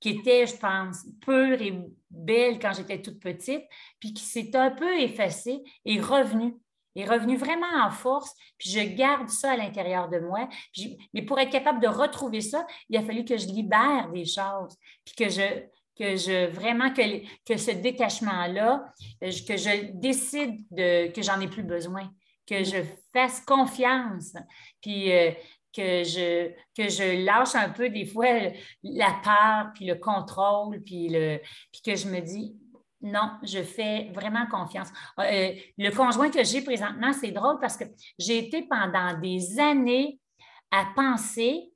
qui 0.00 0.08
était, 0.08 0.46
je 0.46 0.56
pense, 0.56 1.04
pure 1.20 1.60
et 1.60 1.76
belle 2.10 2.58
quand 2.60 2.72
j'étais 2.72 3.02
toute 3.02 3.20
petite, 3.20 3.64
puis 3.98 4.14
qui 4.14 4.22
s'est 4.22 4.54
un 4.56 4.70
peu 4.70 5.00
effacée, 5.00 5.62
est 5.84 6.00
revenue 6.00 6.54
est 7.00 7.08
revenu 7.08 7.36
vraiment 7.36 7.84
en 7.84 7.90
force, 7.90 8.34
puis 8.58 8.70
je 8.70 8.80
garde 8.80 9.28
ça 9.28 9.52
à 9.52 9.56
l'intérieur 9.56 10.08
de 10.08 10.18
moi. 10.18 10.48
mais 11.14 11.22
pour 11.22 11.38
être 11.38 11.50
capable 11.50 11.80
de 11.80 11.88
retrouver 11.88 12.40
ça, 12.40 12.66
il 12.88 12.96
a 12.96 13.02
fallu 13.02 13.24
que 13.24 13.36
je 13.36 13.46
libère 13.46 14.10
des 14.12 14.24
choses, 14.24 14.76
puis 15.04 15.14
que 15.14 15.28
je, 15.28 15.42
que 15.98 16.16
je 16.16 16.46
vraiment 16.46 16.92
que, 16.92 17.02
que 17.44 17.56
ce 17.56 17.72
détachement-là, 17.72 18.92
euh, 19.24 19.30
que 19.46 19.56
je 19.56 19.92
décide 19.92 20.64
de, 20.70 21.10
que 21.12 21.22
j'en 21.22 21.40
ai 21.40 21.48
plus 21.48 21.64
besoin, 21.64 22.10
que 22.46 22.64
je 22.64 22.78
fasse 23.12 23.40
confiance, 23.40 24.34
puis 24.80 25.12
euh, 25.12 25.32
que 25.74 26.04
je, 26.04 26.50
que 26.76 26.88
je 26.88 27.24
lâche 27.24 27.54
un 27.54 27.68
peu 27.70 27.90
des 27.90 28.06
fois 28.06 28.26
la 28.82 29.20
peur, 29.22 29.72
puis 29.74 29.86
le 29.86 29.96
contrôle, 29.96 30.82
puis, 30.82 31.08
le, 31.08 31.40
puis 31.72 31.82
que 31.84 31.96
je 31.96 32.08
me 32.08 32.20
dis, 32.20 32.56
non, 33.00 33.30
je 33.42 33.62
fais 33.62 34.10
vraiment 34.12 34.46
confiance. 34.46 34.88
Euh, 35.20 35.52
le 35.76 35.90
conjoint 35.90 36.30
que 36.30 36.42
j'ai 36.42 36.62
présentement, 36.62 37.12
c'est 37.12 37.30
drôle 37.30 37.58
parce 37.60 37.76
que 37.76 37.84
j'ai 38.18 38.38
été 38.38 38.66
pendant 38.68 39.18
des 39.20 39.60
années 39.60 40.18
à 40.70 40.86
penser, 40.96 41.72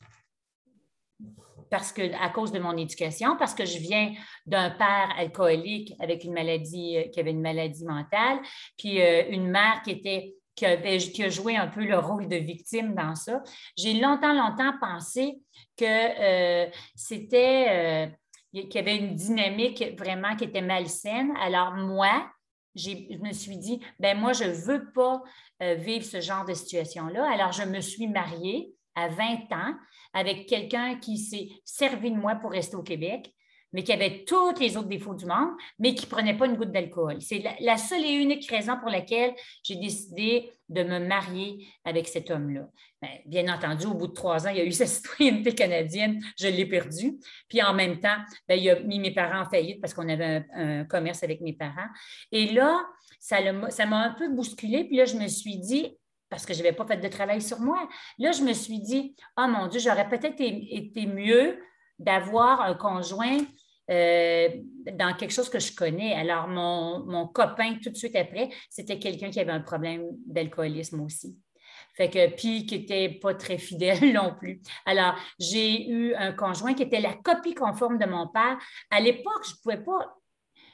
parce 1.72 1.90
que, 1.90 2.14
à 2.22 2.28
cause 2.28 2.52
de 2.52 2.60
mon 2.60 2.76
éducation, 2.76 3.36
parce 3.36 3.54
que 3.54 3.64
je 3.64 3.78
viens 3.78 4.12
d'un 4.46 4.70
père 4.70 5.12
alcoolique 5.18 5.94
avec 5.98 6.22
une 6.22 6.34
maladie, 6.34 6.98
euh, 6.98 7.08
qui 7.08 7.18
avait 7.18 7.32
une 7.32 7.40
maladie 7.40 7.84
mentale, 7.84 8.38
puis 8.78 9.02
euh, 9.02 9.24
une 9.30 9.50
mère 9.50 9.82
qui 9.82 9.90
était 9.90 10.34
qui, 10.54 10.66
a 10.66 11.28
joué 11.30 11.56
un 11.56 11.66
peu 11.66 11.82
le 11.82 11.98
rôle 11.98 12.28
de 12.28 12.36
victime 12.36 12.94
dans 12.94 13.14
ça. 13.14 13.42
J'ai 13.74 13.94
longtemps, 13.94 14.34
longtemps 14.34 14.74
pensé 14.80 15.40
que 15.78 16.68
c'était 16.94 18.12
qu'il 18.52 18.74
y 18.74 18.78
avait 18.78 18.98
une 18.98 19.14
dynamique 19.14 19.82
vraiment 19.98 20.36
qui 20.36 20.44
était 20.44 20.60
malsaine. 20.60 21.32
Alors 21.40 21.72
moi, 21.72 22.30
je 22.74 22.90
me 23.18 23.32
suis 23.32 23.56
dit, 23.56 23.80
ben 23.98 24.18
moi, 24.18 24.32
je 24.32 24.44
ne 24.44 24.52
veux 24.52 24.90
pas 24.92 25.22
euh, 25.62 25.74
vivre 25.74 26.04
ce 26.04 26.20
genre 26.20 26.44
de 26.44 26.54
situation-là. 26.54 27.30
Alors, 27.32 27.52
je 27.52 27.64
me 27.64 27.80
suis 27.80 28.08
mariée 28.08 28.74
à 28.94 29.08
20 29.08 29.52
ans 29.52 29.74
avec 30.12 30.46
quelqu'un 30.46 30.96
qui 30.96 31.18
s'est 31.18 31.48
servi 31.64 32.10
de 32.10 32.16
moi 32.16 32.36
pour 32.36 32.50
rester 32.50 32.76
au 32.76 32.82
Québec 32.82 33.32
mais 33.72 33.82
qui 33.82 33.92
avait 33.92 34.24
tous 34.24 34.58
les 34.60 34.76
autres 34.76 34.88
défauts 34.88 35.14
du 35.14 35.24
monde, 35.24 35.50
mais 35.78 35.94
qui 35.94 36.04
ne 36.04 36.10
prenait 36.10 36.36
pas 36.36 36.46
une 36.46 36.56
goutte 36.56 36.72
d'alcool. 36.72 37.16
C'est 37.20 37.42
la, 37.60 37.76
seule 37.76 38.04
et 38.04 38.12
unique 38.12 38.48
raison 38.50 38.78
pour 38.78 38.90
laquelle 38.90 39.34
j'ai 39.62 39.76
décidé 39.76 40.50
de 40.68 40.82
me 40.82 40.98
marier 40.98 41.66
avec 41.84 42.06
cet 42.06 42.30
homme-là. 42.30 42.68
Ben, 43.00 43.10
bien 43.26 43.52
entendu, 43.52 43.86
au 43.86 43.94
bout 43.94 44.06
de 44.06 44.12
trois 44.12 44.46
ans, 44.46 44.50
il 44.50 44.58
y 44.58 44.60
a 44.60 44.64
eu 44.64 44.72
sa 44.72 44.86
citoyenneté 44.86 45.54
canadienne, 45.54 46.22
je 46.38 46.48
l'ai 46.48 46.66
perdue. 46.66 47.18
Puis 47.48 47.62
en 47.62 47.74
même 47.74 47.98
temps, 47.98 48.18
ben, 48.48 48.56
il 48.56 48.70
a 48.70 48.80
mis 48.80 49.00
mes 49.00 49.12
parents 49.12 49.40
en 49.40 49.48
faillite 49.48 49.80
parce 49.80 49.94
qu'on 49.94 50.08
avait 50.08 50.44
un, 50.54 50.84
commerce 50.84 51.22
avec 51.22 51.40
mes 51.40 51.54
parents. 51.54 51.88
Et 52.30 52.52
là, 52.52 52.84
ça 53.18 53.40
m'a 53.86 54.04
un 54.04 54.14
peu 54.14 54.28
bousculé. 54.28 54.84
Puis 54.84 54.96
là, 54.96 55.04
je 55.04 55.16
me 55.16 55.28
suis 55.28 55.58
dit, 55.58 55.96
parce 56.32 56.46
que 56.46 56.54
je 56.54 56.62
n'avais 56.62 56.72
pas 56.72 56.86
fait 56.86 56.96
de 56.96 57.08
travail 57.08 57.42
sur 57.42 57.60
moi. 57.60 57.86
Là, 58.18 58.32
je 58.32 58.40
me 58.42 58.54
suis 58.54 58.80
dit, 58.80 59.14
oh 59.36 59.46
mon 59.46 59.66
Dieu, 59.66 59.80
j'aurais 59.80 60.08
peut-être 60.08 60.40
été 60.40 61.06
mieux 61.06 61.58
d'avoir 61.98 62.62
un 62.62 62.72
conjoint 62.72 63.36
euh, 63.90 64.48
dans 64.94 65.14
quelque 65.14 65.30
chose 65.30 65.50
que 65.50 65.58
je 65.58 65.76
connais. 65.76 66.14
Alors, 66.14 66.48
mon, 66.48 67.28
copain, 67.28 67.74
tout 67.82 67.90
de 67.90 67.96
suite 67.96 68.16
après, 68.16 68.48
c'était 68.70 68.98
quelqu'un 68.98 69.28
qui 69.28 69.40
avait 69.40 69.52
un 69.52 69.60
problème 69.60 70.06
d'alcoolisme 70.26 71.02
aussi. 71.02 71.36
Fait 71.94 72.08
que, 72.08 72.34
puis 72.34 72.64
qui 72.64 72.78
n'était 72.78 73.10
pas 73.10 73.34
très 73.34 73.58
fidèle 73.58 74.10
non 74.14 74.34
plus. 74.34 74.62
Alors, 74.86 75.14
j'ai 75.38 75.86
eu 75.86 76.14
un 76.14 76.32
conjoint 76.32 76.72
qui 76.72 76.84
était 76.84 77.00
la 77.00 77.12
copie 77.12 77.52
conforme 77.52 77.98
de 77.98 78.06
mon 78.06 78.26
père. 78.28 78.56
À 78.90 79.00
l'époque, 79.00 79.44
je 79.44 79.50
ne 79.50 79.56
pouvais 79.62 79.84
pas, 79.84 80.16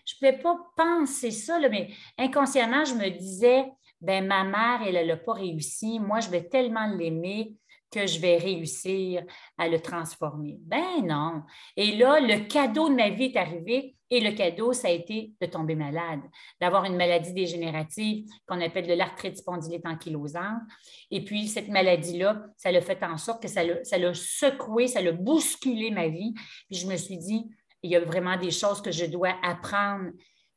je 0.06 0.14
pouvais 0.14 0.38
pas 0.38 0.56
penser 0.76 1.32
ça, 1.32 1.58
mais 1.68 1.90
inconsciemment, 2.16 2.84
je 2.84 2.94
me 2.94 3.08
disais, 3.10 3.64
ben 4.00 4.26
ma 4.26 4.44
mère, 4.44 4.80
elle 4.86 5.06
n'a 5.06 5.16
pas 5.16 5.34
réussi. 5.34 5.98
Moi, 6.00 6.20
je 6.20 6.30
vais 6.30 6.48
tellement 6.48 6.86
l'aimer 6.86 7.54
que 7.90 8.06
je 8.06 8.20
vais 8.20 8.36
réussir 8.36 9.22
à 9.56 9.68
le 9.68 9.80
transformer. 9.80 10.58
Ben 10.60 11.04
non. 11.04 11.42
Et 11.76 11.96
là, 11.96 12.20
le 12.20 12.46
cadeau 12.46 12.88
de 12.88 12.94
ma 12.94 13.10
vie 13.10 13.24
est 13.24 13.36
arrivé 13.36 13.96
et 14.10 14.20
le 14.20 14.32
cadeau, 14.32 14.72
ça 14.72 14.88
a 14.88 14.90
été 14.90 15.32
de 15.40 15.46
tomber 15.46 15.74
malade, 15.74 16.20
d'avoir 16.60 16.84
une 16.84 16.96
maladie 16.96 17.32
dégénérative 17.32 18.24
qu'on 18.46 18.60
appelle 18.60 18.86
de 18.86 18.94
l'arthrite 18.94 19.36
spondylite 19.36 19.84
ankylosante. 19.86 20.62
Et 21.10 21.24
puis, 21.24 21.46
cette 21.46 21.68
maladie-là, 21.68 22.46
ça 22.56 22.72
l'a 22.72 22.80
fait 22.80 23.02
en 23.02 23.18
sorte 23.18 23.42
que 23.42 23.48
ça 23.48 23.62
l'a 23.64 24.14
secoué, 24.14 24.86
ça 24.86 25.02
l'a 25.02 25.12
bousculé 25.12 25.90
ma 25.90 26.08
vie. 26.08 26.32
Puis 26.70 26.78
je 26.78 26.86
me 26.86 26.96
suis 26.96 27.18
dit, 27.18 27.48
il 27.82 27.90
y 27.90 27.96
a 27.96 28.00
vraiment 28.00 28.36
des 28.36 28.50
choses 28.50 28.80
que 28.80 28.90
je 28.90 29.04
dois 29.04 29.34
apprendre 29.42 30.10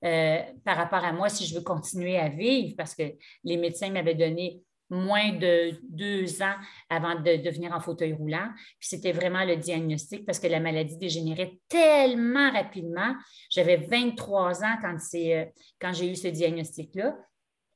euh, 0.03 0.39
par 0.63 0.77
rapport 0.77 1.03
à 1.03 1.13
moi 1.13 1.29
si 1.29 1.45
je 1.45 1.55
veux 1.55 1.63
continuer 1.63 2.17
à 2.17 2.29
vivre, 2.29 2.75
parce 2.77 2.95
que 2.95 3.03
les 3.43 3.57
médecins 3.57 3.89
m'avaient 3.89 4.15
donné 4.15 4.61
moins 4.91 5.31
de 5.31 5.71
deux 5.89 6.41
ans 6.41 6.55
avant 6.89 7.15
de 7.15 7.37
devenir 7.37 7.71
en 7.71 7.79
fauteuil 7.79 8.13
roulant. 8.13 8.49
Puis 8.79 8.89
c'était 8.89 9.13
vraiment 9.13 9.45
le 9.45 9.55
diagnostic 9.55 10.25
parce 10.25 10.39
que 10.39 10.47
la 10.47 10.59
maladie 10.59 10.97
dégénérait 10.97 11.59
tellement 11.69 12.51
rapidement. 12.51 13.15
J'avais 13.49 13.77
23 13.77 14.63
ans 14.63 14.75
quand, 14.81 14.97
euh, 15.15 15.45
quand 15.79 15.93
j'ai 15.93 16.11
eu 16.11 16.15
ce 16.15 16.27
diagnostic-là. 16.27 17.15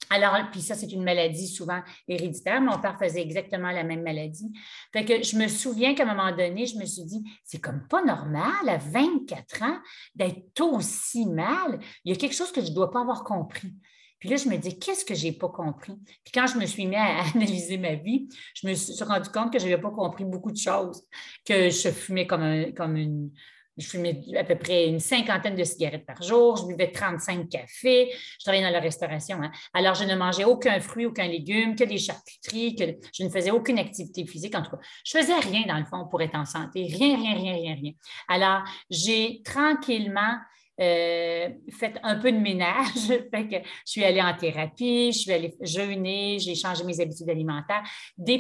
Alors, 0.10 0.38
puis 0.52 0.62
ça, 0.62 0.76
c'est 0.76 0.92
une 0.92 1.04
maladie 1.04 1.48
souvent 1.48 1.82
héréditaire. 2.08 2.62
Mon 2.62 2.80
père 2.80 2.98
faisait 2.98 3.22
exactement 3.22 3.72
la 3.72 3.84
même 3.84 4.04
maladie. 4.04 4.52
Fait 4.94 5.06
que 5.06 5.24
je 5.24 5.36
me 5.38 5.48
souviens 5.48 5.96
qu'à 5.96 6.04
un 6.04 6.14
moment 6.14 6.36
donné, 6.36 6.66
je 6.66 6.78
me 6.78 6.86
suis 6.86 7.06
dit, 7.06 7.24
c'est 7.44 7.60
comme 7.60 7.88
pas 7.88 8.04
normal 8.04 8.68
à 8.68 8.78
24 8.78 9.64
ans 9.64 9.80
d'être 10.16 10.62
aussi 10.62 11.26
mal. 11.26 11.80
Il 12.04 12.14
y 12.14 12.16
a 12.16 12.20
quelque 12.20 12.36
chose 12.36 12.52
que 12.52 12.62
je 12.62 12.70
ne 12.70 12.76
dois 12.76 12.92
pas 12.92 13.02
avoir 13.02 13.24
compris. 13.24 13.74
Puis 14.20 14.30
là, 14.30 14.38
je 14.38 14.48
me 14.48 14.58
dis, 14.58 14.80
qu'est-ce 14.80 15.06
que 15.06 15.14
je 15.14 15.26
n'ai 15.26 15.34
pas 15.34 15.50
compris? 15.50 15.96
Puis 16.24 16.32
quand 16.34 16.48
je 16.48 16.58
me 16.58 16.66
suis 16.66 16.86
mis 16.86 16.96
à 16.96 17.24
analyser 17.36 17.78
ma 17.78 17.96
vie, 17.96 18.28
je 18.56 18.68
me 18.68 18.74
suis 18.74 19.04
rendu 19.04 19.30
compte 19.30 19.52
que 19.52 19.60
je 19.60 19.66
n'avais 19.66 19.82
pas 19.82 19.92
compris 19.92 20.26
beaucoup 20.26 20.52
de 20.52 20.58
choses, 20.58 21.04
que 21.46 21.70
je 21.70 21.90
fumais 21.90 22.26
comme, 22.26 22.74
comme 22.74 22.96
une, 22.96 23.32
je 23.78 23.88
fumais 23.88 24.22
à 24.36 24.44
peu 24.44 24.56
près 24.56 24.88
une 24.88 25.00
cinquantaine 25.00 25.56
de 25.56 25.64
cigarettes 25.64 26.06
par 26.06 26.22
jour, 26.22 26.58
je 26.58 26.66
buvais 26.66 26.92
35 26.92 27.50
cafés, 27.50 28.12
je 28.12 28.44
travaillais 28.44 28.64
dans 28.64 28.72
la 28.72 28.80
restauration. 28.80 29.42
Hein. 29.42 29.52
Alors, 29.74 29.96
je 29.96 30.04
ne 30.04 30.16
mangeais 30.16 30.46
aucun 30.46 30.80
fruit, 30.80 31.06
aucun 31.06 31.28
légume, 31.28 31.76
que 31.76 31.84
des 31.84 31.98
charcuteries, 31.98 32.76
que 32.76 32.86
je 33.14 33.24
ne 33.24 33.30
faisais 33.30 33.52
aucune 33.52 33.80
activité 33.80 34.26
physique. 34.26 34.56
En 34.56 34.62
tout 34.62 34.72
cas, 34.72 34.80
je 35.04 35.18
faisais 35.18 35.40
rien 35.40 35.64
dans 35.68 35.78
le 35.78 35.86
fond 35.86 36.08
pour 36.10 36.22
être 36.22 36.36
en 36.36 36.46
santé. 36.46 36.86
Rien, 36.86 37.18
rien, 37.18 37.36
rien, 37.36 37.54
rien, 37.54 37.76
rien. 37.76 37.92
Alors, 38.28 38.64
j'ai 38.90 39.42
tranquillement 39.44 40.36
euh, 40.82 41.50
fait 41.72 41.98
un 42.04 42.16
peu 42.16 42.32
de 42.32 42.38
ménage. 42.38 42.88
je 43.08 43.60
suis 43.86 44.04
allée 44.04 44.22
en 44.22 44.36
thérapie, 44.36 45.12
je 45.14 45.20
suis 45.20 45.32
allée 45.32 45.54
jeûner, 45.62 46.38
j'ai 46.40 46.56
changé 46.56 46.84
mes 46.84 47.00
habitudes 47.00 47.30
alimentaires. 47.30 47.84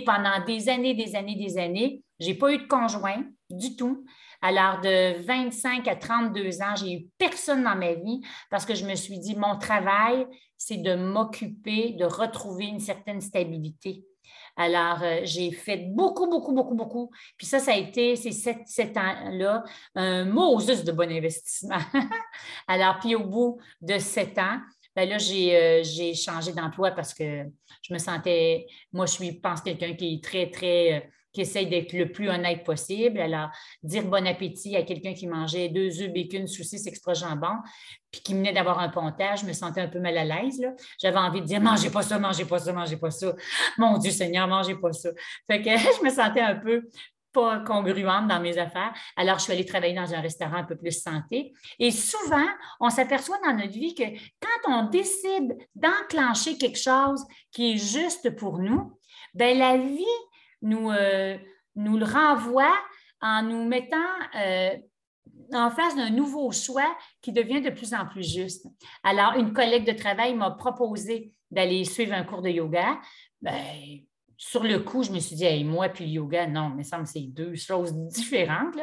pendant 0.05 0.43
des 0.45 0.67
années, 0.67 0.93
des 0.93 1.15
années, 1.15 1.35
des 1.35 1.57
années, 1.57 2.01
je 2.19 2.27
n'ai 2.27 2.33
pas 2.35 2.53
eu 2.53 2.57
de 2.57 2.67
conjoint 2.67 3.23
du 3.49 3.75
tout. 3.75 4.05
Alors, 4.41 4.81
de 4.81 5.21
25 5.23 5.87
à 5.87 5.95
32 5.95 6.61
ans, 6.61 6.75
j'ai 6.75 6.93
eu 6.93 7.07
personne 7.17 7.63
dans 7.63 7.75
ma 7.75 7.93
vie 7.93 8.21
parce 8.49 8.65
que 8.65 8.75
je 8.75 8.85
me 8.85 8.95
suis 8.95 9.19
dit, 9.19 9.35
mon 9.35 9.57
travail, 9.57 10.25
c'est 10.57 10.77
de 10.77 10.95
m'occuper, 10.95 11.93
de 11.93 12.05
retrouver 12.05 12.65
une 12.65 12.79
certaine 12.79 13.21
stabilité. 13.21 14.03
Alors, 14.57 15.03
euh, 15.03 15.19
j'ai 15.23 15.51
fait 15.51 15.77
beaucoup, 15.77 16.29
beaucoup, 16.29 16.53
beaucoup, 16.53 16.75
beaucoup. 16.75 17.11
Puis 17.37 17.45
ça, 17.45 17.59
ça 17.59 17.73
a 17.73 17.75
été, 17.75 18.15
ces 18.15 18.31
sept, 18.31 18.97
ans-là, 18.97 19.63
un 19.95 20.25
Moses 20.25 20.83
de 20.83 20.91
bon 20.91 21.11
investissement. 21.11 21.79
Alors, 22.67 22.99
puis 22.99 23.15
au 23.15 23.25
bout 23.25 23.59
de 23.81 23.97
sept 23.97 24.37
ans, 24.37 24.59
ben 24.95 25.09
là, 25.09 25.17
euh, 25.17 25.83
j'ai 25.83 26.13
changé 26.13 26.53
d'emploi 26.53 26.91
parce 26.91 27.13
que 27.13 27.43
je 27.81 27.93
me 27.93 27.99
sentais, 27.99 28.65
moi, 28.93 29.05
je 29.05 29.13
suis, 29.13 29.31
pense, 29.33 29.61
quelqu'un 29.61 29.93
qui 29.93 30.15
est 30.15 30.23
très, 30.23 30.49
très 30.49 30.93
euh, 30.93 30.99
qui 31.35 31.41
essaye 31.41 31.67
d'être 31.67 31.91
le 31.91 32.09
plus 32.11 32.29
honnête 32.29 32.63
possible. 32.63 33.19
Alors, 33.19 33.49
dire 33.83 34.05
bon 34.05 34.25
appétit 34.25 34.77
à 34.77 34.83
quelqu'un 34.83 35.13
qui 35.13 35.27
mangeait 35.27 35.67
deux 35.67 36.01
œufs, 36.01 36.11
bacon, 36.11 36.47
saucisses, 36.47 36.87
extra 36.87 37.13
jambon, 37.13 37.57
puis 38.09 38.21
qui 38.21 38.33
venait 38.33 38.53
d'avoir 38.53 38.79
un 38.79 38.87
pontage, 38.87 39.41
je 39.41 39.45
me 39.45 39.51
sentais 39.51 39.81
un 39.81 39.89
peu 39.89 39.99
mal 39.99 40.17
à 40.17 40.23
l'aise. 40.23 40.65
J'avais 40.97 41.17
envie 41.17 41.41
de 41.41 41.45
dire 41.45 41.59
mangez 41.59 41.89
pas 41.89 42.03
ça, 42.03 42.17
mangez 42.17 42.45
pas 42.45 42.59
ça, 42.59 42.71
mangez 42.71 42.95
pas 42.95 43.11
ça. 43.11 43.35
Mon 43.77 43.97
Dieu 43.97 44.11
Seigneur, 44.11 44.47
mangez 44.47 44.75
pas 44.75 44.93
ça. 44.93 45.09
Fait 45.45 45.61
que 45.61 45.69
je 45.99 46.03
me 46.05 46.09
sentais 46.09 46.39
un 46.39 46.55
peu 46.55 46.89
pas 47.33 47.59
congruente 47.59 48.29
dans 48.29 48.39
mes 48.39 48.57
affaires. 48.57 48.93
Alors, 49.17 49.39
je 49.39 49.43
suis 49.43 49.51
allée 49.51 49.65
travailler 49.65 49.93
dans 49.93 50.13
un 50.13 50.21
restaurant 50.21 50.55
un 50.55 50.63
peu 50.63 50.77
plus 50.77 51.03
santé. 51.03 51.51
Et 51.79 51.91
souvent, 51.91 52.47
on 52.79 52.89
s'aperçoit 52.89 53.39
dans 53.43 53.53
notre 53.53 53.73
vie 53.73 53.93
que 53.93 54.05
quand 54.39 54.71
on 54.71 54.89
décide 54.89 55.57
d'enclencher 55.75 56.57
quelque 56.57 56.79
chose 56.79 57.25
qui 57.51 57.73
est 57.73 57.77
juste 57.77 58.37
pour 58.37 58.59
nous, 58.59 58.97
ben 59.33 59.57
la 59.57 59.75
vie 59.75 60.05
nous, 60.61 60.89
euh, 60.91 61.37
nous 61.75 61.97
le 61.97 62.05
renvoie 62.05 62.73
en 63.21 63.43
nous 63.43 63.65
mettant 63.65 63.97
euh, 64.35 64.75
en 65.53 65.69
face 65.69 65.95
d'un 65.95 66.09
nouveau 66.09 66.51
choix 66.51 66.95
qui 67.21 67.31
devient 67.31 67.61
de 67.61 67.69
plus 67.69 67.93
en 67.93 68.05
plus 68.05 68.33
juste. 68.33 68.67
Alors, 69.03 69.33
une 69.33 69.53
collègue 69.53 69.85
de 69.85 69.97
travail 69.97 70.33
m'a 70.33 70.51
proposé 70.51 71.33
d'aller 71.51 71.83
suivre 71.83 72.13
un 72.13 72.23
cours 72.23 72.41
de 72.41 72.49
yoga. 72.49 72.99
Ben, 73.41 74.01
sur 74.37 74.63
le 74.63 74.79
coup, 74.79 75.03
je 75.03 75.11
me 75.11 75.19
suis 75.19 75.35
dit, 75.35 75.63
moi 75.63 75.89
puis 75.89 76.05
le 76.05 76.11
yoga, 76.11 76.47
non, 76.47 76.71
mais 76.75 76.83
ça 76.83 76.97
me 76.97 77.05
c'est 77.05 77.21
deux 77.21 77.55
choses 77.55 77.93
différentes. 77.93 78.77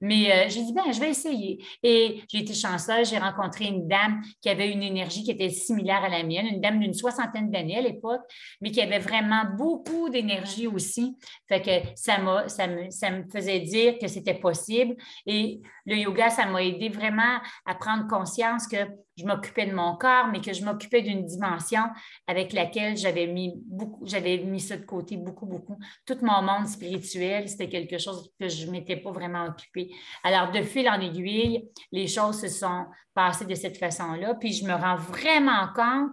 Mais 0.00 0.32
euh, 0.32 0.48
j'ai 0.48 0.62
dit, 0.62 0.72
ben, 0.72 0.92
je 0.92 1.00
vais 1.00 1.10
essayer. 1.10 1.64
Et 1.82 2.22
j'ai 2.28 2.38
été 2.38 2.54
chanceuse, 2.54 3.10
j'ai 3.10 3.18
rencontré 3.18 3.66
une 3.66 3.86
dame 3.86 4.22
qui 4.40 4.48
avait 4.48 4.70
une 4.70 4.82
énergie 4.82 5.22
qui 5.22 5.30
était 5.30 5.50
similaire 5.50 6.04
à 6.04 6.08
la 6.08 6.22
mienne, 6.22 6.46
une 6.46 6.60
dame 6.60 6.80
d'une 6.80 6.94
soixantaine 6.94 7.50
d'années 7.50 7.78
à 7.78 7.82
l'époque, 7.82 8.22
mais 8.60 8.70
qui 8.70 8.80
avait 8.80 8.98
vraiment 8.98 9.44
beaucoup 9.56 10.08
d'énergie 10.08 10.66
aussi. 10.66 11.16
Fait 11.48 11.60
que 11.60 11.88
ça, 11.94 12.18
ça, 12.48 12.66
me, 12.66 12.90
ça 12.90 13.10
me 13.10 13.24
faisait 13.30 13.60
dire 13.60 13.98
que 14.00 14.08
c'était 14.08 14.34
possible. 14.34 14.96
Et 15.26 15.60
le 15.84 15.96
yoga, 15.96 16.30
ça 16.30 16.46
m'a 16.46 16.62
aidé 16.62 16.88
vraiment 16.88 17.38
à 17.64 17.74
prendre 17.74 18.06
conscience 18.08 18.66
que 18.66 18.76
je 19.16 19.24
m'occupais 19.24 19.66
de 19.66 19.72
mon 19.72 19.96
corps, 19.96 20.28
mais 20.28 20.40
que 20.40 20.52
je 20.52 20.64
m'occupais 20.64 21.02
d'une 21.02 21.24
dimension 21.24 21.82
avec 22.26 22.52
laquelle 22.52 22.96
j'avais 22.96 23.26
mis 23.26 23.54
beaucoup, 23.64 24.06
j'avais 24.06 24.38
mis 24.38 24.60
ça 24.60 24.76
de 24.76 24.84
côté 24.84 25.16
beaucoup, 25.16 25.46
beaucoup. 25.46 25.78
Tout 26.04 26.18
mon 26.22 26.42
monde 26.42 26.66
spirituel, 26.66 27.48
c'était 27.48 27.68
quelque 27.68 27.98
chose 27.98 28.30
que 28.38 28.48
je 28.48 28.66
ne 28.66 28.72
m'étais 28.72 28.96
pas 28.96 29.10
vraiment 29.10 29.46
occupée. 29.46 29.90
Alors, 30.22 30.52
de 30.52 30.62
fil 30.62 30.88
en 30.88 31.00
aiguille, 31.00 31.68
les 31.92 32.06
choses 32.06 32.40
se 32.40 32.48
sont 32.48 32.86
passées 33.14 33.46
de 33.46 33.54
cette 33.54 33.78
façon-là, 33.78 34.34
puis 34.34 34.52
je 34.52 34.64
me 34.64 34.74
rends 34.74 34.96
vraiment 34.96 35.68
compte 35.74 36.12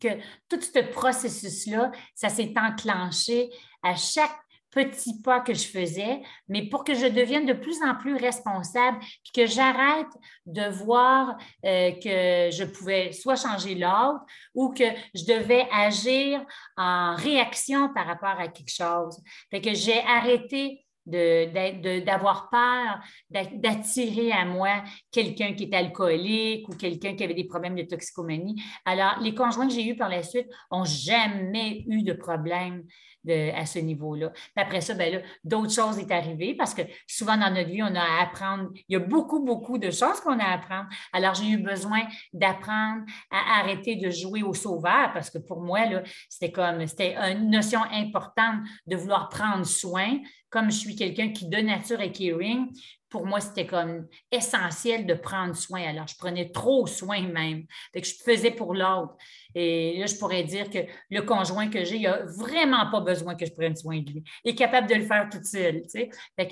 que 0.00 0.08
tout 0.48 0.60
ce 0.60 0.80
processus-là, 0.92 1.90
ça 2.14 2.28
s'est 2.28 2.54
enclenché 2.56 3.50
à 3.82 3.96
chaque 3.96 4.38
petits 4.84 5.20
pas 5.22 5.40
que 5.40 5.54
je 5.54 5.66
faisais, 5.66 6.22
mais 6.48 6.68
pour 6.68 6.84
que 6.84 6.94
je 6.94 7.06
devienne 7.06 7.46
de 7.46 7.52
plus 7.52 7.82
en 7.82 7.94
plus 7.94 8.16
responsable, 8.16 8.98
puis 9.00 9.32
que 9.34 9.46
j'arrête 9.46 10.06
de 10.46 10.68
voir 10.70 11.36
euh, 11.64 11.92
que 11.92 12.50
je 12.54 12.64
pouvais 12.64 13.12
soit 13.12 13.36
changer 13.36 13.74
l'autre 13.74 14.24
ou 14.54 14.72
que 14.72 14.84
je 15.14 15.24
devais 15.24 15.66
agir 15.72 16.44
en 16.76 17.14
réaction 17.16 17.92
par 17.92 18.06
rapport 18.06 18.38
à 18.38 18.48
quelque 18.48 18.72
chose. 18.72 19.20
Fait 19.50 19.60
que 19.60 19.74
j'ai 19.74 20.00
arrêté 20.00 20.84
d'avoir 21.08 22.50
peur 22.50 23.00
d'attirer 23.30 24.32
à 24.32 24.44
moi 24.44 24.82
quelqu'un 25.10 25.54
qui 25.54 25.64
est 25.64 25.74
alcoolique 25.74 26.68
ou 26.68 26.76
quelqu'un 26.76 27.14
qui 27.14 27.24
avait 27.24 27.34
des 27.34 27.44
problèmes 27.44 27.74
de 27.74 27.82
toxicomanie. 27.82 28.60
Alors, 28.84 29.18
les 29.20 29.34
conjoints 29.34 29.68
que 29.68 29.74
j'ai 29.74 29.86
eus 29.86 29.96
par 29.96 30.10
la 30.10 30.22
suite 30.22 30.48
n'ont 30.70 30.84
jamais 30.84 31.84
eu 31.88 32.02
de 32.02 32.12
problème 32.12 32.84
à 33.28 33.66
ce 33.66 33.78
niveau-là. 33.78 34.32
Après 34.56 34.80
ça, 34.80 34.94
ben 34.94 35.22
d'autres 35.44 35.72
choses 35.72 36.00
sont 36.00 36.10
arrivées 36.10 36.54
parce 36.54 36.74
que 36.74 36.82
souvent 37.06 37.36
dans 37.36 37.52
notre 37.52 37.68
vie, 37.68 37.82
on 37.82 37.94
a 37.94 38.00
à 38.00 38.22
apprendre. 38.22 38.70
Il 38.88 38.94
y 38.94 38.96
a 38.96 39.00
beaucoup, 39.00 39.44
beaucoup 39.44 39.78
de 39.78 39.90
choses 39.90 40.20
qu'on 40.20 40.38
a 40.38 40.44
à 40.44 40.54
apprendre. 40.54 40.88
Alors, 41.12 41.34
j'ai 41.34 41.48
eu 41.48 41.58
besoin 41.58 42.02
d'apprendre 42.32 43.04
à 43.30 43.60
arrêter 43.60 43.96
de 43.96 44.10
jouer 44.10 44.42
au 44.42 44.54
sauveur 44.54 45.12
parce 45.12 45.30
que 45.30 45.38
pour 45.38 45.60
moi, 45.60 45.80
c'était 46.28 46.52
comme, 46.52 46.86
c'était 46.86 47.16
une 47.32 47.50
notion 47.50 47.80
importante 47.92 48.60
de 48.86 48.96
vouloir 48.96 49.28
prendre 49.28 49.66
soin. 49.66 50.18
Comme 50.50 50.70
je 50.70 50.76
suis 50.76 50.96
quelqu'un 50.96 51.30
qui 51.30 51.46
de 51.46 51.58
nature 51.58 52.00
est 52.00 52.12
caring, 52.12 52.68
pour 53.08 53.26
moi, 53.26 53.40
c'était 53.40 53.66
comme 53.66 54.06
essentiel 54.30 55.06
de 55.06 55.14
prendre 55.14 55.56
soin. 55.56 55.82
Alors, 55.82 56.06
je 56.06 56.16
prenais 56.16 56.50
trop 56.50 56.86
soin 56.86 57.22
même. 57.22 57.64
Fait 57.92 58.00
que 58.00 58.06
je 58.06 58.14
faisais 58.24 58.50
pour 58.50 58.74
l'autre. 58.74 59.16
Et 59.54 59.98
là, 59.98 60.06
je 60.06 60.16
pourrais 60.16 60.44
dire 60.44 60.70
que 60.70 60.78
le 61.10 61.22
conjoint 61.22 61.68
que 61.68 61.84
j'ai, 61.84 61.96
il 61.96 62.02
n'a 62.02 62.24
vraiment 62.24 62.90
pas 62.90 63.00
besoin 63.00 63.34
que 63.34 63.46
je 63.46 63.52
prenne 63.52 63.76
soin 63.76 64.00
de 64.00 64.10
lui. 64.10 64.24
Il 64.44 64.52
est 64.52 64.54
capable 64.54 64.88
de 64.88 64.94
le 64.94 65.04
faire 65.04 65.28
tout 65.30 65.42
seul. 65.42 65.82
Tu 65.90 66.10
fait 66.36 66.48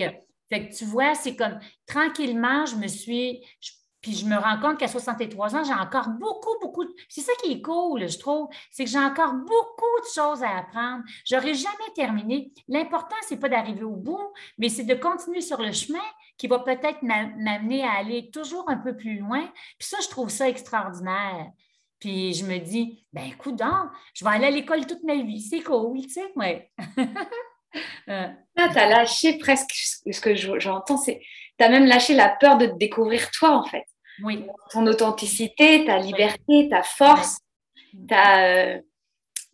que 0.50 0.76
tu 0.76 0.84
vois, 0.84 1.14
c'est 1.14 1.36
comme 1.36 1.58
tranquillement, 1.86 2.66
je 2.66 2.76
me 2.76 2.86
suis. 2.86 3.44
Puis 4.06 4.14
je 4.14 4.24
me 4.24 4.36
rends 4.36 4.60
compte 4.60 4.78
qu'à 4.78 4.86
63 4.86 5.56
ans, 5.56 5.64
j'ai 5.64 5.72
encore 5.72 6.10
beaucoup, 6.10 6.56
beaucoup. 6.60 6.84
C'est 7.08 7.22
ça 7.22 7.32
qui 7.42 7.50
est 7.50 7.60
cool, 7.60 8.08
je 8.08 8.16
trouve. 8.20 8.46
C'est 8.70 8.84
que 8.84 8.90
j'ai 8.90 9.00
encore 9.00 9.32
beaucoup 9.32 10.00
de 10.00 10.06
choses 10.14 10.44
à 10.44 10.58
apprendre. 10.58 11.02
Je 11.24 11.34
n'aurai 11.34 11.54
jamais 11.54 11.90
terminé. 11.92 12.52
L'important, 12.68 13.16
ce 13.28 13.34
n'est 13.34 13.40
pas 13.40 13.48
d'arriver 13.48 13.82
au 13.82 13.96
bout, 13.96 14.32
mais 14.58 14.68
c'est 14.68 14.84
de 14.84 14.94
continuer 14.94 15.40
sur 15.40 15.60
le 15.60 15.72
chemin 15.72 16.04
qui 16.38 16.46
va 16.46 16.60
peut-être 16.60 17.02
m'amener 17.02 17.82
à 17.82 17.94
aller 17.94 18.30
toujours 18.30 18.70
un 18.70 18.76
peu 18.76 18.96
plus 18.96 19.18
loin. 19.18 19.50
Puis 19.76 19.88
ça, 19.88 19.96
je 20.00 20.08
trouve 20.08 20.28
ça 20.28 20.48
extraordinaire. 20.48 21.48
Puis 21.98 22.32
je 22.34 22.44
me 22.44 22.58
dis, 22.58 23.04
ben 23.12 23.24
écoute 23.24 23.60
je 24.14 24.24
vais 24.24 24.30
aller 24.30 24.46
à 24.46 24.50
l'école 24.50 24.86
toute 24.86 25.02
ma 25.02 25.16
vie. 25.16 25.40
C'est 25.40 25.62
cool, 25.62 26.00
tu 26.02 26.10
sais, 26.10 26.32
ouais. 26.36 26.70
euh. 28.08 28.28
tu 28.54 28.78
as 28.78 28.88
lâché 28.88 29.36
presque 29.38 29.72
ce 29.72 30.20
que 30.20 30.36
j'entends, 30.36 30.96
c'est 30.96 31.20
tu 31.58 31.64
as 31.64 31.68
même 31.70 31.86
lâché 31.86 32.14
la 32.14 32.28
peur 32.28 32.56
de 32.56 32.66
te 32.66 32.76
découvrir 32.76 33.32
toi, 33.32 33.50
en 33.50 33.64
fait. 33.64 33.84
Oui. 34.22 34.44
Ton 34.70 34.86
authenticité, 34.86 35.84
ta 35.84 35.98
liberté, 35.98 36.68
ta 36.70 36.82
force, 36.82 37.38
ta. 38.08 38.44
Euh, 38.44 38.80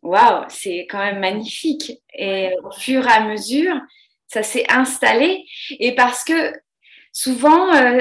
waouh, 0.03 0.45
c'est 0.49 0.87
quand 0.91 0.99
même 0.99 1.21
magnifique. 1.21 1.93
Et 2.15 2.51
au 2.63 2.71
fur 2.71 3.07
et 3.07 3.13
à 3.13 3.21
mesure, 3.25 3.75
ça 4.29 4.43
s'est 4.43 4.67
installé. 4.71 5.45
Et 5.79 5.95
parce 5.95 6.25
que 6.25 6.53
souvent, 7.13 7.75
euh, 7.75 7.99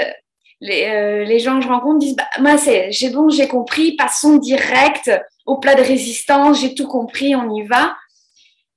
euh, 0.64 1.24
les, 1.24 1.40
gens 1.40 1.58
que 1.58 1.64
je 1.64 1.70
rencontre 1.70 2.00
disent 2.00 2.16
bah, 2.16 2.30
Moi, 2.40 2.58
c'est, 2.58 2.92
j'ai 2.92 3.10
bon, 3.10 3.30
j'ai 3.30 3.48
compris, 3.48 3.96
passons 3.96 4.38
direct 4.38 5.12
au 5.46 5.58
plat 5.58 5.76
de 5.76 5.82
résistance, 5.82 6.62
j'ai 6.62 6.76
tout 6.76 6.88
compris, 6.88 7.36
on 7.36 7.54
y 7.56 7.64
va. 7.64 7.98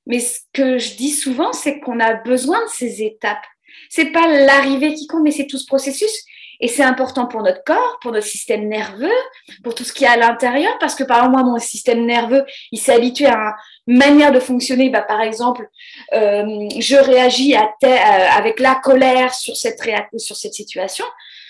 Mais 0.07 0.21
ce 0.21 0.41
que 0.53 0.79
je 0.79 0.97
dis 0.97 1.11
souvent, 1.11 1.53
c'est 1.53 1.81
qu'on 1.81 2.01
a 2.01 2.15
besoin 2.15 2.63
de 2.65 2.71
ces 2.71 3.03
étapes. 3.03 3.45
C'est 3.89 4.13
pas 4.13 4.27
l'arrivée 4.27 4.95
qui 4.95 5.07
compte, 5.07 5.23
mais 5.23 5.31
c'est 5.31 5.47
tout 5.47 5.59
ce 5.59 5.67
processus. 5.67 6.25
Et 6.65 6.69
c'est 6.69 6.83
important 6.83 7.27
pour 7.27 7.43
notre 7.43 7.63
corps, 7.63 7.99
pour 8.01 8.11
notre 8.11 8.27
système 8.27 8.67
nerveux, 8.69 9.13
pour 9.63 9.75
tout 9.75 9.85
ce 9.85 9.93
qui 9.93 10.05
est 10.05 10.09
à 10.09 10.17
l'intérieur, 10.17 10.73
parce 10.81 10.95
que 10.95 11.05
par 11.05 11.19
exemple, 11.19 11.45
mon 11.45 11.59
système 11.59 12.07
nerveux, 12.07 12.43
il 12.73 12.79
s'est 12.79 12.95
habitué 12.95 13.27
à 13.27 13.55
une 13.87 13.99
manière 13.99 14.33
de 14.33 14.41
fonctionner. 14.41 14.89
Bah, 14.89 15.03
par 15.03 15.21
exemple, 15.21 15.69
euh, 16.15 16.67
je 16.79 16.97
réagis 16.97 17.55
euh, 17.55 17.59
avec 18.35 18.61
la 18.61 18.77
colère 18.77 19.35
sur 19.35 19.55
cette, 19.55 19.79
sur 20.17 20.37
cette 20.37 20.55
situation. 20.55 21.05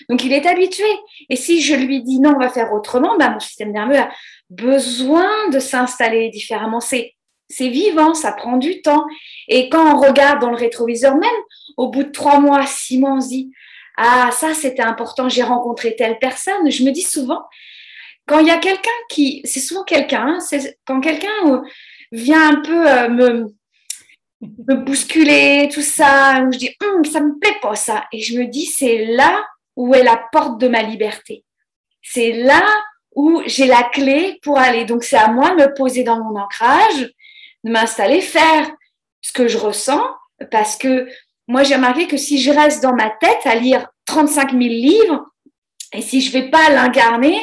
Donc, 0.09 0.21
il 0.25 0.33
est 0.33 0.45
habitué. 0.45 0.83
Et 1.29 1.37
si 1.37 1.61
je 1.61 1.75
lui 1.75 2.03
dis 2.03 2.19
non, 2.19 2.33
on 2.35 2.39
va 2.39 2.49
faire 2.49 2.73
autrement, 2.73 3.15
bah, 3.17 3.29
mon 3.29 3.39
système 3.39 3.71
nerveux 3.71 3.99
a 3.99 4.09
besoin 4.49 5.47
de 5.47 5.59
s'installer 5.59 6.27
différemment. 6.27 6.81
C'est 6.81 7.13
c'est 7.47 7.69
vivant, 7.69 8.15
ça 8.15 8.31
prend 8.31 8.57
du 8.57 8.81
temps. 8.81 9.05
Et 9.47 9.69
quand 9.69 9.95
on 9.95 9.99
regarde 9.99 10.41
dans 10.41 10.49
le 10.49 10.57
rétroviseur 10.57 11.15
même, 11.15 11.29
au 11.77 11.89
bout 11.89 12.03
de 12.03 12.09
trois 12.09 12.39
mois, 12.39 12.65
six 12.65 12.97
mois, 12.97 13.13
on 13.13 13.21
se 13.21 13.29
dit, 13.29 13.51
ah, 13.97 14.29
ça, 14.31 14.53
c'était 14.53 14.83
important, 14.83 15.29
j'ai 15.29 15.43
rencontré 15.43 15.95
telle 15.95 16.19
personne. 16.19 16.69
Je 16.69 16.83
me 16.83 16.91
dis 16.91 17.01
souvent, 17.01 17.43
quand 18.27 18.39
il 18.39 18.47
y 18.47 18.51
a 18.51 18.57
quelqu'un 18.57 18.89
qui, 19.09 19.41
c'est 19.45 19.59
souvent 19.59 19.83
quelqu'un, 19.83 20.37
hein, 20.39 20.59
quand 20.85 20.99
quelqu'un 20.99 21.47
euh, 21.47 21.61
vient 22.11 22.49
un 22.51 22.61
peu 22.61 22.89
euh, 22.89 23.09
me, 23.09 23.47
me 24.41 24.75
bousculer, 24.75 25.69
tout 25.71 25.81
ça, 25.81 26.43
où 26.45 26.51
je 26.51 26.57
dis, 26.57 26.75
hum, 26.83 27.05
ça 27.05 27.21
me 27.21 27.39
plaît 27.39 27.57
pas 27.61 27.75
ça. 27.75 28.05
Et 28.11 28.21
je 28.21 28.37
me 28.37 28.45
dis, 28.45 28.65
c'est 28.65 29.05
là 29.05 29.45
où 29.75 29.93
est 29.93 30.03
la 30.03 30.21
porte 30.31 30.59
de 30.59 30.67
ma 30.67 30.81
liberté. 30.81 31.43
C'est 32.01 32.31
là 32.31 32.63
où 33.15 33.41
j'ai 33.45 33.67
la 33.67 33.83
clé 33.83 34.39
pour 34.41 34.57
aller. 34.57 34.85
Donc, 34.85 35.03
c'est 35.03 35.17
à 35.17 35.29
moi 35.29 35.51
de 35.51 35.55
me 35.55 35.73
poser 35.73 36.03
dans 36.03 36.21
mon 36.23 36.39
ancrage, 36.39 37.11
de 37.63 37.71
m'installer, 37.71 38.21
faire 38.21 38.69
ce 39.21 39.31
que 39.31 39.47
je 39.47 39.57
ressens, 39.57 40.03
parce 40.51 40.75
que 40.75 41.07
moi, 41.47 41.63
j'ai 41.63 41.75
remarqué 41.75 42.07
que 42.07 42.17
si 42.17 42.39
je 42.39 42.51
reste 42.51 42.81
dans 42.81 42.95
ma 42.95 43.09
tête 43.09 43.45
à 43.45 43.55
lire 43.55 43.87
35 44.05 44.51
000 44.51 44.61
livres, 44.61 45.25
et 45.93 46.01
si 46.01 46.21
je 46.21 46.31
vais 46.31 46.49
pas 46.49 46.69
l'incarner, 46.71 47.39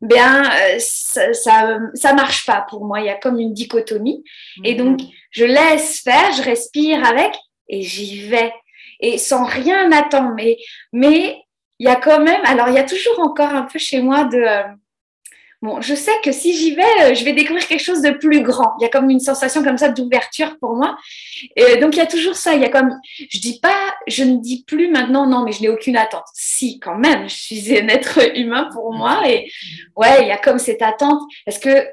bien, 0.00 0.44
euh, 0.44 0.76
ça, 0.78 1.32
ça, 1.94 2.14
marche 2.14 2.44
pas 2.44 2.66
pour 2.68 2.84
moi. 2.84 3.00
Il 3.00 3.06
y 3.06 3.10
a 3.10 3.14
comme 3.14 3.38
une 3.38 3.54
dichotomie. 3.54 4.22
Et 4.64 4.74
mhm. 4.74 4.78
donc, 4.78 5.00
je 5.30 5.44
laisse 5.44 6.00
faire, 6.00 6.32
je 6.32 6.42
respire 6.42 7.04
avec 7.06 7.34
et 7.68 7.82
j'y 7.82 8.26
vais. 8.28 8.52
Et 9.00 9.16
sans 9.18 9.44
rien 9.44 9.90
attendre. 9.92 10.32
Mais, 10.34 10.58
mais 10.92 11.40
il 11.78 11.86
y 11.86 11.90
a 11.90 11.96
quand 11.96 12.20
même, 12.20 12.40
alors 12.44 12.68
il 12.68 12.74
y 12.74 12.78
a 12.78 12.84
toujours 12.84 13.18
encore 13.20 13.54
un 13.54 13.62
peu 13.62 13.78
chez 13.78 14.00
moi 14.00 14.24
de, 14.24 14.38
euh, 14.38 14.62
Bon, 15.64 15.80
je 15.80 15.94
sais 15.94 16.12
que 16.22 16.30
si 16.30 16.54
j'y 16.54 16.74
vais, 16.74 16.82
euh, 17.00 17.14
je 17.14 17.24
vais 17.24 17.32
découvrir 17.32 17.66
quelque 17.66 17.82
chose 17.82 18.02
de 18.02 18.10
plus 18.10 18.42
grand. 18.42 18.74
Il 18.78 18.82
y 18.82 18.84
a 18.84 18.90
comme 18.90 19.08
une 19.08 19.18
sensation 19.18 19.64
comme 19.64 19.78
ça 19.78 19.88
d'ouverture 19.88 20.58
pour 20.58 20.76
moi. 20.76 20.98
Et 21.56 21.78
donc 21.78 21.94
il 21.94 22.00
y 22.00 22.02
a 22.02 22.06
toujours 22.06 22.34
ça. 22.34 22.52
Il 22.52 22.60
y 22.60 22.66
a 22.66 22.68
comme, 22.68 22.90
je 23.30 23.38
dis 23.38 23.60
pas, 23.60 23.94
je 24.06 24.24
ne 24.24 24.36
dis 24.42 24.62
plus 24.66 24.90
maintenant 24.90 25.26
non, 25.26 25.42
mais 25.42 25.52
je 25.52 25.62
n'ai 25.62 25.70
aucune 25.70 25.96
attente. 25.96 26.26
Si, 26.34 26.78
quand 26.80 26.98
même, 26.98 27.30
je 27.30 27.34
suis 27.34 27.78
un 27.78 27.88
être 27.88 28.36
humain 28.36 28.68
pour 28.74 28.92
moi. 28.92 29.22
Et 29.26 29.50
ouais, 29.96 30.20
il 30.20 30.28
y 30.28 30.32
a 30.32 30.36
comme 30.36 30.58
cette 30.58 30.82
attente 30.82 31.22
parce 31.46 31.58
que 31.58 31.88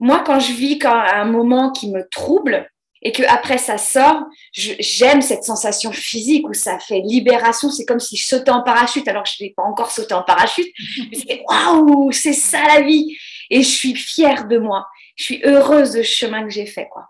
moi, 0.00 0.22
quand 0.24 0.40
je 0.40 0.52
vis 0.54 0.78
quand 0.78 0.98
un 0.98 1.26
moment 1.26 1.72
qui 1.72 1.90
me 1.90 2.08
trouble, 2.08 2.66
et 3.06 3.12
que 3.12 3.22
après 3.28 3.56
ça 3.56 3.78
sort, 3.78 4.24
j'aime 4.52 5.22
cette 5.22 5.44
sensation 5.44 5.92
physique 5.92 6.48
où 6.48 6.52
ça 6.52 6.80
fait 6.80 6.98
libération. 7.04 7.70
C'est 7.70 7.84
comme 7.84 8.00
si 8.00 8.16
je 8.16 8.26
sautais 8.26 8.50
en 8.50 8.64
parachute 8.64 9.06
alors 9.06 9.22
que 9.22 9.28
je 9.38 9.44
n'ai 9.44 9.50
pas 9.50 9.62
encore 9.62 9.92
sauté 9.92 10.12
en 10.12 10.24
parachute. 10.24 10.66
Waouh, 11.48 12.10
c'est 12.10 12.32
ça 12.32 12.64
la 12.66 12.80
vie. 12.80 13.16
Et 13.48 13.62
je 13.62 13.68
suis 13.68 13.94
fière 13.94 14.48
de 14.48 14.58
moi. 14.58 14.88
Je 15.14 15.22
suis 15.22 15.40
heureuse 15.44 15.92
de 15.92 16.02
ce 16.02 16.16
chemin 16.16 16.42
que 16.42 16.50
j'ai 16.50 16.66
fait, 16.66 16.88
quoi. 16.90 17.04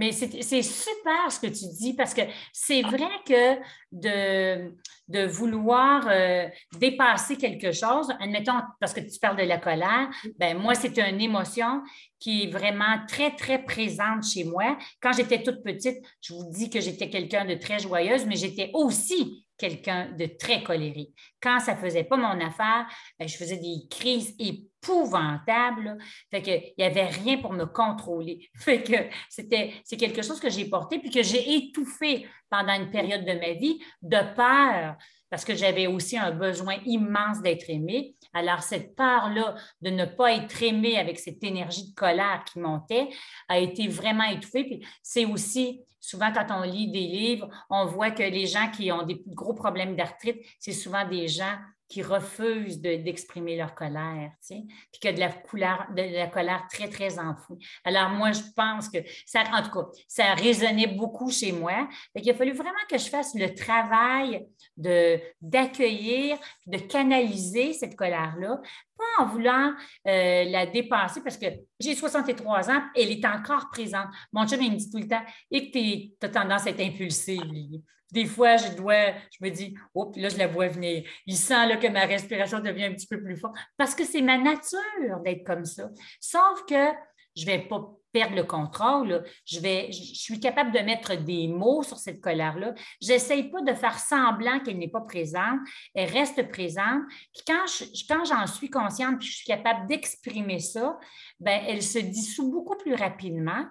Mais 0.00 0.12
c'est 0.12 0.62
super 0.62 1.30
ce 1.30 1.38
que 1.38 1.46
tu 1.48 1.66
dis 1.78 1.92
parce 1.92 2.14
que 2.14 2.22
c'est 2.54 2.80
vrai 2.80 3.10
que 3.26 3.60
de, 3.92 4.74
de 5.08 5.26
vouloir 5.26 6.08
euh, 6.08 6.48
dépasser 6.78 7.36
quelque 7.36 7.70
chose, 7.70 8.10
admettons, 8.18 8.62
parce 8.80 8.94
que 8.94 9.00
tu 9.00 9.18
parles 9.20 9.36
de 9.36 9.42
la 9.42 9.58
colère, 9.58 10.08
ben 10.38 10.56
moi, 10.56 10.74
c'est 10.74 10.98
une 10.98 11.20
émotion 11.20 11.82
qui 12.18 12.44
est 12.44 12.50
vraiment 12.50 13.04
très, 13.08 13.36
très 13.36 13.62
présente 13.62 14.24
chez 14.24 14.44
moi. 14.44 14.78
Quand 15.02 15.12
j'étais 15.12 15.42
toute 15.42 15.62
petite, 15.62 15.98
je 16.22 16.32
vous 16.32 16.50
dis 16.50 16.70
que 16.70 16.80
j'étais 16.80 17.10
quelqu'un 17.10 17.44
de 17.44 17.56
très 17.56 17.78
joyeuse, 17.78 18.24
mais 18.24 18.36
j'étais 18.36 18.70
aussi 18.72 19.44
quelqu'un 19.58 20.12
de 20.12 20.24
très 20.24 20.62
colérique. 20.62 21.14
Quand 21.42 21.60
ça 21.60 21.74
ne 21.74 21.78
faisait 21.78 22.04
pas 22.04 22.16
mon 22.16 22.40
affaire, 22.40 22.86
ben, 23.18 23.28
je 23.28 23.36
faisais 23.36 23.58
des 23.58 23.86
crises 23.90 24.34
épouvantables. 24.82 25.98
Fait 26.30 26.42
que, 26.42 26.50
il 26.50 26.74
n'y 26.78 26.84
avait 26.84 27.06
rien 27.06 27.38
pour 27.38 27.52
me 27.52 27.64
contrôler. 27.64 28.48
Fait 28.56 28.82
que 28.82 28.96
c'était, 29.28 29.74
c'est 29.84 29.96
quelque 29.96 30.22
chose 30.22 30.40
que 30.40 30.50
j'ai 30.50 30.68
porté 30.68 30.98
puis 30.98 31.10
que 31.10 31.22
j'ai 31.22 31.56
étouffé 31.56 32.26
pendant 32.48 32.74
une 32.74 32.90
période 32.90 33.24
de 33.24 33.32
ma 33.32 33.52
vie 33.52 33.80
de 34.02 34.18
peur 34.34 34.96
parce 35.30 35.44
que 35.44 35.54
j'avais 35.54 35.86
aussi 35.86 36.18
un 36.18 36.32
besoin 36.32 36.76
immense 36.84 37.40
d'être 37.40 37.70
aimée. 37.70 38.16
Alors, 38.34 38.62
cette 38.62 38.96
peur-là 38.96 39.54
de 39.80 39.90
ne 39.90 40.04
pas 40.04 40.32
être 40.32 40.60
aimée 40.62 40.98
avec 40.98 41.20
cette 41.20 41.42
énergie 41.44 41.90
de 41.90 41.94
colère 41.94 42.42
qui 42.44 42.58
montait 42.58 43.08
a 43.48 43.58
été 43.58 43.86
vraiment 43.86 44.24
étouffée. 44.24 44.80
C'est 45.02 45.24
aussi, 45.24 45.82
souvent 46.00 46.32
quand 46.32 46.46
on 46.50 46.62
lit 46.62 46.90
des 46.90 47.06
livres, 47.06 47.48
on 47.68 47.86
voit 47.86 48.10
que 48.10 48.22
les 48.22 48.46
gens 48.46 48.70
qui 48.70 48.90
ont 48.90 49.02
des 49.02 49.22
gros 49.26 49.54
problèmes 49.54 49.96
d'arthrite, 49.96 50.44
c'est 50.58 50.72
souvent 50.72 51.06
des 51.06 51.28
gens 51.28 51.56
qui 51.90 52.02
refusent 52.04 52.80
d'exprimer 52.80 53.56
leur 53.56 53.74
colère, 53.74 54.30
tu 54.40 54.54
sais, 54.54 54.62
puis 54.92 55.00
que 55.02 55.12
de 55.12 55.18
la, 55.18 55.32
couleur, 55.32 55.88
de 55.94 56.02
la 56.02 56.28
colère 56.28 56.64
très, 56.70 56.88
très 56.88 57.18
enfouie. 57.18 57.58
Alors, 57.84 58.10
moi, 58.10 58.30
je 58.30 58.42
pense 58.54 58.88
que 58.88 58.98
ça, 59.26 59.42
en 59.52 59.60
tout 59.60 59.72
cas, 59.72 59.88
ça 60.06 60.34
résonnait 60.34 60.86
beaucoup 60.86 61.32
chez 61.32 61.50
moi. 61.50 61.88
Il 62.14 62.30
a 62.30 62.34
fallu 62.34 62.52
vraiment 62.52 62.70
que 62.88 62.96
je 62.96 63.08
fasse 63.08 63.34
le 63.34 63.52
travail 63.56 64.46
d'accueillir, 64.76 66.38
de, 66.64 66.78
canaliser 66.78 67.72
cette 67.72 67.96
colère-là, 67.96 68.60
pas 68.96 69.24
en 69.24 69.26
voulant 69.26 69.74
euh, 70.06 70.44
la 70.44 70.66
dépasser 70.66 71.20
parce 71.22 71.36
que 71.36 71.46
j'ai 71.80 71.94
63 71.94 72.70
ans, 72.70 72.82
elle 72.94 73.10
est 73.10 73.24
encore 73.24 73.70
présente. 73.70 74.08
Mon 74.32 74.46
chum, 74.46 74.62
il 74.62 74.72
me 74.72 74.76
dit 74.76 74.90
tout 74.90 74.98
le 74.98 75.08
temps, 75.08 75.24
et 75.50 75.70
que 75.70 75.78
tu 75.78 76.26
as 76.26 76.28
tendance 76.28 76.66
à 76.66 76.70
être 76.70 76.80
impulsive. 76.80 77.80
Des 78.12 78.26
fois, 78.26 78.56
je 78.56 78.76
dois, 78.76 79.12
je 79.30 79.44
me 79.44 79.50
dis, 79.50 79.74
oh, 79.94 80.06
puis 80.06 80.20
là, 80.20 80.28
je 80.28 80.36
la 80.36 80.48
vois 80.48 80.68
venir. 80.68 81.04
Il 81.26 81.36
sent 81.36 81.66
là, 81.66 81.76
que 81.76 81.86
ma 81.86 82.06
respiration 82.06 82.60
devient 82.60 82.84
un 82.84 82.92
petit 82.92 83.06
peu 83.06 83.22
plus 83.22 83.36
forte 83.36 83.56
parce 83.76 83.94
que 83.94 84.04
c'est 84.04 84.22
ma 84.22 84.36
nature 84.36 85.20
d'être 85.24 85.44
comme 85.44 85.64
ça. 85.64 85.88
Sauf 86.20 86.64
que 86.68 86.88
je 87.36 87.42
ne 87.42 87.46
vais 87.46 87.60
pas 87.60 87.99
perdre 88.12 88.36
le 88.36 88.44
contrôle. 88.44 89.24
Je, 89.44 89.58
suis 89.90 90.40
capable 90.40 90.72
de 90.72 90.80
mettre 90.80 91.14
des 91.16 91.48
mots 91.48 91.82
sur 91.82 91.98
cette 91.98 92.20
colère-là. 92.20 92.74
Je 93.00 93.08
n'essaye 93.08 93.50
pas 93.50 93.62
de 93.62 93.72
faire 93.74 93.98
semblant 93.98 94.60
qu'elle 94.60 94.78
n'est 94.78 94.88
pas 94.88 95.00
présente. 95.00 95.60
Elle 95.94 96.10
reste 96.10 96.50
présente. 96.50 97.02
Puis 97.34 97.44
quand, 97.46 98.24
j'en 98.24 98.46
suis 98.46 98.70
consciente 98.70 99.18
puis 99.18 99.28
je 99.28 99.36
suis 99.36 99.46
capable 99.46 99.86
d'exprimer 99.86 100.58
ça, 100.58 100.98
ben, 101.38 101.60
elle 101.66 101.82
se 101.82 101.98
dissout 101.98 102.50
beaucoup 102.50 102.76
plus 102.76 102.94
rapidement. 102.94 103.64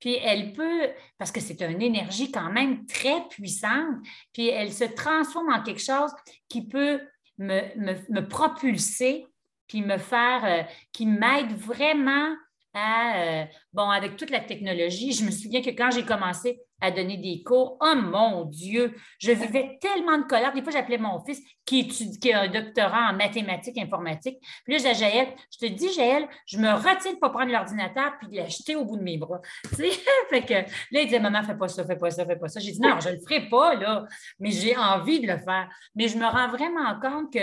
Puis 0.00 0.14
elle 0.14 0.52
peut, 0.52 0.88
parce 1.18 1.30
que 1.30 1.40
c'est 1.40 1.60
une 1.60 1.82
énergie 1.82 2.32
quand 2.32 2.50
même 2.50 2.86
très 2.86 3.28
puissante, 3.28 3.96
puis 4.32 4.48
elle 4.48 4.72
se 4.72 4.84
transforme 4.84 5.52
en 5.52 5.62
quelque 5.62 5.82
chose 5.82 6.10
qui 6.48 6.66
peut 6.66 7.00
me, 7.38 8.20
propulser, 8.20 9.26
puis 9.66 9.82
me 9.82 9.98
faire, 9.98 10.44
euh, 10.44 10.62
qui 10.92 11.06
m'aide 11.06 11.52
vraiment 11.52 12.34
à, 12.74 13.16
euh, 13.16 13.44
bon, 13.72 13.88
avec 13.90 14.16
toute 14.16 14.30
la 14.30 14.40
technologie, 14.40 15.12
je 15.12 15.24
me 15.24 15.30
souviens 15.30 15.62
que 15.62 15.70
quand 15.70 15.90
j'ai 15.90 16.04
commencé 16.04 16.60
à 16.80 16.90
donner 16.90 17.16
des 17.18 17.42
cours, 17.42 17.76
oh 17.80 17.94
mon 17.94 18.44
Dieu, 18.46 18.94
je 19.18 19.32
vivais 19.32 19.78
tellement 19.80 20.18
de 20.18 20.24
colère. 20.24 20.52
Des 20.52 20.62
fois, 20.62 20.72
j'appelais 20.72 20.98
mon 20.98 21.22
fils 21.24 21.40
qui, 21.64 21.80
étudie, 21.80 22.18
qui 22.18 22.32
a 22.32 22.42
un 22.42 22.48
doctorat 22.48 23.10
en 23.10 23.12
mathématiques 23.14 23.78
informatique. 23.78 24.38
Puis 24.64 24.78
là, 24.78 24.94
Jaël, 24.94 25.28
je 25.52 25.66
te 25.66 25.72
dis, 25.72 25.92
Jaël, 25.92 26.26
je 26.46 26.58
me 26.58 26.72
retiens 26.72 27.10
de 27.10 27.16
ne 27.16 27.20
pas 27.20 27.30
prendre 27.30 27.52
l'ordinateur 27.52 28.12
puis 28.18 28.28
de 28.28 28.36
l'acheter 28.36 28.76
au 28.76 28.84
bout 28.84 28.96
de 28.96 29.02
mes 29.02 29.18
bras. 29.18 29.40
Tu 29.70 29.76
sais? 29.76 29.90
fait 30.30 30.42
que 30.42 30.54
là, 30.54 31.00
il 31.00 31.04
disait, 31.04 31.20
maman, 31.20 31.42
fais 31.42 31.56
pas 31.56 31.68
ça, 31.68 31.84
fais 31.84 31.96
pas 31.96 32.10
ça, 32.10 32.24
fais 32.24 32.36
pas 32.36 32.48
ça. 32.48 32.60
J'ai 32.60 32.72
dit, 32.72 32.80
non, 32.80 32.98
je 33.00 33.10
ne 33.10 33.14
le 33.14 33.20
ferai 33.20 33.48
pas, 33.48 33.74
là, 33.74 34.06
mais 34.38 34.50
j'ai 34.50 34.76
envie 34.76 35.20
de 35.20 35.26
le 35.26 35.38
faire. 35.38 35.68
Mais 35.94 36.08
je 36.08 36.16
me 36.16 36.26
rends 36.26 36.48
vraiment 36.48 36.98
compte 37.00 37.32
que 37.32 37.40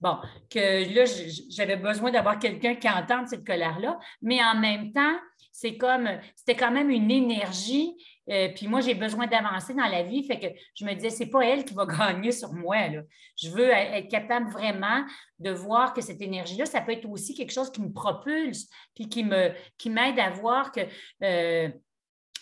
Bon, 0.00 0.18
que 0.50 0.94
là, 0.94 1.04
j'avais 1.50 1.76
besoin 1.76 2.10
d'avoir 2.10 2.38
quelqu'un 2.38 2.74
qui 2.74 2.88
entende 2.88 3.26
cette 3.28 3.46
colère-là, 3.46 3.98
mais 4.20 4.42
en 4.42 4.54
même 4.54 4.92
temps, 4.92 5.16
c'est 5.56 5.76
comme, 5.76 6.08
c'était 6.34 6.56
quand 6.56 6.72
même 6.72 6.90
une 6.90 7.10
énergie. 7.10 7.94
Euh, 8.28 8.48
puis 8.54 8.66
moi, 8.66 8.80
j'ai 8.80 8.94
besoin 8.94 9.28
d'avancer 9.28 9.72
dans 9.72 9.86
la 9.86 10.02
vie. 10.02 10.24
Fait 10.26 10.40
que 10.40 10.46
je 10.74 10.84
me 10.84 10.92
disais, 10.94 11.10
c'est 11.10 11.30
pas 11.30 11.42
elle 11.42 11.64
qui 11.64 11.74
va 11.74 11.86
gagner 11.86 12.32
sur 12.32 12.52
moi. 12.52 12.88
Là. 12.88 13.02
Je 13.40 13.50
veux 13.50 13.70
être 13.70 14.08
capable 14.08 14.50
vraiment 14.50 15.04
de 15.38 15.50
voir 15.50 15.94
que 15.94 16.00
cette 16.00 16.20
énergie-là, 16.20 16.66
ça 16.66 16.80
peut 16.80 16.92
être 16.92 17.08
aussi 17.08 17.34
quelque 17.34 17.52
chose 17.52 17.70
qui 17.70 17.82
me 17.82 17.92
propulse, 17.92 18.68
puis 18.94 19.08
qui 19.08 19.24
qui 19.78 19.90
m'aide 19.90 20.18
à 20.18 20.30
voir 20.30 20.72
que 20.72 20.80
euh, 21.22 21.68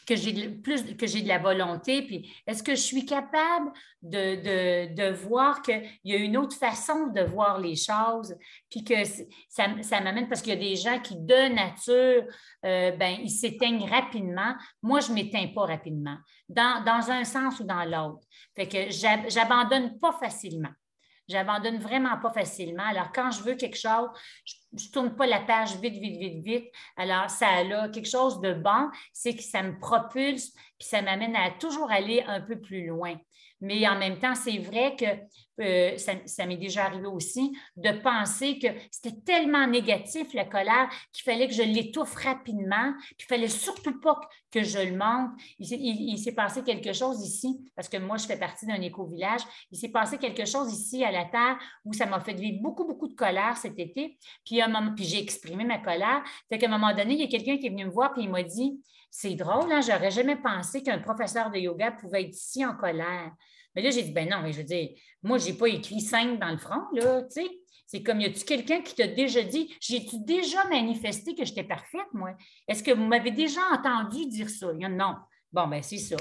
que 0.07 0.17
j'ai 0.17 0.49
plus 0.49 0.97
que 0.97 1.07
j'ai 1.07 1.23
de 1.23 1.29
la 1.29 1.39
volonté, 1.39 2.03
puis 2.03 2.33
est-ce 2.47 2.63
que 2.63 2.73
je 2.75 2.81
suis 2.81 3.07
capable 3.07 3.73
de, 4.03 4.93
de, 4.95 5.13
voir 5.13 5.63
qu'il 5.63 5.83
y 6.05 6.13
a 6.13 6.17
une 6.17 6.37
autre 6.37 6.57
façon 6.57 7.09
de 7.09 7.23
voir 7.23 7.61
les 7.61 7.77
choses, 7.77 8.35
puis 8.69 8.83
que 8.83 9.05
ça, 9.49 9.67
ça 9.81 10.01
m'amène 10.01 10.29
parce 10.29 10.43
qu'il 10.43 10.55
y 10.55 10.57
a 10.57 10.61
des 10.61 10.77
gens 10.77 10.99
qui, 10.99 11.17
de 11.17 11.55
nature, 11.55 12.25
euh, 12.65 12.91
ben, 12.93 13.17
ils 13.23 13.31
s'éteignent 13.31 13.89
rapidement. 13.89 14.55
Moi, 14.83 15.01
je 15.01 15.11
ne 15.11 15.15
m'éteins 15.15 15.49
pas 15.55 15.67
rapidement, 15.67 16.17
dans, 16.49 16.83
dans 16.85 17.11
un 17.11 17.25
sens 17.25 17.61
ou 17.61 17.65
dans 17.65 17.85
l'autre. 17.85 18.27
Fait 18.57 18.67
que 18.67 18.91
j'abandonne 19.29 19.99
pas 19.99 20.13
facilement. 20.13 20.71
J'abandonne 21.33 21.79
vraiment 21.79 22.19
pas 22.19 22.31
facilement. 22.31 22.85
Alors, 22.85 23.11
quand 23.13 23.31
je 23.31 23.43
veux 23.43 23.55
quelque 23.55 23.79
chose, 23.79 24.09
je 24.45 24.55
ne 24.73 24.93
tourne 24.93 25.17
pas 25.17 25.27
la 25.27 25.41
page 25.41 25.77
vite, 25.77 25.95
vite, 25.95 26.21
vite, 26.21 26.45
vite. 26.45 26.65
Alors, 26.97 27.31
ça 27.31 27.49
a 27.49 27.89
quelque 27.89 28.09
chose 28.09 28.41
de 28.41 28.53
bon, 28.53 28.91
c'est 29.13 29.35
que 29.35 29.43
ça 29.43 29.63
me 29.63 29.79
propulse, 29.79 30.53
puis 30.79 30.89
ça 30.89 31.01
m'amène 31.01 31.35
à 31.35 31.51
toujours 31.51 31.91
aller 31.91 32.23
un 32.27 32.43
peu 32.43 32.61
plus 32.61 32.87
loin. 32.87 33.17
Mais 33.63 33.87
en 33.89 33.97
même 33.97 34.19
temps, 34.19 34.35
c'est 34.35 34.59
vrai 34.59 34.97
que 34.97 35.07
euh, 35.61 35.97
ça, 35.97 36.47
m'est 36.47 36.57
déjà 36.57 36.87
arrivé 36.87 37.07
aussi 37.07 37.57
de 37.77 37.93
penser 37.93 38.59
que 38.59 38.67
c'était 38.91 39.21
tellement 39.25 39.67
négatif, 39.69 40.35
la 40.35 40.45
colère, 40.45 40.89
qu'il 41.13 41.23
fallait 41.23 41.47
que 41.47 41.55
je 41.55 41.63
l'étouffe 41.63 42.15
rapidement, 42.17 42.93
puis 43.17 43.19
il 43.21 43.25
fallait 43.27 43.49
surtout 43.49 44.01
pas 44.01 44.19
que 44.51 44.65
je 44.65 44.81
le 44.81 44.97
monte. 44.97 45.31
Il, 45.61 46.19
s'est 46.19 46.35
passé 46.35 46.63
quelque 46.65 46.93
chose 46.93 47.25
ici, 47.25 47.61
parce 47.77 47.89
que 47.89 47.99
moi, 47.99 48.17
je 48.17 48.27
fais 48.27 48.39
partie 48.39 48.67
d'un 48.67 48.81
éco-village. 48.81 49.43
Il 49.71 49.79
s'est 49.79 49.91
passé 49.91 50.19
quelque 50.19 50.45
chose 50.45 50.73
ici 50.73 51.05
à 51.05 51.13
la 51.13 51.27
Terre 51.27 51.57
où 51.85 51.93
ça 51.93 52.07
m'a 52.07 52.19
fait 52.19 52.35
vivre 52.35 52.61
beaucoup, 52.61 52.85
beaucoup 52.85 53.07
de 53.07 53.15
colère 53.15 53.57
cet 53.57 53.79
été. 53.79 54.19
Puis, 54.45 54.61
puis 54.97 55.05
j'ai 55.05 55.23
exprimé 55.23 55.65
ma 55.65 55.79
colère. 55.79 56.25
Fait 56.49 56.59
qu'à 56.59 56.67
un 56.67 56.71
moment 56.71 56.93
donné, 56.93 57.15
il 57.15 57.21
y 57.21 57.25
a 57.25 57.29
quelqu'un 57.29 57.59
qui 57.59 57.67
est 57.67 57.71
venu 57.71 57.85
me 57.85 57.91
voir, 57.91 58.13
puis 58.13 58.25
il 58.25 58.31
m'a 58.31 58.43
dit 58.43 58.81
C'est 59.15 59.35
drôle, 59.35 59.71
hein, 59.71 59.83
j'aurais 59.83 60.11
jamais 60.11 60.37
pensé 60.37 60.83
qu'un 60.83 60.99
professeur 60.99 61.51
de 61.51 61.59
yoga 61.59 61.93
pouvait 61.93 62.23
être 62.23 62.35
ici 62.35 62.65
en 62.65 62.75
colère. 62.75 63.31
Mais 63.75 63.83
là, 63.83 63.91
j'ai 63.91 64.05
dit, 64.05 64.11
ben 64.11 64.27
non, 64.27 64.41
mais 64.41 64.53
je 64.53 64.59
veux 64.59 64.65
dire, 64.65 64.89
moi, 65.23 65.37
je 65.37 65.51
n'ai 65.51 65.53
pas 65.53 65.69
écrit 65.69 66.01
cinq 66.01 66.39
dans 66.39 66.51
le 66.51 66.57
front, 66.57 66.81
là, 66.95 67.23
tu 67.25 67.43
sais. 67.43 67.51
C'est 67.87 68.03
comme, 68.03 68.23
y 68.23 68.25
a-tu 68.25 68.43
quelqu'un 68.47 68.81
qui 68.81 68.95
t'a 68.95 69.07
déjà 69.07 69.43
dit, 69.43 69.71
j'ai-tu 69.83 70.17
déjà 70.21 70.65
manifesté 70.65 71.35
que 71.35 71.45
j'étais 71.45 71.63
parfaite, 71.63 72.07
moi? 72.15 72.35
Est-ce 72.67 72.83
que 72.83 72.91
vous 72.91 73.05
m'avez 73.05 73.33
déjà 73.33 73.61
entendu 73.75 74.25
dire 74.29 74.49
ça? 74.49 74.73
non. 74.73 75.17
Bon, 75.53 75.67
ben 75.69 75.83
c'est 75.83 75.99
ça. 75.99 76.17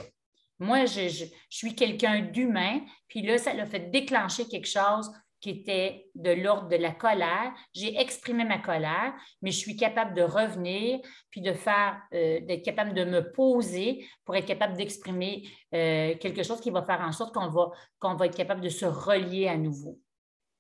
Moi, 0.60 0.86
je, 0.86 1.26
suis 1.50 1.74
quelqu'un 1.74 2.24
d'humain, 2.24 2.82
puis 3.08 3.22
là, 3.22 3.38
ça 3.38 3.54
l'a 3.54 3.66
fait 3.66 3.90
déclencher 3.90 4.50
quelque 4.50 4.68
chose 4.68 5.10
qui 5.42 5.50
était 5.50 6.06
de 6.16 6.32
l'ordre 6.32 6.70
de 6.70 6.76
la 6.76 6.92
colère. 6.92 7.52
J'ai 7.74 8.00
exprimé 8.00 8.46
ma 8.46 8.60
colère, 8.60 9.14
mais 9.42 9.52
je 9.52 9.58
suis 9.58 9.76
capable 9.76 10.14
de 10.14 10.22
revenir, 10.22 11.00
puis 11.30 11.42
de 11.42 11.54
faire, 11.54 12.00
euh, 12.14 12.40
d'être 12.42 12.64
capable 12.64 12.94
de 12.94 13.04
me 13.04 13.32
poser 13.32 14.06
pour 14.24 14.36
être 14.36 14.46
capable 14.46 14.78
d'exprimer 14.78 15.44
euh, 15.74 16.16
quelque 16.18 16.44
chose 16.44 16.62
qui 16.62 16.70
va 16.70 16.84
faire 16.84 17.02
en 17.02 17.12
sorte 17.12 17.34
qu'on 17.34 17.50
va, 17.50 17.72
qu'on 18.00 18.16
va 18.16 18.28
être 18.28 18.38
capable 18.38 18.62
de 18.62 18.70
se 18.70 18.86
relier 18.86 19.48
à 19.48 19.58
nouveau. 19.58 20.00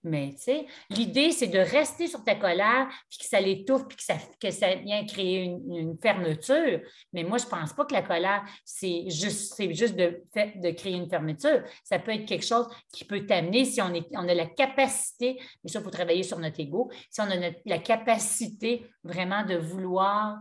Mais, 0.03 0.31
tu 0.31 0.43
sais, 0.43 0.65
l'idée, 0.89 1.31
c'est 1.31 1.47
de 1.47 1.59
rester 1.59 2.07
sur 2.07 2.23
ta 2.23 2.35
colère, 2.35 2.87
puis 3.09 3.19
que 3.19 3.25
ça 3.25 3.39
l'étouffe, 3.39 3.87
puis 3.87 3.97
que 3.97 4.03
ça, 4.03 4.15
que 4.15 4.83
vient 4.83 5.05
créer 5.05 5.43
une, 5.43 5.95
fermeture. 6.01 6.81
Mais 7.13 7.23
moi, 7.23 7.37
je 7.37 7.45
ne 7.45 7.49
pense 7.49 7.73
pas 7.73 7.85
que 7.85 7.93
la 7.93 8.01
colère, 8.01 8.43
c'est 8.65 9.09
juste, 9.09 9.59
de, 9.59 10.71
créer 10.71 10.93
une 10.93 11.09
fermeture. 11.09 11.63
Ça 11.83 11.99
peut 11.99 12.11
être 12.11 12.25
quelque 12.25 12.45
chose 12.45 12.67
qui 12.91 13.05
peut 13.05 13.25
t'amener, 13.25 13.65
si 13.65 13.81
on, 13.81 13.93
est, 13.93 14.07
on 14.13 14.27
a 14.27 14.33
la 14.33 14.47
capacité, 14.47 15.39
mais 15.63 15.69
ça, 15.69 15.79
il 15.79 15.83
faut 15.83 15.91
travailler 15.91 16.23
sur 16.23 16.39
notre 16.39 16.59
ego, 16.59 16.89
si 17.09 17.21
on 17.21 17.29
a 17.29 17.51
la 17.65 17.79
capacité 17.79 18.85
vraiment 19.03 19.45
de 19.45 19.55
vouloir 19.55 20.39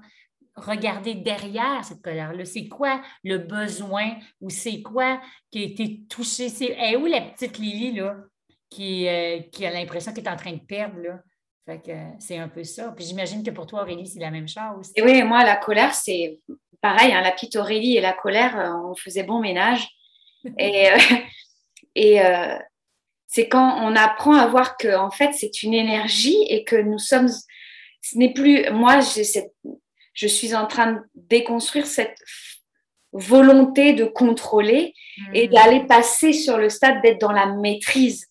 regarder 0.56 1.14
derrière 1.14 1.84
cette 1.84 2.02
colère-là. 2.02 2.44
C'est 2.44 2.68
quoi 2.68 3.02
le 3.24 3.38
besoin 3.38 4.16
ou 4.40 4.50
c'est 4.50 4.82
quoi 4.82 5.20
qui 5.50 5.58
a 5.58 5.62
été 5.62 6.02
touché? 6.08 6.48
C'est 6.48 6.96
où 6.96 7.06
la 7.06 7.20
petite 7.20 7.58
Lily, 7.58 7.92
là? 7.92 8.16
Qui, 8.70 9.08
euh, 9.08 9.40
qui 9.52 9.66
a 9.66 9.70
l'impression 9.70 10.12
qu'il 10.12 10.24
est 10.24 10.30
en 10.30 10.36
train 10.36 10.52
de 10.52 10.60
perdre. 10.60 10.98
Là. 11.00 11.20
Fait 11.66 11.82
que 11.82 11.92
c'est 12.18 12.38
un 12.38 12.48
peu 12.48 12.64
ça. 12.64 12.92
Puis 12.96 13.04
j'imagine 13.04 13.42
que 13.42 13.50
pour 13.50 13.66
toi, 13.66 13.82
Aurélie, 13.82 14.06
c'est 14.06 14.20
la 14.20 14.30
même 14.30 14.48
chose. 14.48 14.92
Et 14.96 15.02
oui, 15.02 15.22
moi, 15.22 15.44
la 15.44 15.56
colère, 15.56 15.94
c'est 15.94 16.40
pareil. 16.80 17.12
Hein, 17.12 17.20
la 17.20 17.32
petite 17.32 17.56
Aurélie 17.56 17.96
et 17.96 18.00
la 18.00 18.12
colère, 18.12 18.58
euh, 18.58 18.90
on 18.90 18.94
faisait 18.94 19.24
bon 19.24 19.40
ménage. 19.40 19.86
et 20.58 20.90
euh, 20.90 20.96
et 21.96 22.20
c'est 23.26 23.48
quand 23.48 23.84
on 23.84 23.96
apprend 23.96 24.36
à 24.36 24.46
voir 24.46 24.76
que 24.76 24.96
en 24.96 25.10
fait, 25.10 25.32
c'est 25.32 25.64
une 25.64 25.74
énergie 25.74 26.40
et 26.48 26.64
que 26.64 26.76
nous 26.76 26.98
sommes. 26.98 27.28
Ce 28.00 28.16
n'est 28.16 28.32
plus. 28.32 28.70
Moi, 28.70 29.02
cette, 29.02 29.52
je 30.14 30.26
suis 30.28 30.54
en 30.54 30.66
train 30.66 30.92
de 30.92 31.00
déconstruire 31.14 31.86
cette 31.86 32.16
volonté 33.12 33.92
de 33.92 34.04
contrôler 34.04 34.94
et 35.34 35.48
mmh. 35.48 35.52
d'aller 35.52 35.86
passer 35.86 36.32
sur 36.32 36.58
le 36.58 36.68
stade 36.68 37.02
d'être 37.02 37.20
dans 37.20 37.32
la 37.32 37.46
maîtrise. 37.46 38.29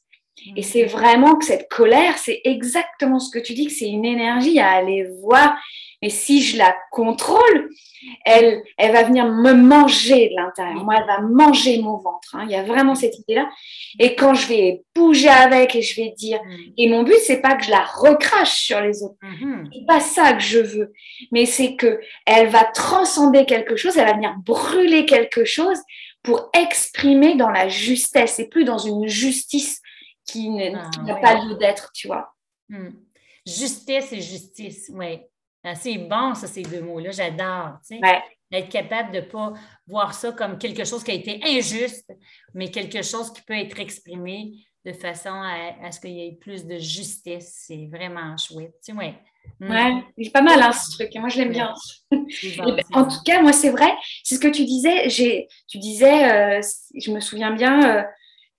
Et 0.55 0.63
c'est 0.63 0.85
vraiment 0.85 1.35
que 1.35 1.45
cette 1.45 1.69
colère, 1.69 2.17
c'est 2.17 2.41
exactement 2.43 3.19
ce 3.19 3.31
que 3.31 3.39
tu 3.39 3.53
dis, 3.53 3.67
que 3.67 3.73
c'est 3.73 3.89
une 3.89 4.05
énergie 4.05 4.59
à 4.59 4.69
aller 4.69 5.07
voir. 5.21 5.55
Et 6.01 6.09
si 6.09 6.41
je 6.41 6.57
la 6.57 6.75
contrôle, 6.91 7.69
elle, 8.25 8.63
elle 8.77 8.93
va 8.93 9.03
venir 9.03 9.25
me 9.25 9.51
manger 9.51 10.29
de 10.29 10.35
l'intérieur. 10.35 10.83
Moi, 10.83 10.95
elle 10.97 11.07
va 11.07 11.19
manger 11.21 11.81
mon 11.81 11.97
ventre. 11.97 12.29
Hein. 12.33 12.45
Il 12.45 12.51
y 12.51 12.55
a 12.55 12.63
vraiment 12.63 12.95
cette 12.95 13.19
idée-là. 13.19 13.49
Et 13.99 14.15
quand 14.15 14.33
je 14.33 14.47
vais 14.47 14.83
bouger 14.95 15.27
avec 15.27 15.75
et 15.75 15.81
je 15.81 16.01
vais 16.01 16.13
dire, 16.15 16.39
mm. 16.41 16.73
et 16.77 16.87
mon 16.87 17.03
but, 17.03 17.17
c'est 17.21 17.41
pas 17.41 17.55
que 17.55 17.65
je 17.65 17.71
la 17.71 17.83
recrache 17.83 18.61
sur 18.61 18.79
les 18.79 19.03
autres. 19.03 19.17
Mm-hmm. 19.21 19.69
C'est 19.73 19.85
pas 19.85 19.99
ça 19.99 20.33
que 20.33 20.41
je 20.41 20.59
veux. 20.59 20.93
Mais 21.33 21.45
c'est 21.45 21.75
que 21.75 21.99
elle 22.25 22.47
va 22.47 22.63
transcender 22.63 23.45
quelque 23.45 23.75
chose. 23.75 23.97
Elle 23.97 24.07
va 24.07 24.13
venir 24.13 24.35
brûler 24.45 25.05
quelque 25.05 25.43
chose 25.43 25.79
pour 26.23 26.49
exprimer 26.53 27.35
dans 27.35 27.49
la 27.49 27.67
justesse 27.67 28.39
et 28.39 28.47
plus 28.47 28.63
dans 28.63 28.77
une 28.77 29.07
justice 29.07 29.78
qui 30.31 30.49
n'a 30.49 30.89
ah, 31.07 31.15
pas 31.15 31.43
lieu 31.43 31.55
d'être, 31.55 31.91
tu 31.93 32.07
vois. 32.07 32.33
Hmm. 32.69 32.89
Justice 33.45 34.11
et 34.11 34.21
justice, 34.21 34.91
oui. 34.93 35.19
Ah, 35.63 35.75
c'est 35.75 35.97
bon, 35.97 36.35
ça, 36.35 36.47
ces 36.47 36.61
deux 36.63 36.81
mots-là. 36.81 37.11
J'adore. 37.11 37.79
Tu 37.87 37.97
sais. 37.97 38.21
Être 38.51 38.69
capable 38.69 39.11
de 39.11 39.19
ne 39.19 39.25
pas 39.25 39.53
voir 39.85 40.13
ça 40.13 40.31
comme 40.31 40.57
quelque 40.57 40.83
chose 40.83 41.03
qui 41.03 41.11
a 41.11 41.13
été 41.13 41.39
injuste, 41.43 42.11
mais 42.55 42.71
quelque 42.71 43.03
chose 43.03 43.31
qui 43.31 43.43
peut 43.43 43.53
être 43.53 43.79
exprimé 43.79 44.53
de 44.85 44.93
façon 44.93 45.29
à, 45.29 45.91
ce 45.91 45.99
qu'il 45.99 46.11
y 46.11 46.27
ait 46.27 46.37
plus 46.39 46.65
de 46.65 46.77
justice. 46.77 47.65
C'est 47.67 47.87
vraiment 47.91 48.35
chouette. 48.37 48.73
Tu 48.83 48.91
sais, 48.91 48.97
ouais. 48.97 49.15
Hmm. 49.59 49.71
Ouais, 49.71 50.03
c'est 50.17 50.31
pas 50.31 50.41
mal 50.41 50.61
hein, 50.61 50.71
ce 50.71 50.91
truc. 50.91 51.13
Moi, 51.15 51.29
je 51.29 51.39
l'aime 51.39 51.51
bien. 51.51 51.73
Ben, 52.11 52.77
en 52.93 53.05
tout 53.05 53.21
cas, 53.25 53.41
moi, 53.41 53.53
c'est 53.53 53.69
vrai. 53.69 53.91
C'est 54.23 54.35
ce 54.35 54.39
que 54.39 54.47
tu 54.47 54.65
disais. 54.65 55.07
Tu 55.67 55.77
disais, 55.77 56.31
euh, 56.31 56.61
je 56.95 57.11
me 57.11 57.19
souviens 57.19 57.51
bien, 57.51 57.97
euh, 57.97 58.03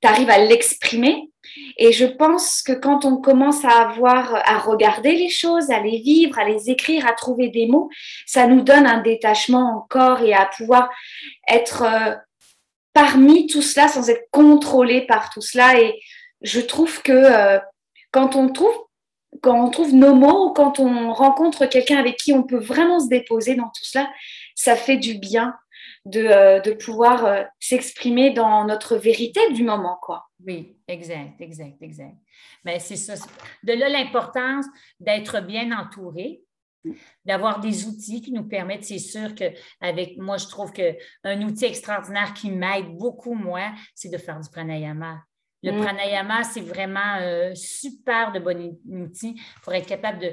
tu 0.02 0.08
arrives 0.08 0.30
à 0.30 0.38
l'exprimer. 0.38 1.29
Et 1.76 1.92
je 1.92 2.04
pense 2.04 2.62
que 2.62 2.72
quand 2.72 3.04
on 3.04 3.16
commence 3.16 3.64
à 3.64 3.88
avoir, 3.88 4.34
à 4.34 4.58
regarder 4.58 5.12
les 5.12 5.28
choses, 5.28 5.70
à 5.70 5.80
les 5.80 5.98
vivre, 5.98 6.38
à 6.38 6.44
les 6.44 6.70
écrire, 6.70 7.06
à 7.06 7.12
trouver 7.12 7.48
des 7.48 7.66
mots, 7.66 7.88
ça 8.26 8.46
nous 8.46 8.62
donne 8.62 8.86
un 8.86 9.00
détachement 9.00 9.76
encore 9.76 10.22
et 10.22 10.34
à 10.34 10.46
pouvoir 10.56 10.90
être 11.48 11.82
euh, 11.82 12.14
parmi 12.92 13.46
tout 13.46 13.62
cela 13.62 13.88
sans 13.88 14.10
être 14.10 14.28
contrôlé 14.30 15.06
par 15.06 15.30
tout 15.30 15.40
cela. 15.40 15.80
Et 15.80 16.00
je 16.42 16.60
trouve 16.60 17.02
que 17.02 17.12
euh, 17.12 17.58
quand 18.12 18.36
on 18.36 18.50
trouve 18.50 18.74
quand 19.42 19.64
on 19.64 19.70
trouve 19.70 19.94
nos 19.94 20.14
mots, 20.14 20.52
quand 20.52 20.80
on 20.80 21.12
rencontre 21.12 21.64
quelqu'un 21.66 21.98
avec 21.98 22.16
qui 22.16 22.32
on 22.32 22.42
peut 22.42 22.58
vraiment 22.58 22.98
se 22.98 23.08
déposer 23.08 23.54
dans 23.54 23.68
tout 23.68 23.84
cela, 23.84 24.10
ça 24.56 24.74
fait 24.74 24.96
du 24.96 25.14
bien 25.14 25.54
de, 26.04 26.20
euh, 26.20 26.60
de 26.60 26.72
pouvoir 26.72 27.24
euh, 27.24 27.44
s'exprimer 27.58 28.30
dans 28.30 28.64
notre 28.64 28.96
vérité 28.96 29.40
du 29.52 29.62
moment, 29.62 29.98
quoi. 30.00 30.26
Oui, 30.46 30.76
exact, 30.88 31.40
exact, 31.40 31.82
exact. 31.82 32.16
Mais 32.64 32.78
c'est 32.78 32.96
ça. 32.96 33.14
De 33.62 33.72
là, 33.72 33.88
l'importance 33.88 34.66
d'être 34.98 35.40
bien 35.40 35.76
entouré, 35.78 36.42
d'avoir 37.24 37.60
des 37.60 37.86
outils 37.86 38.22
qui 38.22 38.32
nous 38.32 38.44
permettent, 38.44 38.84
c'est 38.84 38.98
sûr 38.98 39.34
qu'avec 39.34 40.16
moi, 40.16 40.38
je 40.38 40.46
trouve 40.46 40.72
qu'un 40.72 41.42
outil 41.42 41.66
extraordinaire 41.66 42.32
qui 42.34 42.50
m'aide 42.50 42.96
beaucoup, 42.96 43.34
moi, 43.34 43.72
c'est 43.94 44.08
de 44.08 44.18
faire 44.18 44.40
du 44.40 44.48
pranayama. 44.48 45.22
Le 45.62 45.72
mm. 45.72 45.82
pranayama, 45.82 46.44
c'est 46.44 46.62
vraiment 46.62 47.00
un 47.00 47.22
euh, 47.22 47.54
super 47.54 48.32
de 48.32 48.38
bon 48.38 48.78
outil 48.88 49.40
pour 49.62 49.74
être 49.74 49.86
capable 49.86 50.20
de, 50.20 50.32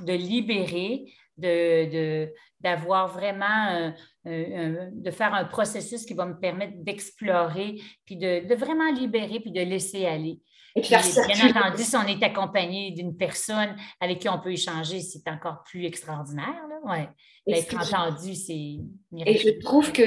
de 0.00 0.12
libérer, 0.12 1.12
de, 1.36 2.28
d'avoir 2.60 3.08
vraiment, 3.08 3.92
de 4.24 5.10
faire 5.10 5.34
un 5.34 5.44
processus 5.44 6.04
qui 6.04 6.14
va 6.14 6.26
me 6.26 6.38
permettre 6.38 6.74
d'explorer, 6.76 7.80
puis 8.04 8.16
de, 8.16 8.54
vraiment 8.54 8.92
libérer, 8.92 9.40
puis 9.40 9.52
de 9.52 9.60
laisser 9.60 10.06
aller. 10.06 10.40
Et 10.76 10.80
bien 10.80 11.00
entendu, 11.00 11.82
si 11.82 11.96
on 11.96 12.06
est 12.06 12.22
accompagné 12.22 12.92
d'une 12.92 13.16
personne 13.16 13.74
avec 14.00 14.20
qui 14.20 14.28
on 14.28 14.38
peut 14.38 14.52
échanger, 14.52 15.00
c'est 15.00 15.28
encore 15.28 15.62
plus 15.64 15.84
extraordinaire. 15.84 16.62
Ouais. 16.84 17.08
Être 17.46 17.76
entendu, 17.76 18.34
c'est 18.34 18.78
Et 19.26 19.38
je 19.38 19.58
trouve 19.60 19.92
que 19.92 20.02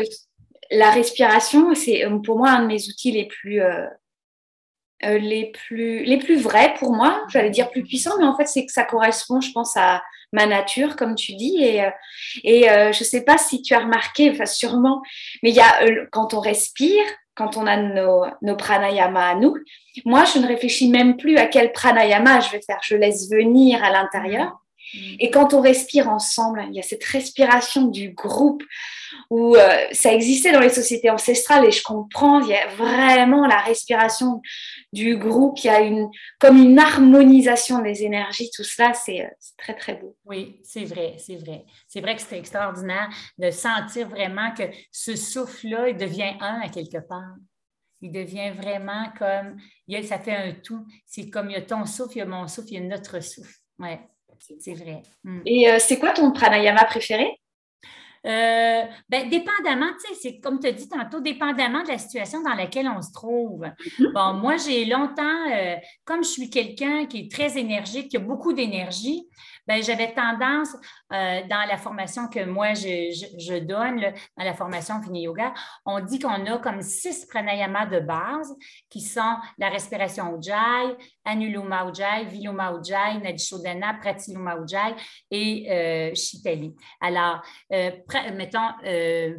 la 0.72 0.92
respiration, 0.92 1.74
c'est 1.76 2.04
pour 2.24 2.38
moi 2.38 2.52
un 2.52 2.62
de 2.62 2.68
mes 2.68 2.88
outils 2.88 3.12
les 3.12 3.26
plus, 3.26 3.62
euh, 3.62 3.86
euh, 5.04 5.18
les 5.18 5.52
plus, 5.52 6.04
les 6.04 6.18
plus 6.18 6.40
vrais 6.40 6.74
pour 6.76 6.94
moi. 6.94 7.26
J'allais 7.30 7.50
dire 7.50 7.70
plus 7.70 7.84
puissants, 7.84 8.18
mais 8.20 8.26
en 8.26 8.38
fait, 8.38 8.46
c'est 8.46 8.66
que 8.66 8.72
ça 8.72 8.86
correspond, 8.86 9.42
je 9.42 9.52
pense, 9.52 9.76
à 9.76 10.02
ma 10.32 10.46
nature, 10.46 10.96
comme 10.96 11.16
tu 11.16 11.34
dis. 11.34 11.58
Et, 11.62 11.84
euh, 11.84 11.90
et 12.44 12.70
euh, 12.70 12.92
je 12.92 13.00
ne 13.00 13.06
sais 13.06 13.24
pas 13.24 13.38
si 13.38 13.62
tu 13.62 13.74
as 13.74 13.80
remarqué, 13.80 14.32
enfin 14.32 14.46
sûrement, 14.46 15.02
mais 15.44 15.50
il 15.50 15.56
y 15.56 15.62
a 15.62 16.06
quand 16.12 16.34
on 16.34 16.40
respire, 16.40 17.04
quand 17.36 17.58
on 17.58 17.66
a 17.66 17.78
nos, 17.78 18.26
nos 18.42 18.56
pranayamas 18.56 19.32
à 19.32 19.36
nous, 19.36 19.56
moi, 20.06 20.24
je 20.26 20.40
ne 20.40 20.48
réfléchis 20.48 20.90
même 20.90 21.18
plus 21.18 21.38
à 21.38 21.48
quel 21.48 21.72
pranayama 21.72 22.40
je 22.40 22.52
vais 22.52 22.62
faire. 22.62 22.80
Je 22.84 22.96
laisse 22.96 23.30
venir 23.30 23.84
à 23.84 23.92
l'intérieur. 23.92 24.61
Et 25.20 25.30
quand 25.32 25.54
on 25.54 25.62
respire 25.62 26.10
ensemble, 26.10 26.66
il 26.70 26.76
y 26.76 26.80
a 26.80 26.84
cette 26.84 27.04
respiration 27.04 27.86
du 27.86 28.12
groupe 28.12 28.64
où 29.30 29.56
euh, 29.56 29.86
ça 29.92 30.14
existait 30.14 30.52
dans 30.52 30.60
les 30.60 30.70
sociétés 30.70 31.10
ancestrales 31.10 31.66
et 31.66 31.72
je 31.72 31.84
comprends, 31.84 32.42
il 32.42 32.50
y 32.50 32.56
a 32.56 32.68
vraiment 32.76 33.48
la 33.48 33.60
respiration 33.60 34.42
du 34.92 35.18
groupe, 35.18 35.58
il 35.60 35.68
y 35.68 35.70
a 35.70 35.82
une, 35.82 36.10
comme 36.40 36.58
une 36.58 36.80
harmonisation 36.80 37.82
des 37.82 38.04
énergies, 38.04 38.50
tout 38.54 38.64
cela, 38.64 38.94
c'est 38.94 39.22
euh, 39.22 39.30
très, 39.58 39.76
très 39.76 39.96
beau. 39.96 40.18
Oui, 40.26 40.60
c'est 40.64 40.84
vrai, 40.84 41.16
c'est 41.18 41.38
vrai. 41.38 41.66
C'est 41.88 42.02
vrai 42.02 42.16
que 42.16 42.22
c'est 42.22 42.38
extraordinaire 42.38 43.10
de 43.38 43.52
sentir 43.52 44.10
vraiment 44.10 44.54
que 44.54 44.64
ce 44.92 45.16
souffle-là, 45.16 45.90
il 45.90 45.98
devient 45.98 46.34
un 46.40 46.60
à 46.62 46.70
quelque 46.70 47.00
part. 47.08 47.36
Il 48.02 48.12
devient 48.12 48.52
vraiment 48.52 49.12
comme, 49.18 49.58
ça 50.04 50.18
fait 50.18 50.36
un 50.36 50.54
tout. 50.54 50.86
C'est 51.06 51.30
comme 51.30 51.52
il 51.52 51.54
y 51.54 51.56
a 51.56 51.62
ton 51.62 51.86
souffle, 51.86 52.16
il 52.16 52.20
y 52.20 52.22
a 52.22 52.26
mon 52.26 52.48
souffle, 52.48 52.70
il 52.72 52.74
y 52.74 52.78
a 52.78 52.88
notre 52.88 53.20
souffle. 53.20 53.56
C'est 54.60 54.74
vrai. 54.74 55.02
Mm. 55.24 55.42
Et 55.46 55.70
euh, 55.70 55.78
c'est 55.80 56.00
quoi 56.00 56.12
ton 56.12 56.32
pranayama 56.32 56.86
préféré? 56.86 57.38
Euh, 58.24 58.84
ben, 59.10 59.30
dépendamment, 59.30 59.92
tu 59.94 60.14
sais, 60.14 60.20
c'est 60.22 60.40
comme 60.40 60.60
tu 60.60 60.68
as 60.68 60.72
dit 60.72 60.88
tantôt, 60.88 61.22
dépendamment 61.22 61.82
de 61.82 61.88
la 61.88 61.98
situation 61.98 62.44
dans 62.44 62.54
laquelle 62.54 62.88
on 62.88 63.02
se 63.02 63.12
trouve. 63.12 63.62
Mm-hmm. 63.62 64.14
Bon, 64.14 64.34
moi, 64.34 64.58
j'ai 64.58 64.86
longtemps, 64.86 65.52
euh, 65.52 65.76
comme 66.06 66.24
je 66.24 66.30
suis 66.30 66.50
quelqu'un 66.50 67.08
qui 67.08 67.22
est 67.22 67.32
très 67.32 67.58
énergique, 67.58 68.10
qui 68.10 68.18
a 68.18 68.20
beaucoup 68.20 68.54
d'énergie, 68.54 69.28
Ben, 69.68 69.82
j'avais 69.82 70.14
tendance, 70.14 70.76
euh, 71.14 71.42
dans 71.48 71.68
la 71.68 71.78
formation 71.78 72.28
que 72.28 72.44
moi 72.44 72.74
je, 72.74 73.60
donne, 73.60 74.02
dans 74.38 74.44
la 74.44 74.54
formation 74.54 75.02
Fini 75.02 75.24
Yoga, 75.24 75.54
on 75.86 76.00
dit 76.00 76.20
qu'on 76.20 76.46
a 76.46 76.58
comme 76.58 76.82
six 76.82 77.26
pranayamas 77.26 77.86
de 77.86 78.00
base 78.00 78.54
qui 78.90 79.02
sont 79.02 79.36
la 79.58 79.70
respiration 79.70 80.38
Ujjayi, 80.38 80.96
Anuloma 81.26 81.86
Ujjayi, 81.86 82.26
Viloma 82.26 82.74
Ujjayi, 82.74 83.22
Nadishodhana, 83.22 83.94
Pratiloma 83.96 84.58
Ujjayi 84.58 84.96
et 85.30 85.68
euh, 85.70 86.16
Shitali. 86.16 86.74
Alors, 87.00 87.42
euh, 87.72 87.92
mettons, 88.34 88.60
euh, 88.86 89.36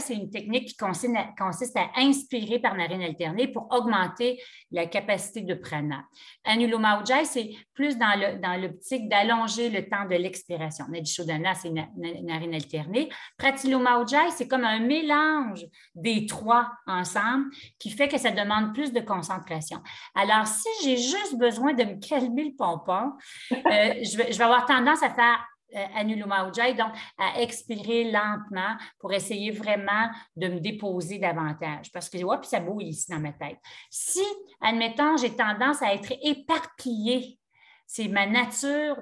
c'est 0.00 0.14
une 0.14 0.30
technique 0.30 0.68
qui 0.68 0.76
consiste 0.76 1.76
à, 1.76 1.90
inspirer 1.96 2.58
par 2.58 2.74
narine 2.76 3.02
alternée 3.02 3.48
pour 3.48 3.68
augmenter 3.70 4.42
la 4.72 4.86
capacité 4.86 5.42
de 5.42 5.54
prana. 5.54 6.04
Anuloma 6.44 7.00
Ujjayi, 7.00 7.26
c'est 7.26 7.50
plus 7.74 7.96
dans 7.96 8.60
l'optique 8.60 9.08
d'allonger 9.08 9.70
le 9.70 9.88
temps 9.88 10.04
de 10.04 10.16
l'expiration. 10.16 10.86
Nadishodhana, 10.88 11.54
c'est 11.54 11.70
narine 11.70 12.54
alternée. 12.54 13.08
Pratiloma 13.38 14.02
Ujjayi, 14.02 14.32
c'est 14.32 14.48
comme 14.48 14.64
un 14.64 14.80
mélange 14.80 15.64
des 15.94 16.26
trois 16.26 16.68
ensemble 16.86 17.46
qui 17.78 17.90
fait 17.90 18.08
que 18.08 18.18
ça 18.18 18.30
demande 18.30 18.74
plus 18.74 18.92
de 18.92 19.00
concentration. 19.00 19.80
Alors, 20.14 20.46
si 20.46 20.68
j'ai 20.82 21.03
juste 21.04 21.36
besoin 21.36 21.72
de 21.74 21.84
me 21.84 21.94
calmer 22.00 22.44
le 22.44 22.56
pompon, 22.56 23.12
euh, 23.52 23.94
je, 24.02 24.16
vais, 24.16 24.40
avoir 24.42 24.66
tendance 24.66 25.02
à 25.02 25.10
faire 25.10 25.44
euh, 25.74 25.84
Anuloma 25.96 26.48
Ujjayi, 26.48 26.74
donc 26.74 26.92
à 27.18 27.40
expirer 27.40 28.10
lentement 28.10 28.76
pour 28.98 29.12
essayer 29.12 29.50
vraiment 29.50 30.08
de 30.36 30.48
me 30.48 30.60
déposer 30.60 31.18
davantage. 31.18 31.90
Parce 31.92 32.08
que, 32.08 32.18
puis 32.18 32.48
ça 32.48 32.60
bouille 32.60 32.88
ici 32.88 33.10
dans 33.10 33.20
ma 33.20 33.32
tête. 33.32 33.58
Si, 33.90 34.24
admettons, 34.60 35.16
j'ai 35.16 35.34
tendance 35.34 35.82
à 35.82 35.94
être 35.94 36.12
éparpillée, 36.22 37.38
c'est 37.86 38.08
ma 38.08 38.26
nature 38.26 38.96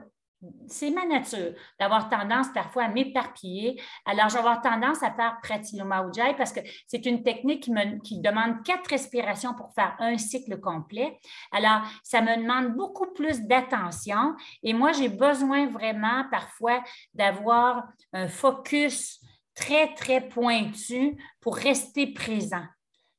c'est 0.66 0.90
ma 0.90 1.06
nature 1.06 1.54
d'avoir 1.78 2.08
tendance 2.08 2.48
parfois 2.52 2.84
à 2.84 2.88
m'éparpiller. 2.88 3.80
Alors, 4.04 4.28
je 4.28 4.34
vais 4.34 4.40
avoir 4.40 4.60
tendance 4.60 5.02
à 5.02 5.12
faire 5.12 5.38
Pratiloma 5.42 6.04
Ujjayi 6.06 6.34
parce 6.36 6.52
que 6.52 6.60
c'est 6.86 7.06
une 7.06 7.22
technique 7.22 7.68
qui, 8.02 8.20
demande 8.20 8.62
quatre 8.64 8.88
respirations 8.88 9.54
pour 9.54 9.72
faire 9.74 9.94
un 9.98 10.16
cycle 10.18 10.60
complet. 10.60 11.18
Alors, 11.52 11.82
ça 12.02 12.20
me 12.20 12.36
demande 12.36 12.74
beaucoup 12.74 13.12
plus 13.12 13.42
d'attention 13.42 14.34
et 14.62 14.72
moi, 14.72 14.92
j'ai 14.92 15.08
besoin 15.08 15.66
vraiment 15.68 16.24
parfois 16.30 16.82
d'avoir 17.14 17.84
un 18.12 18.28
focus 18.28 19.20
très, 19.54 19.94
très 19.94 20.28
pointu 20.28 21.16
pour 21.40 21.56
rester 21.56 22.12
présent. 22.12 22.64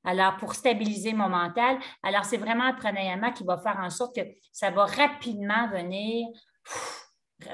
Alors, 0.06 0.36
pour 0.38 0.54
stabiliser 0.54 1.14
mon 1.14 1.30
mental, 1.30 1.80
alors 2.02 2.26
c'est 2.26 2.38
vraiment 2.38 2.66
un 2.66 2.74
pranayama 2.74 3.32
qui 3.32 3.46
va 3.46 3.58
faire 3.58 3.80
en 3.80 3.90
sorte 3.90 4.16
que 4.16 4.22
ça 4.52 4.70
va 4.70 4.86
rapidement 4.86 5.70
venir 5.70 6.28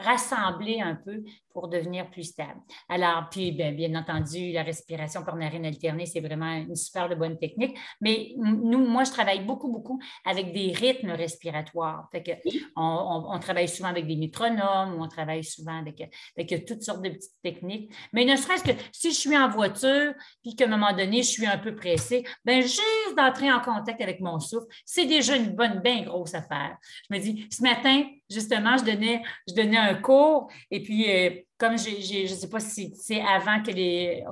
rassembler 0.04 0.82
un 0.82 0.96
peu 0.96 1.24
pour 1.54 1.68
devenir 1.68 2.10
plus 2.10 2.24
stable. 2.24 2.60
Alors, 2.88 3.28
puis 3.30 3.52
bien, 3.52 3.72
bien 3.72 3.94
entendu, 3.96 4.52
la 4.52 4.64
respiration 4.64 5.24
par 5.24 5.36
narine 5.36 5.66
alternée, 5.66 6.06
c'est 6.06 6.20
vraiment 6.20 6.52
une 6.54 6.76
super 6.76 7.16
bonne 7.16 7.38
technique. 7.38 7.78
Mais 8.02 8.34
nous, 8.38 8.86
moi, 8.86 9.04
je 9.04 9.12
travaille 9.12 9.44
beaucoup, 9.44 9.72
beaucoup 9.72 10.00
avec 10.26 10.54
des 10.54 10.72
rythmes 10.72 11.12
respiratoires. 11.12 12.08
Fait 12.12 12.24
que 12.24 12.32
on, 12.76 13.40
travaille 13.40 13.68
souvent 13.68 13.90
avec 13.90 14.06
des 14.06 14.16
métronomes 14.16 14.96
ou 14.96 15.04
on 15.04 15.08
travaille 15.08 15.44
souvent 15.44 15.80
avec, 15.80 16.02
avec 16.38 16.66
toutes 16.66 16.84
sortes 16.84 17.02
de 17.02 17.10
petites 17.10 17.42
techniques. 17.42 17.92
Mais 18.14 18.26
ne 18.26 18.36
serait-ce 18.36 18.64
que 18.64 18.72
si 18.92 19.12
je 19.12 19.18
suis 19.18 19.38
en 19.38 19.50
voiture, 19.50 20.14
puis 20.42 20.56
qu'à 20.56 20.66
un 20.66 20.68
moment 20.68 20.94
donné, 20.94 21.24
je 21.24 21.30
suis 21.30 21.46
un 21.46 21.58
peu 21.58 21.76
pressée, 21.76 22.24
bien, 22.46 22.62
juste 22.62 23.16
d'entrer 23.18 23.52
en 23.52 23.60
contact 23.60 24.02
avec 24.02 24.20
mon 24.20 24.40
souffle, 24.40 24.68
c'est 24.86 25.06
déjà 25.06 25.36
une 25.36 25.56
bonne, 25.56 25.80
bien 25.80 26.04
grosse 26.04 26.34
affaire. 26.34 26.78
Je 27.10 27.16
me 27.16 27.22
dis, 27.22 27.48
ce 27.52 27.62
matin, 27.62 28.04
justement, 28.30 28.78
je 28.78 28.86
donnais, 28.86 29.22
je 29.48 29.54
donnais 29.54 29.78
un 29.78 29.96
cours 29.96 30.52
et 30.72 30.84
puis 30.84 31.10
euh, 31.10 31.30
comme 31.58 31.78
je 31.78 32.24
ne 32.24 32.28
sais 32.28 32.50
pas 32.50 32.60
si 32.60 32.94
c'est 32.96 33.22
avant 33.22 33.62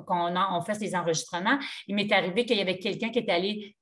qu'on 0.05 0.35
on 0.35 0.61
fasse 0.61 0.79
les 0.79 0.95
enregistrements, 0.95 1.59
il 1.87 1.95
m'est 1.95 2.11
arrivé 2.11 2.45
qu'il 2.45 2.57
y 2.57 2.61
avait 2.61 2.79
quelqu'un 2.79 3.09
qui 3.09 3.19
est 3.19 3.29
allé 3.29 3.76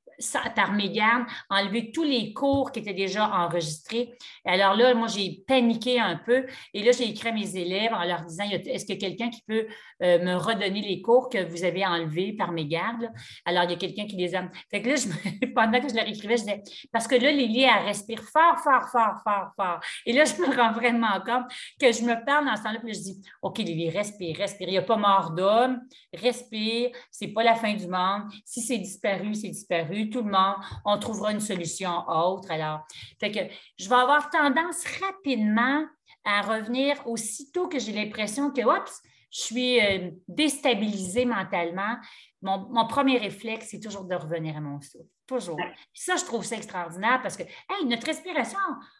par 0.56 0.74
mégarde, 0.74 1.26
enlever 1.50 1.92
tous 1.92 2.04
les 2.04 2.34
cours 2.34 2.72
qui 2.72 2.80
étaient 2.80 2.94
déjà 2.94 3.30
enregistrés. 3.30 4.14
Alors 4.46 4.76
là, 4.76 4.94
moi, 4.94 5.08
j'ai 5.08 5.44
paniqué 5.48 6.00
un 6.00 6.16
peu 6.16 6.46
et 6.74 6.84
là, 6.84 6.92
j'ai 6.92 7.10
écrit 7.10 7.30
à 7.30 7.32
mes 7.32 7.56
élèves 7.56 7.94
en 7.94 8.04
leur 8.04 8.22
disant 8.26 8.46
Est-ce 8.50 8.92
a 8.92 8.96
quelqu'un 8.96 9.30
qui 9.30 9.42
peut 9.48 9.68
euh, 10.04 10.20
me 10.24 10.36
redonner 10.36 10.82
les 10.82 11.02
cours 11.02 11.30
que 11.30 11.44
vous 11.44 11.64
avez 11.64 11.86
enlevés 11.86 12.34
par 12.34 12.52
mégarde 12.52 13.10
Alors, 13.46 13.64
il 13.64 13.72
y 13.72 13.74
a 13.74 13.78
quelqu'un 13.78 14.06
qui 14.06 14.16
les 14.16 14.36
a. 14.36 14.50
Fait 14.70 14.82
que 14.82 14.90
là, 14.90 14.96
pendant 15.56 15.80
que 15.80 15.90
je 15.90 15.96
leur 15.96 16.08
écrivais, 16.08 16.38
je 16.38 16.44
disais 16.44 16.64
Parce 16.92 17.08
que 17.08 17.16
là, 17.16 17.32
Lily, 17.32 17.64
elle 17.64 17.86
respire 17.86 18.22
fort, 18.22 18.60
fort, 18.64 18.90
fort, 18.90 19.22
fort, 19.24 19.52
fort. 19.56 19.80
Et 20.06 20.14
là, 20.14 20.24
je 20.26 20.42
me 20.42 20.56
rends 20.56 20.72
vraiment 20.72 21.20
compte 21.26 21.52
que 21.80 21.92
je 21.92 22.02
me 22.04 22.26
parle 22.26 22.46
dans 22.46 22.56
ce 22.56 22.64
temps-là, 22.64 22.80
puis 22.84 22.94
je 22.94 23.00
dis 23.00 23.22
OK, 23.42 23.58
Lily, 23.60 23.90
respire, 23.90 24.38
respire. 24.38 24.68
Il 24.68 24.72
n'y 24.72 24.78
a 24.78 24.82
pas 24.82 24.98
mort 24.98 25.32
d'homme, 25.32 25.82
respire, 26.14 26.92
c'est 27.12 27.30
pas 27.30 27.44
la 27.44 27.56
fin 27.56 27.74
du 27.74 27.88
monde. 27.88 28.24
Si 28.44 28.62
c'est 28.62 28.78
disparu, 28.78 29.34
c'est 29.36 29.50
disparu 29.50 30.05
tout 30.10 30.22
le 30.22 30.32
monde, 30.32 30.56
on 30.86 30.98
trouvera 30.98 31.32
une 31.32 31.40
solution 31.40 32.08
autre. 32.08 32.52
Alors, 32.52 32.86
fait 33.20 33.32
que 33.32 33.40
je 33.78 33.90
vais 33.90 33.96
avoir 33.96 34.30
tendance 34.30 34.84
rapidement 35.02 35.86
à 36.26 36.42
revenir 36.42 36.96
aussitôt 37.08 37.68
que 37.68 37.80
j'ai 37.80 37.92
l'impression 37.92 38.52
que, 38.52 38.62
oups, 38.62 39.02
je 39.32 39.42
suis 39.42 39.82
euh, 39.82 40.12
déstabilisée 40.28 41.26
mentalement. 41.26 41.98
Mon, 42.42 42.88
premier 42.88 43.18
réflexe, 43.18 43.70
c'est 43.72 43.80
toujours 43.80 44.06
de 44.06 44.16
revenir 44.16 44.56
à 44.56 44.62
mon 44.62 44.80
souffle. 44.80 45.10
Toujours. 45.26 45.60
Ça, 45.94 46.16
je 46.16 46.24
trouve 46.24 46.46
ça 46.46 46.56
extraordinaire 46.56 47.20
parce 47.24 47.36
que 47.36 47.44
notre 47.86 48.06
respiration, 48.06 48.60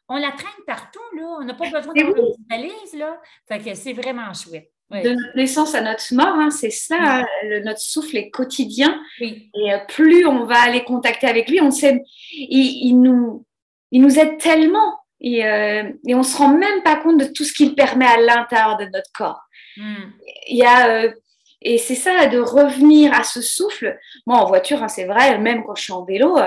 on 0.10 0.18
la 0.18 0.32
traîne 0.32 0.66
partout, 0.66 1.00
là. 1.16 1.38
On 1.40 1.44
n'a 1.44 1.54
pas 1.54 1.70
besoin 1.70 1.94
d'avoir 1.94 2.18
une 2.18 2.46
valise, 2.50 2.94
là. 2.96 3.22
Fait 3.48 3.60
que 3.60 3.76
c'est 3.76 3.94
vraiment 3.94 4.34
chouette. 4.34 4.72
De 4.92 5.10
notre 5.10 5.36
naissance 5.36 5.74
à 5.74 5.82
notre 5.82 6.14
mort, 6.14 6.36
hein, 6.36 6.52
c'est 6.52 6.70
ça, 6.70 6.96
hein, 7.00 7.26
notre 7.64 7.80
souffle 7.80 8.18
est 8.18 8.30
quotidien. 8.30 9.02
Et 9.20 9.50
euh, 9.58 9.78
plus 9.88 10.28
on 10.28 10.46
va 10.46 10.62
aller 10.62 10.84
contacter 10.84 11.28
avec 11.28 11.50
lui, 11.50 11.60
on 11.60 11.72
sait, 11.72 12.04
il, 12.32 12.94
nous, 13.02 13.46
il 13.92 14.02
nous 14.02 14.20
aide 14.20 14.38
tellement 14.38 15.00
et, 15.20 15.44
euh, 15.46 15.92
et 16.08 16.14
on 16.14 16.20
ne 16.20 16.24
se 16.24 16.38
rend 16.38 16.50
même 16.50 16.84
pas 16.84 16.98
compte 16.98 17.20
de 17.20 17.26
tout 17.26 17.44
ce 17.44 17.54
qu'il 17.54 17.74
permet 17.74 18.06
à 18.06 18.22
l'intérieur 18.22 18.78
de 18.78 18.86
notre 18.86 19.12
corps. 19.12 19.42
Hmm. 19.76 20.12
Il 20.48 20.58
y 20.58 20.64
a, 20.64 20.90
euh, 20.90 21.12
et 21.64 21.80
c'est 21.80 21.96
ça, 21.96 22.28
de 22.28 22.38
revenir 22.38 23.12
à 23.12 23.24
ce 23.24 23.42
souffle. 23.42 23.98
Moi, 24.28 24.38
en 24.38 24.46
voiture, 24.46 24.84
hein, 24.84 24.88
c'est 24.88 25.06
vrai, 25.06 25.40
même 25.40 25.64
quand 25.64 25.76
je 25.76 25.84
suis 25.84 25.94
en 25.94 26.06
vélo. 26.06 26.38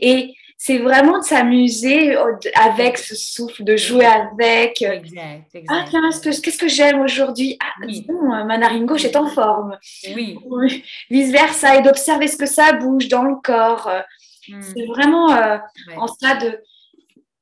et 0.00 0.34
c'est 0.60 0.78
vraiment 0.78 1.20
de 1.20 1.24
s'amuser 1.24 2.16
avec 2.56 2.98
ce 2.98 3.14
souffle, 3.14 3.62
de 3.62 3.76
jouer 3.76 4.04
avec. 4.04 4.82
Exact, 4.82 5.54
exact. 5.54 5.66
Ah, 5.68 5.84
tiens, 5.88 6.10
qu'est-ce 6.20 6.58
que, 6.58 6.66
j'aime 6.66 7.00
aujourd'hui? 7.00 7.56
Ah, 7.62 7.86
dis 7.86 8.02
donc, 8.02 8.20
ma 8.22 8.58
narine 8.58 8.84
gauche 8.84 9.04
est 9.04 9.14
en 9.14 9.28
forme. 9.28 9.78
Oui. 10.16 10.36
Vice-versa, 11.10 11.76
et 11.76 11.82
d'observer 11.82 12.26
ce 12.26 12.36
que 12.36 12.46
ça 12.46 12.72
bouge 12.72 13.06
dans 13.06 13.22
le 13.22 13.36
corps. 13.36 13.88
Hmm. 14.48 14.60
C'est 14.60 14.84
vraiment 14.86 15.32
euh, 15.32 15.58
en 15.96 16.08
cela 16.08 16.34
de, 16.34 16.60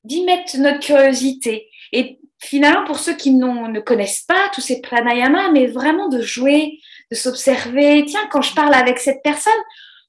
d'y 0.04 0.22
mettre 0.24 0.58
notre 0.58 0.80
curiosité. 0.80 1.70
Et 1.92 2.20
finalement, 2.38 2.84
pour 2.84 2.98
ceux 2.98 3.14
qui 3.14 3.30
ne 3.30 3.80
connaissent 3.80 4.24
pas 4.28 4.50
tous 4.52 4.60
ces 4.60 4.82
pranayamas, 4.82 5.50
mais 5.52 5.68
vraiment 5.68 6.08
de 6.08 6.20
jouer, 6.20 6.80
de 7.10 7.16
s'observer. 7.16 8.04
Tiens, 8.06 8.28
quand 8.30 8.42
je 8.42 8.54
parle 8.54 8.74
avec 8.74 8.98
cette 8.98 9.22
personne, 9.22 9.52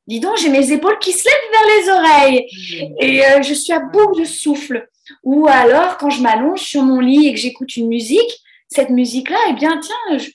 dis 0.08 0.20
donc, 0.20 0.38
j'ai 0.38 0.50
mes 0.50 0.72
épaules 0.72 0.98
qui 1.00 1.12
se 1.12 1.26
lèvent 1.26 1.52
vers 1.52 1.78
les 1.78 1.90
oreilles 1.90 2.48
mmh. 2.52 2.96
et 3.00 3.26
euh, 3.26 3.42
je 3.42 3.54
suis 3.54 3.74
à 3.74 3.80
bout 3.80 4.16
de 4.18 4.24
souffle. 4.26 4.88
Ou 5.24 5.48
alors, 5.48 5.98
quand 5.98 6.10
je 6.10 6.22
m'allonge 6.22 6.62
sur 6.62 6.84
mon 6.84 7.00
lit 7.00 7.28
et 7.28 7.34
que 7.34 7.40
j'écoute 7.40 7.76
une 7.76 7.88
musique, 7.88 8.42
cette 8.70 8.90
musique-là, 8.90 9.38
eh 9.50 9.54
bien, 9.54 9.80
tiens, 9.80 10.18
je, 10.18 10.30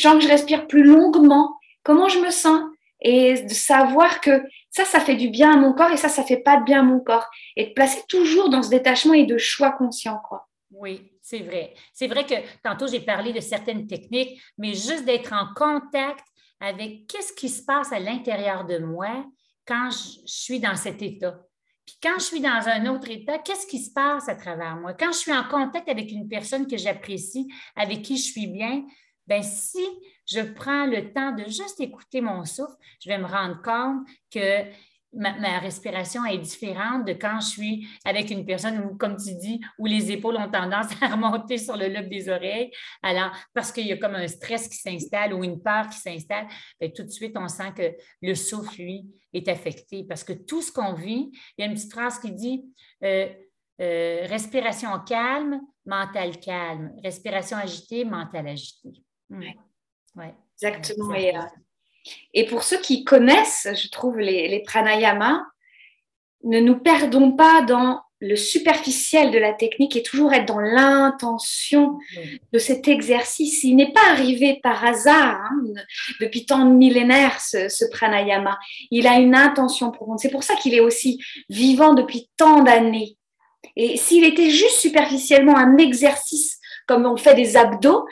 sens 0.00 0.14
que 0.14 0.20
je 0.20 0.28
respire 0.28 0.66
plus 0.66 0.84
longuement. 0.84 1.56
Comment 1.82 2.08
je 2.08 2.18
me 2.20 2.30
sens? 2.30 2.62
Et 3.00 3.42
de 3.42 3.52
savoir 3.52 4.20
que 4.20 4.42
ça, 4.70 4.84
ça 4.84 5.00
fait 5.00 5.16
du 5.16 5.28
bien 5.28 5.52
à 5.52 5.56
mon 5.56 5.72
corps 5.72 5.90
et 5.90 5.96
ça, 5.96 6.08
ça 6.08 6.22
fait 6.22 6.36
pas 6.36 6.58
de 6.58 6.64
bien 6.64 6.80
à 6.80 6.84
mon 6.84 7.00
corps. 7.00 7.28
Et 7.56 7.66
de 7.66 7.72
placer 7.72 8.00
toujours 8.08 8.48
dans 8.48 8.62
ce 8.62 8.70
détachement 8.70 9.14
et 9.14 9.26
de 9.26 9.38
choix 9.38 9.72
conscient, 9.72 10.20
quoi. 10.28 10.46
Oui, 10.70 11.10
c'est 11.20 11.40
vrai. 11.40 11.74
C'est 11.92 12.06
vrai 12.06 12.24
que 12.24 12.34
tantôt, 12.62 12.86
j'ai 12.86 13.00
parlé 13.00 13.32
de 13.32 13.40
certaines 13.40 13.86
techniques, 13.86 14.40
mais 14.56 14.72
juste 14.72 15.04
d'être 15.04 15.32
en 15.32 15.52
contact 15.54 16.24
avec 16.62 17.08
qu'est-ce 17.08 17.32
qui 17.32 17.48
se 17.48 17.62
passe 17.62 17.92
à 17.92 17.98
l'intérieur 17.98 18.64
de 18.64 18.78
moi 18.78 19.26
quand 19.66 19.90
je, 19.90 20.20
suis 20.26 20.60
dans 20.60 20.76
cet 20.76 21.02
état. 21.02 21.40
Puis 21.84 21.96
quand 22.00 22.18
je 22.18 22.24
suis 22.24 22.40
dans 22.40 22.68
un 22.68 22.86
autre 22.86 23.10
état, 23.10 23.38
qu'est-ce 23.38 23.66
qui 23.66 23.80
se 23.80 23.92
passe 23.92 24.28
à 24.28 24.36
travers 24.36 24.76
moi? 24.76 24.94
Quand 24.94 25.10
je 25.12 25.18
suis 25.18 25.32
en 25.32 25.42
contact 25.44 25.88
avec 25.88 26.12
une 26.12 26.28
personne 26.28 26.68
que 26.68 26.76
j'apprécie, 26.76 27.52
avec 27.74 28.02
qui 28.02 28.16
je 28.16 28.22
suis 28.22 28.46
bien, 28.46 28.84
ben 29.26 29.42
si 29.42 29.84
je 30.26 30.40
prends 30.40 30.86
le 30.86 31.12
temps 31.12 31.32
de 31.32 31.44
juste 31.44 31.80
écouter 31.80 32.20
mon 32.20 32.44
souffle, 32.44 32.76
je 33.00 33.08
vais 33.08 33.18
me 33.18 33.26
rendre 33.26 33.60
compte 33.62 34.06
que 34.30 34.64
ma, 35.12 35.58
respiration 35.58 36.24
est 36.24 36.38
différente 36.38 37.06
de 37.06 37.12
quand 37.12 37.40
je 37.40 37.46
suis 37.46 37.88
avec 38.04 38.30
une 38.30 38.44
personne 38.44 38.78
où, 38.80 38.96
comme 38.96 39.16
tu 39.16 39.34
dis, 39.34 39.60
où 39.78 39.86
les 39.86 40.10
épaules 40.10 40.36
ont 40.36 40.50
tendance 40.50 40.86
à 41.02 41.08
remonter 41.08 41.58
sur 41.58 41.76
le 41.76 41.88
lobe 41.88 42.08
des 42.08 42.28
oreilles. 42.28 42.70
Alors, 43.02 43.32
parce 43.54 43.72
qu'il 43.72 43.86
y 43.86 43.92
a 43.92 43.96
comme 43.96 44.14
un 44.14 44.26
stress 44.26 44.68
qui 44.68 44.76
s'installe 44.76 45.34
ou 45.34 45.44
une 45.44 45.62
peur 45.62 45.88
qui 45.88 45.98
s'installe, 45.98 46.46
ben, 46.80 46.92
tout 46.92 47.02
de 47.02 47.10
suite, 47.10 47.36
on 47.36 47.48
sent 47.48 47.72
que 47.76 47.94
le 48.22 48.34
souffle, 48.34 48.82
lui, 48.82 49.04
est 49.32 49.48
affecté. 49.48 50.04
Parce 50.04 50.24
que 50.24 50.32
tout 50.32 50.62
ce 50.62 50.72
qu'on 50.72 50.94
vit, 50.94 51.30
il 51.56 51.62
y 51.62 51.62
a 51.62 51.66
une 51.66 51.74
petite 51.74 51.92
phrase 51.92 52.18
qui 52.18 52.32
dit 52.32 52.64
euh, 53.04 53.28
euh, 53.80 54.26
respiration 54.26 54.90
calme, 55.06 55.60
mental 55.86 56.38
calme. 56.40 56.92
Respiration 57.02 57.56
agitée, 57.56 58.04
mental 58.04 58.48
agité. 58.48 58.90
Hmm. 59.28 59.42
Ouais. 60.14 60.34
Exactement. 60.60 61.14
Et, 61.14 61.36
euh, 61.36 61.40
et, 62.34 62.46
pour 62.46 62.62
ceux 62.62 62.78
qui 62.78 63.04
connaissent, 63.04 63.68
je 63.74 63.88
trouve, 63.88 64.18
les, 64.18 64.48
les 64.48 64.60
pranayamas, 64.60 65.42
ne 66.44 66.60
nous 66.60 66.78
perdons 66.78 67.32
pas 67.32 67.62
dans 67.62 68.00
le 68.22 68.36
superficiel 68.36 69.32
de 69.32 69.38
la 69.38 69.52
technique 69.52 69.96
et 69.96 70.02
toujours 70.02 70.32
être 70.32 70.46
dans 70.46 70.60
l'intention 70.60 71.98
de 72.52 72.58
cet 72.58 72.86
exercice. 72.86 73.64
Il 73.64 73.74
n'est 73.74 73.92
pas 73.92 74.10
arrivé 74.10 74.60
par 74.62 74.84
hasard 74.84 75.40
hein, 75.42 75.74
depuis 76.20 76.46
tant 76.46 76.64
de 76.64 76.72
millénaires, 76.72 77.40
ce, 77.40 77.90
pranayama. 77.90 78.58
Il 78.92 79.08
a 79.08 79.18
une 79.18 79.34
intention 79.34 79.90
profonde. 79.90 80.20
C'est 80.20 80.30
pour 80.30 80.44
ça 80.44 80.54
qu'il 80.54 80.72
est 80.72 80.80
aussi 80.80 81.20
vivant 81.48 81.94
depuis 81.94 82.30
tant 82.36 82.62
d'années. 82.62 83.16
Et 83.74 83.96
s'il 83.96 84.24
était 84.24 84.50
juste 84.50 84.78
superficiellement 84.78 85.56
un 85.56 85.76
exercice 85.76 86.51
comme 86.86 87.06
on 87.06 87.16
fait 87.16 87.34
des 87.34 87.56
abdos, 87.56 88.06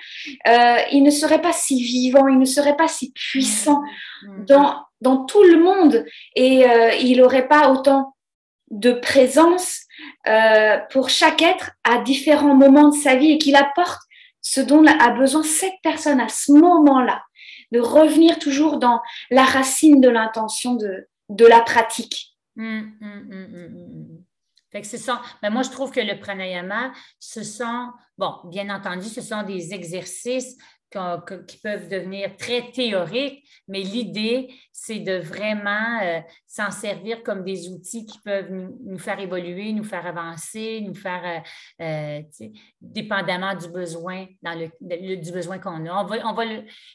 euh, 0.47 0.77
il 0.93 1.03
ne 1.03 1.11
serait 1.11 1.43
pas 1.43 1.53
si 1.53 1.83
vivant, 1.83 2.29
il 2.29 2.39
ne 2.39 2.45
serait 2.45 2.77
pas 2.77 2.89
si 2.89 3.13
puissant 3.13 3.83
mm. 4.23 4.45
dans, 4.47 4.85
dans 5.01 5.25
tout 5.25 5.43
le 5.43 5.59
monde 5.59 6.05
et 6.37 6.69
euh, 6.69 6.93
il 6.95 7.19
n'aurait 7.19 7.49
pas 7.49 7.71
autant 7.71 8.15
de 8.71 8.93
présence 8.93 9.81
euh, 10.29 10.79
pour 10.91 11.11
chaque 11.11 11.43
être 11.43 11.73
à 11.85 11.99
différents 11.99 12.55
moments 12.55 12.89
de 12.89 12.97
sa 12.97 13.17
vie 13.17 13.33
et 13.33 13.39
qu'il 13.39 13.57
apporte 13.57 14.01
ce 14.43 14.61
dont 14.61 14.85
a 14.87 15.11
besoin 15.11 15.43
cette 15.43 15.75
personne 15.83 16.21
à 16.21 16.29
ce 16.29 16.53
moment-là, 16.53 17.23
de 17.73 17.81
revenir 17.81 18.39
toujours 18.39 18.79
dans 18.79 19.01
la 19.31 19.45
racine 19.45 20.01
de 20.01 20.09
l'intention 20.09 20.75
de, 20.75 21.09
de 21.29 21.47
la 21.47 21.61
pratique. 21.61 22.37
Hum, 22.59 22.93
hum, 23.01 24.25
fait 24.71 24.83
que 24.83 24.87
ce 24.87 24.99
sont, 24.99 25.17
ben 25.43 25.51
moi, 25.51 25.63
je 25.63 25.71
trouve 25.71 25.91
que 25.91 26.01
le 26.01 26.19
pranayama, 26.19 26.93
ce 27.19 27.43
sont, 27.43 27.91
bon, 28.17 28.35
bien 28.45 28.75
entendu, 28.75 29.09
ce 29.09 29.21
sont 29.21 29.43
des 29.43 29.75
exercices 29.75 30.57
qui 30.91 31.57
peuvent 31.59 31.89
devenir 31.89 32.37
très 32.37 32.71
théoriques, 32.73 33.49
mais 33.69 33.81
l'idée, 33.81 34.53
c'est 34.73 34.99
de 34.99 35.19
vraiment 35.19 36.01
euh, 36.03 36.21
s'en 36.47 36.71
servir 36.71 37.23
comme 37.23 37.45
des 37.45 37.69
outils 37.69 38.07
qui 38.07 38.19
peuvent 38.21 38.51
nous, 38.51 38.99
faire 38.99 39.21
évoluer, 39.21 39.73
nous 39.73 39.85
faire 39.85 40.07
avancer, 40.07 40.81
nous 40.81 40.95
faire, 40.95 41.45
euh, 41.81 41.85
euh, 41.85 42.49
dépendamment 42.81 43.55
du 43.55 43.69
besoin, 43.69 44.27
dans 44.43 44.59
le, 44.59 45.17
du 45.17 45.33
besoin 45.33 45.59
qu'on 45.59 45.87
a. 45.87 46.03
On 46.03 46.07
va, 46.07 46.17
on 46.27 46.33
va 46.33 46.45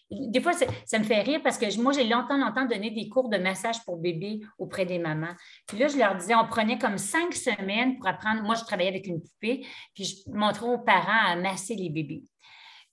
des 0.10 0.41
fois, 0.41 0.54
ça 0.54 1.00
me 1.00 1.04
fait 1.04 1.22
rire 1.22 1.41
parce 1.43 1.58
que 1.58 1.82
moi, 1.82 1.93
j'ai 1.93 2.06
longtemps, 2.06 2.38
longtemps 2.38 2.66
donné 2.66 2.91
des 2.91 3.08
cours 3.08 3.30
de 3.30 3.38
massage 3.38 3.84
pour 3.86 3.98
bébés 3.98 4.41
auprès 4.58 4.86
des 4.86 5.00
mamans. 5.00 5.36
Puis 5.68 5.78
là, 5.78 5.88
je 5.88 5.98
leur 5.98 6.16
disais, 6.16 6.36
on 6.36 6.48
prenait 6.48 6.78
comme 6.78 6.98
cinq 6.98 7.34
semaines 7.34 7.98
pour 7.98 8.08
apprendre. 8.08 8.43
Moi, 8.43 8.56
je 8.56 8.64
travaillais 8.64 8.89
avec 8.89 9.08
une 9.08 9.22
poupée, 9.22 9.66
puis 9.93 10.06
je 10.06 10.16
montrais 10.32 10.68
aux 10.68 10.80
parents 10.80 11.32
à 11.32 11.36
masser 11.36 11.76
les 11.76 11.89
bébés. 11.89 12.24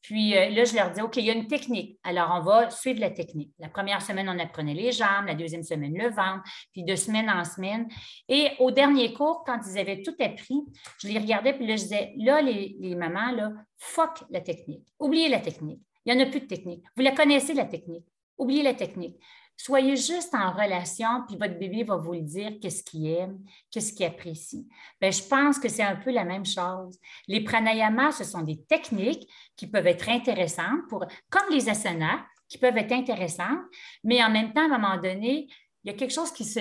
Puis 0.03 0.37
euh, 0.37 0.51
là, 0.51 0.65
je 0.65 0.75
leur 0.75 0.91
dis, 0.91 1.01
OK, 1.01 1.17
il 1.17 1.25
y 1.25 1.31
a 1.31 1.33
une 1.33 1.47
technique. 1.47 1.99
Alors, 2.03 2.33
on 2.35 2.41
va 2.41 2.71
suivre 2.71 3.01
la 3.01 3.11
technique. 3.11 3.53
La 3.59 3.69
première 3.69 4.03
semaine, 4.03 4.29
on 4.29 4.39
apprenait 4.39 4.75
les 4.75 4.93
jambes, 4.93 5.27
la 5.27 5.35
deuxième 5.35 5.63
semaine, 5.63 5.97
le 5.97 6.09
ventre, 6.11 6.43
puis 6.73 6.83
de 6.83 6.95
semaine 6.97 7.31
en 7.31 7.45
semaine. 7.45 7.89
Et 8.29 8.51
au 8.59 8.71
dernier 8.71 9.13
cours, 9.13 9.45
quand 9.47 9.61
ils 9.67 9.79
avaient 9.79 10.03
tout 10.03 10.15
appris, 10.21 10.61
je 10.99 11.09
les 11.09 11.19
regardais, 11.19 11.55
puis 11.55 11.67
là, 11.67 11.77
je 11.77 11.83
disais, 11.83 12.13
là, 12.19 12.43
les, 12.43 12.77
les 12.81 12.95
mamans, 12.95 13.31
là, 13.31 13.53
fuck 13.79 14.25
la 14.31 14.41
technique. 14.41 14.87
Oubliez 14.99 15.29
la 15.29 15.41
technique. 15.41 15.81
Il 16.05 16.15
n'y 16.15 16.21
en 16.21 16.27
a 16.27 16.29
plus 16.29 16.41
de 16.41 16.47
technique. 16.47 16.85
Vous 16.97 17.03
la 17.03 17.13
connaissez, 17.13 17.55
la 17.55 17.67
technique. 17.67 18.07
Oubliez 18.39 18.63
la 18.63 18.75
technique. 18.75 19.17
Soyez 19.57 19.97
juste 19.97 20.35
en 20.35 20.53
relation, 20.53 21.25
puis 21.29 21.37
votre 21.37 21.59
bébé 21.59 21.85
va 21.85 21.97
vous 21.97 22.15
le 22.15 22.23
dire 22.23 22.53
qu'est-ce 22.61 22.83
qu'il 22.83 23.07
aime, 23.07 23.39
qu'est-ce 23.71 23.93
qu'il 23.93 24.07
apprécie. 24.07 24.69
Bien, 25.01 25.11
je 25.11 25.23
pense 25.23 25.59
que 25.59 25.69
c'est 25.69 25.83
un 25.83 25.97
peu 25.97 26.11
la 26.11 26.25
même 26.25 26.45
chose. 26.45 26.99
Les 27.29 27.45
pranayamas, 27.45 28.13
ce 28.13 28.25
sont 28.25 28.43
des 28.43 28.65
techniques 28.65 29.31
qui 29.57 29.69
peuvent 29.69 29.87
être 29.87 30.09
intéressantes, 30.09 30.89
pour, 30.89 31.07
comme 31.31 31.51
les 31.51 31.69
asanas, 31.69 32.25
qui 32.49 32.59
peuvent 32.59 32.77
être 32.77 32.93
intéressantes, 32.93 33.61
mais 34.05 34.23
en 34.23 34.31
même 34.31 34.53
temps, 34.53 34.63
à 34.63 34.75
un 34.75 34.79
moment 34.79 34.97
donné, 34.97 35.49
il 35.85 35.91
y 35.91 35.95
a 35.95 35.97
quelque 35.97 36.13
chose 36.13 36.33
qui, 36.33 36.45
se 36.45 36.61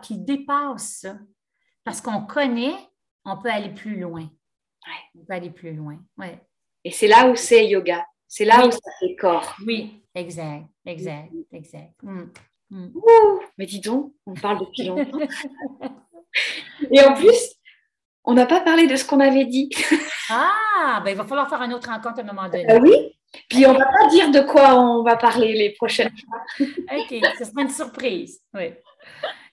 qui 0.00 0.18
dépasse 0.18 1.00
ça. 1.00 1.18
Parce 1.84 2.00
qu'on 2.00 2.22
connaît, 2.22 2.74
on 3.24 3.36
peut 3.38 3.50
aller 3.50 3.72
plus 3.72 3.98
loin. 4.00 4.28
On 5.14 5.24
peut 5.24 5.34
aller 5.34 5.50
plus 5.50 5.72
loin. 5.72 5.98
Ouais. 6.16 6.42
Et 6.84 6.90
c'est 6.90 7.08
là 7.08 7.28
où 7.28 7.36
c'est 7.36 7.66
yoga. 7.66 8.04
C'est 8.28 8.44
là 8.44 8.66
où 8.66 8.70
ça 8.70 8.78
fait 9.00 9.16
corps. 9.16 9.56
Oui, 9.66 10.02
exact, 10.14 10.66
exact, 10.84 11.32
exact. 11.50 11.94
Mm, 12.02 12.26
mm. 12.70 12.92
mais 13.56 13.66
dis 13.66 13.80
donc, 13.80 14.12
on 14.26 14.34
parle 14.34 14.60
depuis 14.60 14.84
longtemps. 14.84 15.18
Et 16.92 17.00
en 17.00 17.14
plus, 17.14 17.54
on 18.24 18.34
n'a 18.34 18.44
pas 18.44 18.60
parlé 18.60 18.86
de 18.86 18.94
ce 18.94 19.04
qu'on 19.06 19.20
avait 19.20 19.46
dit. 19.46 19.70
ah, 20.28 21.00
ben 21.02 21.10
il 21.10 21.16
va 21.16 21.24
falloir 21.24 21.48
faire 21.48 21.62
une 21.62 21.72
autre 21.72 21.88
rencontre 21.88 22.18
à 22.18 22.22
un 22.22 22.26
moment 22.26 22.48
donné. 22.48 22.66
Ah 22.68 22.76
oui, 22.76 23.18
puis 23.48 23.66
on 23.66 23.72
ne 23.72 23.78
va 23.78 23.86
pas 23.86 24.08
dire 24.08 24.30
de 24.30 24.40
quoi 24.40 24.74
on 24.78 25.02
va 25.02 25.16
parler 25.16 25.54
les 25.54 25.70
prochaines 25.70 26.10
fois. 26.10 26.66
OK, 26.66 27.14
ce 27.38 27.44
sera 27.44 27.62
une 27.62 27.70
surprise. 27.70 28.40
Oui. 28.52 28.74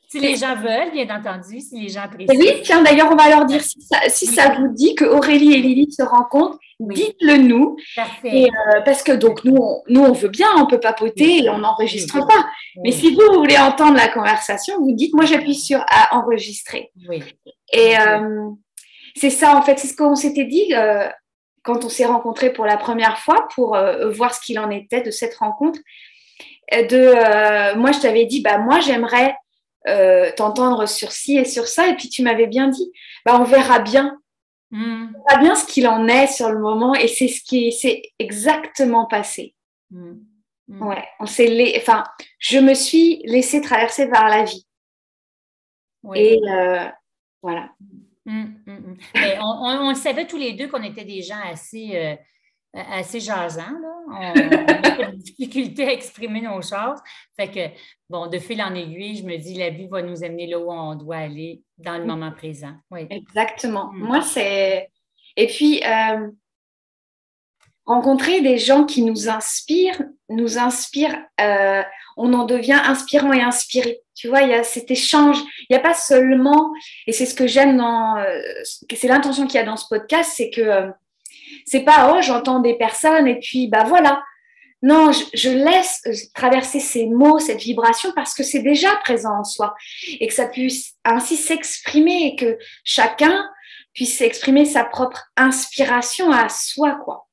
Si 0.08 0.20
les 0.20 0.36
gens 0.36 0.56
veulent, 0.56 0.92
bien 0.92 1.08
entendu, 1.16 1.60
si 1.60 1.82
les 1.82 1.90
gens 1.90 2.02
apprécient. 2.02 2.36
Oui, 2.38 2.62
tiens, 2.64 2.84
d'ailleurs, 2.84 3.10
on 3.12 3.16
va 3.16 3.30
leur 3.30 3.46
dire 3.46 3.62
si 3.62 3.82
ça, 3.82 3.98
si 4.08 4.28
ça 4.28 4.50
vous 4.50 4.68
dit 4.70 4.96
que 4.96 5.06
Aurélie 5.06 5.54
et 5.54 5.62
Lily 5.62 5.92
se 5.92 6.04
rencontrent, 6.04 6.60
dites-le 6.80 7.38
nous. 7.38 7.78
Et, 8.24 8.46
euh, 8.46 8.82
parce 8.84 9.04
que 9.04 9.12
donc 9.12 9.44
nous 9.44 9.56
on, 9.56 9.82
nous, 9.88 10.02
on 10.02 10.12
veut 10.12 10.30
bien, 10.30 10.48
on 10.58 10.68
peut 10.68 10.80
papoter 10.80 11.44
et 11.44 11.50
on 11.50 11.60
n'enregistre 11.60 12.26
pas. 12.26 12.48
Mais 12.84 12.92
si 12.92 13.16
vous, 13.16 13.34
voulez 13.34 13.58
entendre 13.58 13.96
la 13.96 14.08
conversation, 14.08 14.78
vous 14.80 14.94
dites, 14.94 15.14
moi 15.14 15.26
j'appuie 15.26 15.56
sur 15.56 15.80
à 15.88 16.18
enregistrer. 16.18 16.92
Et 17.74 17.98
euh, 17.98 18.50
c'est 19.16 19.30
ça, 19.30 19.56
en 19.56 19.62
fait, 19.62 19.80
c'est 19.80 19.88
ce 19.88 19.96
qu'on 19.96 20.16
s'était 20.16 20.46
dit 20.46 20.74
euh, 20.74 21.08
quand 21.64 21.84
on 21.84 21.90
s'est 21.90 22.06
rencontrés 22.06 22.52
pour 22.52 22.66
la 22.66 22.78
première 22.78 23.18
fois 23.20 23.48
pour 23.56 23.78
voir 24.12 24.34
ce 24.36 24.42
qu'il 24.42 24.60
en 24.60 24.70
était 24.70 25.02
de 25.02 25.12
cette 25.12 25.36
rencontre. 25.36 25.80
De, 26.72 27.76
moi, 27.78 27.92
je 27.92 28.00
t'avais 28.00 28.26
dit, 28.26 28.42
bah 28.42 28.58
moi 28.58 28.80
j'aimerais 28.80 29.36
euh, 29.88 30.32
t'entendre 30.36 30.88
sur 30.88 31.12
ci 31.12 31.38
et 31.38 31.46
sur 31.46 31.68
ça. 31.68 31.88
Et 31.88 31.96
puis 31.96 32.10
tu 32.10 32.24
m'avais 32.24 32.48
bien 32.48 32.68
dit, 32.68 32.92
bah, 33.26 33.38
on 33.40 33.44
verra 33.44 33.80
bien. 33.80 34.20
Hmm. 34.72 35.08
On 35.16 35.30
verra 35.30 35.42
bien 35.42 35.56
ce 35.56 35.66
qu'il 35.66 35.88
en 35.88 36.08
est 36.08 36.28
sur 36.28 36.50
le 36.50 36.60
moment. 36.60 36.96
Et 36.96 37.08
c'est 37.08 37.28
ce 37.28 37.42
qui 37.42 37.72
s'est 37.72 38.02
exactement 38.20 39.06
passé. 39.06 39.56
Hmm. 39.92 40.16
Hmm. 40.68 40.82
Ouais, 40.82 41.04
on 41.20 41.26
s'est 41.26 41.74
enfin, 41.78 42.04
je 42.40 42.58
me 42.58 42.74
suis 42.74 43.22
laissée 43.26 43.62
traverser 43.62 44.10
par 44.10 44.28
la 44.30 44.44
vie. 44.44 44.66
Et 46.14 46.40
euh, 46.48 46.86
voilà. 47.42 47.70
Mais 48.26 49.38
on, 49.42 49.90
le 49.90 49.96
savait 49.96 50.26
tous 50.26 50.38
les 50.38 50.54
deux 50.54 50.68
qu'on 50.68 50.84
était 50.84 51.06
des 51.06 51.22
gens 51.22 51.40
assez, 51.46 51.96
euh, 51.96 52.16
assez 52.76 53.20
jasants. 53.20 53.64
On, 54.08 54.14
a 54.14 54.34
de 54.34 55.16
difficulté 55.16 55.88
à 55.88 55.94
exprimer 55.94 56.42
nos 56.42 56.62
choses. 56.62 57.00
Fait 57.36 57.50
que, 57.50 57.76
bon, 58.10 58.28
de 58.28 58.38
fil 58.38 58.62
en 58.62 58.74
aiguille, 58.76 59.18
je 59.18 59.24
me 59.24 59.38
dis, 59.38 59.56
la 59.56 59.70
vie 59.70 59.88
va 59.88 60.02
nous 60.02 60.24
amener 60.24 60.48
là 60.48 60.60
où 60.60 60.72
on 60.72 60.96
doit 60.96 61.18
aller 61.18 61.62
dans 61.78 61.98
le 61.98 62.06
moment 62.06 62.32
présent. 62.32 62.74
Oui. 62.92 63.08
Exactement. 63.10 63.92
Mm. 63.94 64.00
Moi, 64.00 64.22
c'est. 64.22 64.90
Et 65.38 65.48
puis, 65.48 65.82
euh, 65.84 66.30
rencontrer 67.86 68.42
des 68.42 68.58
gens 68.58 68.86
qui 68.86 69.04
nous 69.04 69.30
inspirent, 69.30 70.02
nous 70.30 70.58
inspire, 70.58 71.18
euh, 71.40 71.84
on 72.18 72.34
en 72.34 72.46
devient 72.46 72.82
inspirant 72.84 73.34
et 73.34 73.42
inspiré. 73.42 74.02
Tu 74.16 74.28
vois, 74.28 74.42
il 74.42 74.50
y 74.50 74.54
a 74.54 74.64
cet 74.64 74.90
échange. 74.90 75.38
Il 75.70 75.74
n'y 75.74 75.76
a 75.76 75.82
pas 75.82 75.94
seulement, 75.94 76.74
et 77.06 77.12
c'est 77.12 77.26
ce 77.26 77.36
que 77.36 77.48
j'aime 77.48 77.78
dans, 77.78 78.18
euh, 78.18 78.42
c'est 78.64 79.08
l'intention 79.08 79.46
qu'il 79.46 79.56
y 79.56 79.64
a 79.64 79.66
dans 79.66 79.78
ce 79.78 79.88
podcast, 79.88 80.34
c'est 80.36 80.50
que 80.50 80.90
c'est 81.66 81.84
pas 81.84 82.14
oh 82.16 82.22
j'entends 82.22 82.60
des 82.60 82.78
personnes 82.78 83.28
et 83.28 83.40
puis 83.40 83.68
bah 83.68 83.84
voilà. 83.84 84.24
Non, 84.82 85.12
je, 85.12 85.50
laisse 85.50 86.04
traverser 86.36 86.80
ces 86.80 87.08
mots, 87.08 87.40
cette 87.40 87.62
vibration 87.62 88.12
parce 88.14 88.36
que 88.36 88.44
c'est 88.44 88.62
déjà 88.62 88.96
présent 88.98 89.40
en 89.40 89.44
soi 89.44 89.74
et 90.20 90.28
que 90.28 90.34
ça 90.34 90.48
puisse 90.48 90.94
ainsi 91.04 91.38
s'exprimer 91.38 92.28
et 92.28 92.36
que 92.36 92.60
chacun 92.84 93.50
puisse 93.94 94.22
exprimer 94.22 94.64
sa 94.66 94.84
propre 94.84 95.24
inspiration 95.38 96.30
à 96.32 96.50
soi 96.50 97.00
quoi. 97.04 97.28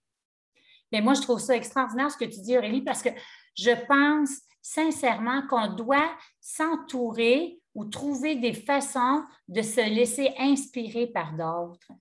Mais 0.93 1.03
moi 1.03 1.13
je 1.13 1.21
trouve 1.21 1.41
ça 1.41 1.55
extraordinaire 1.55 2.11
ce 2.11 2.17
que 2.17 2.25
tu 2.25 2.41
dis 2.41 2.57
Aurélie 2.57 2.83
parce 2.83 3.03
que 3.03 3.11
je 3.55 3.73
pense 3.87 4.31
sincèrement 4.63 5.43
qu'on 5.49 5.75
doit 5.75 6.11
s'entourer 6.41 7.59
ou 7.75 7.85
trouver 7.85 8.37
des 8.37 8.55
façons 8.55 9.25
de 9.49 9.61
se 9.61 9.81
laisser 9.81 10.33
inspirer 10.39 11.07
par 11.09 11.33
d'autres. 11.33 11.93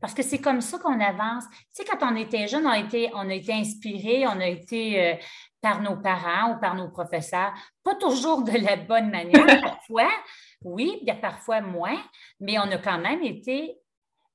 Parce 0.00 0.14
que 0.14 0.22
c'est 0.22 0.40
comme 0.40 0.60
ça 0.60 0.78
qu'on 0.78 1.00
avance. 1.00 1.44
Tu 1.74 1.82
sais, 1.82 1.84
quand 1.84 2.12
on 2.12 2.16
était 2.16 2.46
jeune, 2.46 2.66
on 2.66 2.70
a 2.70 2.78
été, 2.78 3.10
on 3.14 3.28
a 3.30 3.34
été 3.34 3.52
inspiré, 3.52 4.26
on 4.26 4.40
a 4.40 4.46
été 4.46 5.00
euh, 5.00 5.14
par 5.60 5.80
nos 5.80 5.96
parents 5.96 6.52
ou 6.52 6.60
par 6.60 6.74
nos 6.74 6.88
professeurs, 6.90 7.52
pas 7.82 7.94
toujours 7.94 8.42
de 8.42 8.52
la 8.52 8.76
bonne 8.76 9.10
manière, 9.10 9.46
parfois, 9.62 10.10
oui, 10.62 10.98
il 11.00 11.08
y 11.08 11.10
a 11.10 11.14
parfois 11.14 11.60
moins, 11.60 11.98
mais 12.40 12.58
on 12.58 12.70
a 12.70 12.78
quand 12.78 12.98
même 12.98 13.22
été 13.22 13.78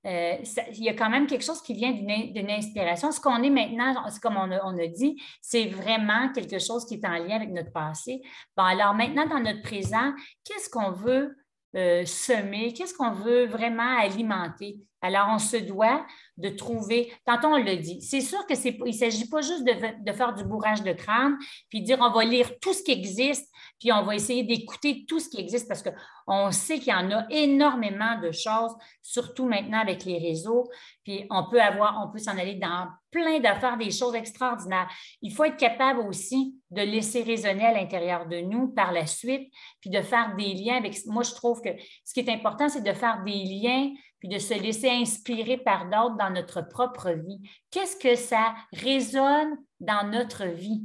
euh, 0.08 0.38
il 0.74 0.84
y 0.84 0.90
a 0.90 0.94
quand 0.94 1.10
même 1.10 1.28
quelque 1.28 1.44
chose 1.44 1.62
qui 1.62 1.76
vient 1.76 1.92
d'une 1.92 2.50
inspiration. 2.50 3.12
Ce 3.12 3.22
qu'on 3.22 3.44
est 3.44 3.52
maintenant, 3.52 3.94
comme 4.22 4.38
on 4.38 4.80
a, 4.80 4.88
dit, 4.88 5.22
c'est 5.42 5.68
vraiment 5.68 6.32
quelque 6.34 6.58
chose 6.58 6.86
qui 6.86 6.96
est 6.96 7.06
en 7.06 7.18
lien 7.24 7.36
avec 7.36 7.52
notre 7.52 7.72
passé. 7.72 8.22
Bon, 8.58 8.64
alors 8.64 8.96
maintenant, 8.96 9.28
dans 9.28 9.40
notre 9.40 9.62
présent, 9.62 10.14
qu'est-ce 10.44 10.70
qu'on 10.70 10.92
veut 10.92 11.38
euh, 11.76 12.04
semer? 12.06 12.74
Qu'est-ce 12.74 12.96
qu'on 12.96 13.12
veut 13.12 13.46
vraiment 13.46 13.98
alimenter? 14.00 14.80
Alors, 15.02 15.28
on 15.32 15.40
se 15.40 15.58
doit 15.58 16.06
de 16.38 16.50
trouver, 16.50 17.12
tantôt 17.26 17.48
on 17.50 17.58
l'a 17.58 17.76
dit, 17.76 18.02
c'est 18.02 18.22
sûr 18.22 18.46
que 18.48 18.56
c'est, 18.56 18.78
il 18.86 18.86
ne 18.86 18.92
s'agit 18.92 19.28
pas 19.28 19.42
juste 19.42 19.64
de, 19.64 20.12
faire 20.12 20.34
du 20.34 20.44
bourrage 20.44 20.84
de 20.84 20.94
crâne, 20.94 21.38
puis 21.70 21.82
dire 21.82 21.98
on 22.02 22.12
va 22.12 22.24
lire 22.24 22.50
tout 22.60 22.74
ce 22.74 22.84
qui 22.84 22.92
existe, 22.92 23.52
puis 23.80 23.92
on 23.92 24.04
va 24.04 24.16
essayer 24.16 24.44
d'écouter 24.44 25.06
tout 25.08 25.20
ce 25.20 25.30
qui 25.30 25.40
existe 25.40 25.68
parce 25.68 25.84
qu'on 25.84 26.52
sait 26.52 26.80
qu'il 26.80 26.94
y 26.94 26.96
en 26.96 27.12
a 27.12 27.26
énormément 27.30 28.20
de 28.20 28.32
choses, 28.32 28.76
surtout 29.02 29.46
maintenant 29.46 29.80
avec 29.80 30.04
les 30.06 30.18
réseaux, 30.18 30.70
puis 31.04 31.26
on 31.30 31.50
peut 31.50 31.62
avoir, 31.62 32.04
on 32.06 32.12
peut 32.12 32.20
s'en 32.20 32.38
aller 32.38 32.56
dans 32.56 32.88
plein 33.12 33.40
d'affaires, 33.40 33.78
des 33.78 33.92
choses 33.92 34.16
extraordinaires. 34.16 34.90
Il 35.22 35.34
faut 35.34 35.44
être 35.44 35.58
capable 35.58 36.00
aussi 36.00 36.56
de 36.70 36.82
laisser 36.82 37.24
résonner 37.24 37.66
à 37.66 37.74
l'intérieur 37.74 38.28
de 38.28 38.38
nous 38.38 38.70
par 38.70 38.92
la 38.92 39.06
suite, 39.06 39.52
puis 39.82 39.90
de 39.90 40.02
faire 40.02 40.36
des 40.36 40.54
liens 40.54 40.78
avec, 40.78 40.96
moi 41.08 41.24
je 41.24 41.34
trouve 41.34 41.62
que 41.62 41.70
ce 42.06 42.14
qui 42.14 42.22
est 42.22 42.30
important, 42.30 42.70
c'est 42.70 42.84
de 42.84 42.94
faire 42.94 43.24
des 43.24 43.44
liens 43.44 43.92
puis 44.22 44.30
de 44.30 44.38
se 44.38 44.54
laisser 44.54 44.90
inspirer 44.90 45.58
par 45.58 45.86
d'autres 45.86 46.16
dans 46.16 46.30
notre 46.30 46.62
propre 46.62 47.10
vie. 47.10 47.42
Qu'est-ce 47.72 47.98
que 47.98 48.16
ça 48.16 48.54
résonne 48.72 49.58
dans 49.80 50.08
notre 50.08 50.46
vie? 50.46 50.84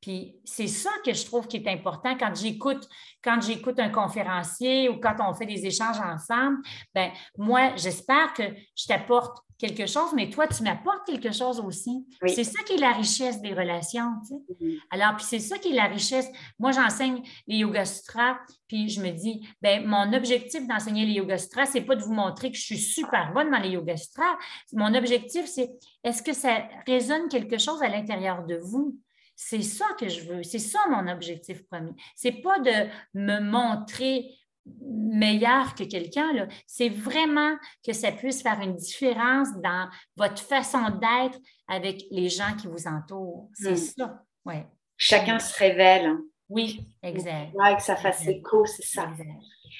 Puis 0.00 0.40
c'est 0.44 0.66
ça 0.66 0.88
que 1.04 1.12
je 1.12 1.26
trouve 1.26 1.46
qui 1.46 1.58
est 1.58 1.68
important 1.68 2.16
quand 2.18 2.34
j'écoute, 2.34 2.88
quand 3.22 3.38
j'écoute 3.42 3.78
un 3.78 3.90
conférencier 3.90 4.88
ou 4.88 4.98
quand 4.98 5.16
on 5.20 5.34
fait 5.34 5.44
des 5.44 5.66
échanges 5.66 6.00
ensemble. 6.00 6.56
Ben 6.94 7.10
moi, 7.36 7.76
j'espère 7.76 8.32
que 8.32 8.44
je 8.74 8.86
t'apporte 8.86 9.44
quelque 9.60 9.86
chose, 9.86 10.12
mais 10.14 10.30
toi, 10.30 10.46
tu 10.48 10.62
m'apportes 10.62 11.06
quelque 11.06 11.32
chose 11.32 11.60
aussi. 11.60 12.06
C'est 12.26 12.44
ça 12.44 12.62
qui 12.62 12.72
est 12.72 12.78
la 12.78 12.92
richesse 12.92 13.42
des 13.42 13.52
relations. 13.52 14.12
Mm-hmm. 14.30 14.78
Alors, 14.90 15.16
puis 15.16 15.26
c'est 15.28 15.38
ça 15.38 15.58
qui 15.58 15.72
est 15.72 15.74
la 15.74 15.86
richesse. 15.86 16.26
Moi, 16.58 16.72
j'enseigne 16.72 17.22
les 17.46 17.58
Yoga 17.58 17.84
Sutras, 17.84 18.38
puis 18.66 18.88
je 18.88 19.02
me 19.02 19.10
dis, 19.10 19.46
ben 19.60 19.86
mon 19.86 20.14
objectif 20.14 20.66
d'enseigner 20.66 21.04
les 21.04 21.12
Yoga 21.12 21.36
Sutras, 21.36 21.66
c'est 21.66 21.82
pas 21.82 21.94
de 21.94 22.02
vous 22.02 22.14
montrer 22.14 22.50
que 22.50 22.56
je 22.56 22.62
suis 22.62 22.78
super 22.78 23.32
bonne 23.34 23.50
dans 23.50 23.58
les 23.58 23.70
Yoga 23.70 23.96
Sutras. 23.96 24.38
Mon 24.72 24.94
objectif, 24.94 25.44
c'est 25.44 25.70
est-ce 26.02 26.22
que 26.22 26.32
ça 26.32 26.66
résonne 26.86 27.28
quelque 27.28 27.58
chose 27.58 27.82
à 27.82 27.88
l'intérieur 27.88 28.46
de 28.46 28.56
vous? 28.56 28.96
C'est 29.36 29.62
ça 29.62 29.86
que 29.98 30.08
je 30.08 30.22
veux. 30.22 30.42
C'est 30.42 30.58
ça 30.58 30.78
mon 30.90 31.06
objectif 31.10 31.66
premier. 31.66 31.92
C'est 32.14 32.42
pas 32.42 32.58
de 32.58 32.88
me 33.14 33.40
montrer 33.40 34.26
meilleur 34.66 35.74
que 35.74 35.84
quelqu'un, 35.84 36.48
c'est 36.66 36.88
vraiment 36.88 37.56
que 37.86 37.92
ça 37.92 38.12
puisse 38.12 38.42
faire 38.42 38.60
une 38.60 38.76
différence 38.76 39.48
dans 39.62 39.88
votre 40.16 40.42
façon 40.42 40.90
d'être 40.90 41.38
avec 41.68 42.04
les 42.10 42.28
gens 42.28 42.54
qui 42.60 42.66
vous 42.66 42.86
entourent. 42.86 43.48
C'est 43.54 43.72
hmm. 43.72 43.76
ça. 43.76 44.22
Ouais. 44.44 44.66
Chacun 44.96 45.38
se 45.38 45.56
révèle. 45.58 46.06
Hein. 46.06 46.20
Oui, 46.48 46.86
exact. 47.02 47.54
Ouais, 47.54 47.76
que 47.76 47.82
ça 47.82 47.96
fasse 47.96 48.26
écho, 48.26 48.66
c'est 48.66 48.84
ça. 48.84 49.08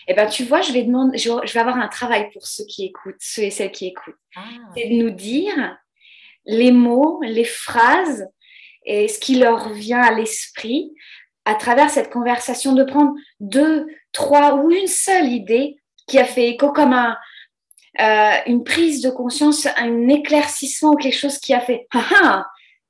Eh 0.07 0.14
bien, 0.14 0.26
tu 0.26 0.45
vois, 0.45 0.61
je 0.61 0.72
vais, 0.72 0.85
demander, 0.85 1.18
je, 1.18 1.31
vais 1.31 1.61
avoir 1.61 1.76
un 1.76 1.89
travail 1.89 2.31
pour 2.33 2.47
ceux 2.47 2.64
qui 2.64 2.87
écoutent, 2.87 3.16
ceux 3.18 3.43
et 3.43 3.51
celles 3.51 3.72
qui 3.72 3.87
écoutent. 3.89 4.14
Ah. 4.37 4.45
C'est 4.76 4.89
de 4.89 4.95
nous 4.95 5.11
dire 5.11 5.76
les 6.47 6.70
mots, 6.70 7.20
les 7.22 7.45
phrases 7.45 8.26
et 8.85 9.09
ce 9.09 9.18
qui 9.18 9.37
leur 9.37 9.70
vient 9.70 10.01
à 10.01 10.12
l'esprit 10.12 10.93
à 11.45 11.55
travers 11.55 11.91
cette 11.91 12.11
conversation, 12.11 12.74
de 12.74 12.85
prendre 12.85 13.14
deux, 13.41 13.87
trois 14.12 14.54
ou 14.54 14.70
une 14.70 14.86
seule 14.86 15.28
idée 15.28 15.76
qui 16.06 16.18
a 16.18 16.24
fait 16.24 16.48
écho 16.48 16.72
comme 16.72 16.92
un, 16.92 17.16
euh, 18.00 18.32
une 18.46 18.64
prise 18.64 19.02
de 19.02 19.11
conscience, 19.11 19.66
un 19.76 20.08
éclaircissement 20.08 20.92
ou 20.92 20.96
quelque 20.96 21.18
chose 21.18 21.38
qui 21.38 21.54
a 21.54 21.61
fait 21.61 21.86
ah 21.94 22.04
ah, 22.22 22.46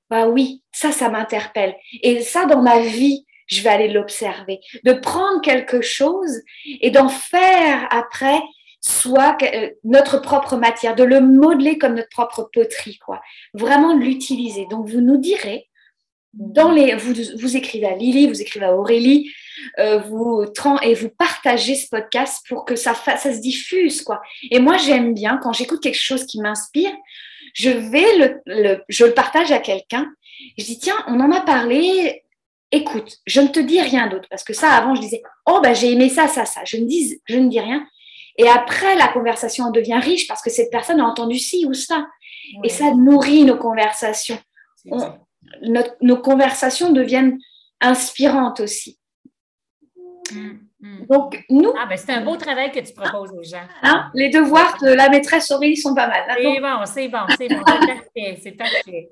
bah 0.09 0.27
oui, 0.29 0.63
ça, 0.73 0.93
ça 0.93 1.09
m'interpelle. 1.09 1.77
Et 2.03 2.21
ça, 2.21 2.47
dans 2.47 2.63
ma 2.63 2.81
vie, 2.81 3.25
je 3.47 3.63
vais 3.63 3.71
aller 3.71 3.89
l'observer. 3.89 4.61
De 4.85 4.93
prendre 4.93 5.41
quelque 5.41 5.81
chose 5.81 6.41
et 6.81 6.91
d'en 6.91 7.09
faire 7.09 7.87
après 7.91 8.41
soit 8.81 9.37
euh, 9.43 9.71
notre 9.85 10.19
propre 10.19 10.57
matière, 10.57 10.95
de 10.95 11.05
le 11.05 11.21
modeler 11.21 11.79
comme 11.79 11.95
notre 11.95 12.09
propre 12.09 12.49
poterie, 12.53 12.99
quoi. 12.99 13.21
Vraiment 13.55 13.95
de 13.95 14.03
l'utiliser. 14.03 14.67
Donc, 14.71 14.89
vous 14.89 15.01
nous 15.01 15.19
direz 15.19 15.69
dans 16.33 16.71
les, 16.71 16.95
vous, 16.95 17.15
vous 17.39 17.57
écrivez 17.57 17.87
à 17.87 17.95
Lily, 17.95 18.29
vous 18.29 18.41
écrivez 18.41 18.67
à 18.67 18.75
Aurélie, 18.75 19.31
euh, 19.79 19.99
vous 19.99 20.45
et 20.83 20.95
vous 20.95 21.09
partagez 21.11 21.75
ce 21.75 21.89
podcast 21.89 22.45
pour 22.49 22.65
que 22.65 22.77
ça, 22.77 22.95
ça 22.95 23.17
se 23.17 23.41
diffuse 23.41 24.03
quoi. 24.03 24.21
Et 24.51 24.59
moi 24.59 24.77
j'aime 24.77 25.15
bien 25.15 25.39
quand 25.43 25.53
j'écoute 25.53 25.83
quelque 25.83 26.01
chose 26.01 26.27
qui 26.27 26.41
m'inspire, 26.41 26.93
je 27.55 27.71
vais 27.71 28.17
le, 28.19 28.41
le, 28.47 28.83
je 28.89 29.05
le 29.05 29.13
partage 29.13 29.53
à 29.53 29.59
quelqu'un. 29.59 30.11
Je 30.59 30.65
dis 30.65 30.79
tiens 30.79 30.97
on 31.07 31.21
en 31.21 31.33
a 31.33 31.41
parlé, 31.41 32.23
écoute, 32.71 33.17
je 33.27 33.41
ne 33.41 33.49
te 33.49 33.61
dis 33.61 33.81
rien 33.81 34.07
d'autre 34.07 34.29
parce 34.31 34.45
que 34.45 34.53
ça 34.53 34.71
avant 34.73 34.95
je 34.95 35.01
disais 35.01 35.23
oh 35.47 35.61
ben 35.63 35.75
j'ai 35.75 35.93
aimé 35.93 36.09
ça 36.09 36.29
ça 36.29 36.45
ça, 36.45 36.63
je 36.65 36.77
ne 36.77 36.87
dis 36.87 37.21
je 37.27 37.37
ne 37.37 37.49
dis 37.49 37.61
rien. 37.61 37.87
Et 38.39 38.49
après 38.49 38.97
la 38.97 39.09
conversation 39.09 39.71
devient 39.71 40.01
riche 40.01 40.27
parce 40.27 40.43
que 40.43 40.51
cette 40.51 40.71
personne 40.71 41.01
a 41.01 41.05
entendu 41.05 41.39
ci 41.39 41.67
ou 41.67 41.75
ça 41.75 42.07
et 42.65 42.69
ça 42.69 42.95
nourrit 42.95 43.45
nos 43.45 43.57
conversations 43.57 44.39
nos 46.01 46.17
conversations 46.17 46.93
deviennent 46.93 47.39
inspirantes 47.81 48.61
aussi. 48.61 49.00
Mm, 50.33 50.59
mm. 50.81 51.07
Donc, 51.07 51.45
nous. 51.49 51.73
Ah, 51.79 51.87
ben 51.87 51.97
c'est 51.97 52.13
un 52.13 52.23
beau 52.23 52.37
travail 52.37 52.71
que 52.71 52.81
tu 52.81 52.93
proposes 52.93 53.31
aux 53.33 53.43
gens. 53.43 53.65
Hein, 53.83 54.11
les 54.15 54.31
devoirs 54.31 54.77
de 54.83 54.89
la 54.89 55.09
maîtresse 55.09 55.51
Aurélie 55.51 55.77
sont 55.77 55.95
pas 55.95 56.09
mal. 56.09 56.25
C'est 56.37 56.61
bon, 56.61 56.85
c'est 56.87 57.09
bon, 57.09 57.19
c'est 57.37 57.49
bon. 57.49 58.37
C'est 58.43 58.53
parfait. 58.53 59.11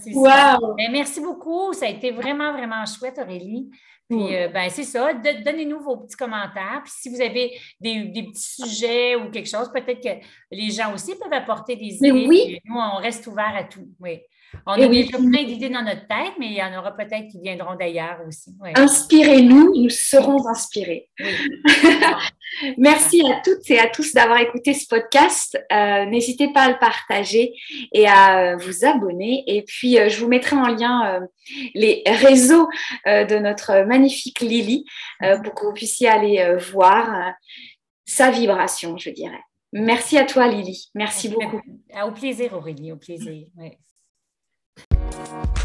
C'est 0.00 0.14
wow. 0.14 0.74
Ben, 0.76 0.90
merci 0.90 1.20
beaucoup. 1.20 1.72
Ça 1.72 1.86
a 1.86 1.88
été 1.88 2.10
vraiment, 2.10 2.52
vraiment 2.52 2.84
chouette, 2.86 3.18
Aurélie. 3.18 3.70
Puis, 4.08 4.36
euh, 4.36 4.48
ben, 4.48 4.68
c'est 4.68 4.82
ça. 4.82 5.12
Donnez-nous 5.14 5.78
vos 5.80 5.98
petits 5.98 6.16
commentaires. 6.16 6.80
Puis, 6.82 6.92
si 6.92 7.08
vous 7.08 7.20
avez 7.20 7.56
des, 7.80 8.06
des 8.06 8.24
petits 8.24 8.62
sujets 8.62 9.14
ou 9.14 9.30
quelque 9.30 9.48
chose, 9.48 9.70
peut-être 9.72 10.02
que 10.02 10.26
les 10.50 10.70
gens 10.70 10.92
aussi 10.92 11.14
peuvent 11.14 11.32
apporter 11.32 11.76
des 11.76 11.94
idées. 11.94 12.26
Oui. 12.26 12.58
Nous, 12.64 12.74
on 12.76 12.96
reste 12.96 13.24
ouvert 13.28 13.54
à 13.54 13.62
tout. 13.62 13.88
Oui. 14.00 14.20
On 14.66 14.72
a 14.72 14.88
déjà 14.88 15.18
plein 15.18 15.44
d'idées 15.44 15.68
dans 15.68 15.82
notre 15.82 16.06
tête, 16.06 16.32
mais 16.38 16.46
il 16.46 16.54
y 16.54 16.62
en 16.62 16.76
aura 16.78 16.96
peut-être 16.96 17.28
qui 17.30 17.40
viendront 17.40 17.76
d'ailleurs 17.76 18.18
aussi. 18.26 18.54
Inspirez-nous, 18.74 19.82
nous 19.82 19.90
serons 19.90 20.46
inspirés. 20.48 21.08
Merci 22.76 23.22
à 23.22 23.40
toutes 23.44 23.70
et 23.70 23.78
à 23.78 23.88
tous 23.88 24.12
d'avoir 24.12 24.40
écouté 24.40 24.74
ce 24.74 24.86
podcast. 24.86 25.58
Euh, 25.72 26.04
n'hésitez 26.06 26.52
pas 26.52 26.62
à 26.62 26.68
le 26.70 26.78
partager 26.78 27.54
et 27.92 28.08
à 28.08 28.56
vous 28.56 28.84
abonner. 28.84 29.44
Et 29.46 29.62
puis, 29.62 29.98
euh, 29.98 30.08
je 30.08 30.20
vous 30.20 30.28
mettrai 30.28 30.56
en 30.56 30.66
lien 30.66 31.14
euh, 31.14 31.26
les 31.74 32.02
réseaux 32.06 32.68
de 33.06 33.38
notre 33.38 33.84
magnifique 33.86 34.40
Lily 34.40 34.84
pour 35.44 35.54
que 35.54 35.66
vous 35.66 35.72
puissiez 35.72 36.08
aller 36.08 36.56
voir 36.72 37.34
sa 38.04 38.30
vibration, 38.30 38.96
je 38.98 39.10
dirais. 39.10 39.40
Merci 39.72 40.18
à 40.18 40.24
toi, 40.24 40.48
Lily. 40.48 40.90
Merci, 40.94 41.28
beaucoup. 41.28 41.60
Au 42.04 42.10
plaisir, 42.10 42.54
Aurélie, 42.54 42.92
au 42.92 42.96
plaisir. 42.96 43.46
We'll 45.30 45.60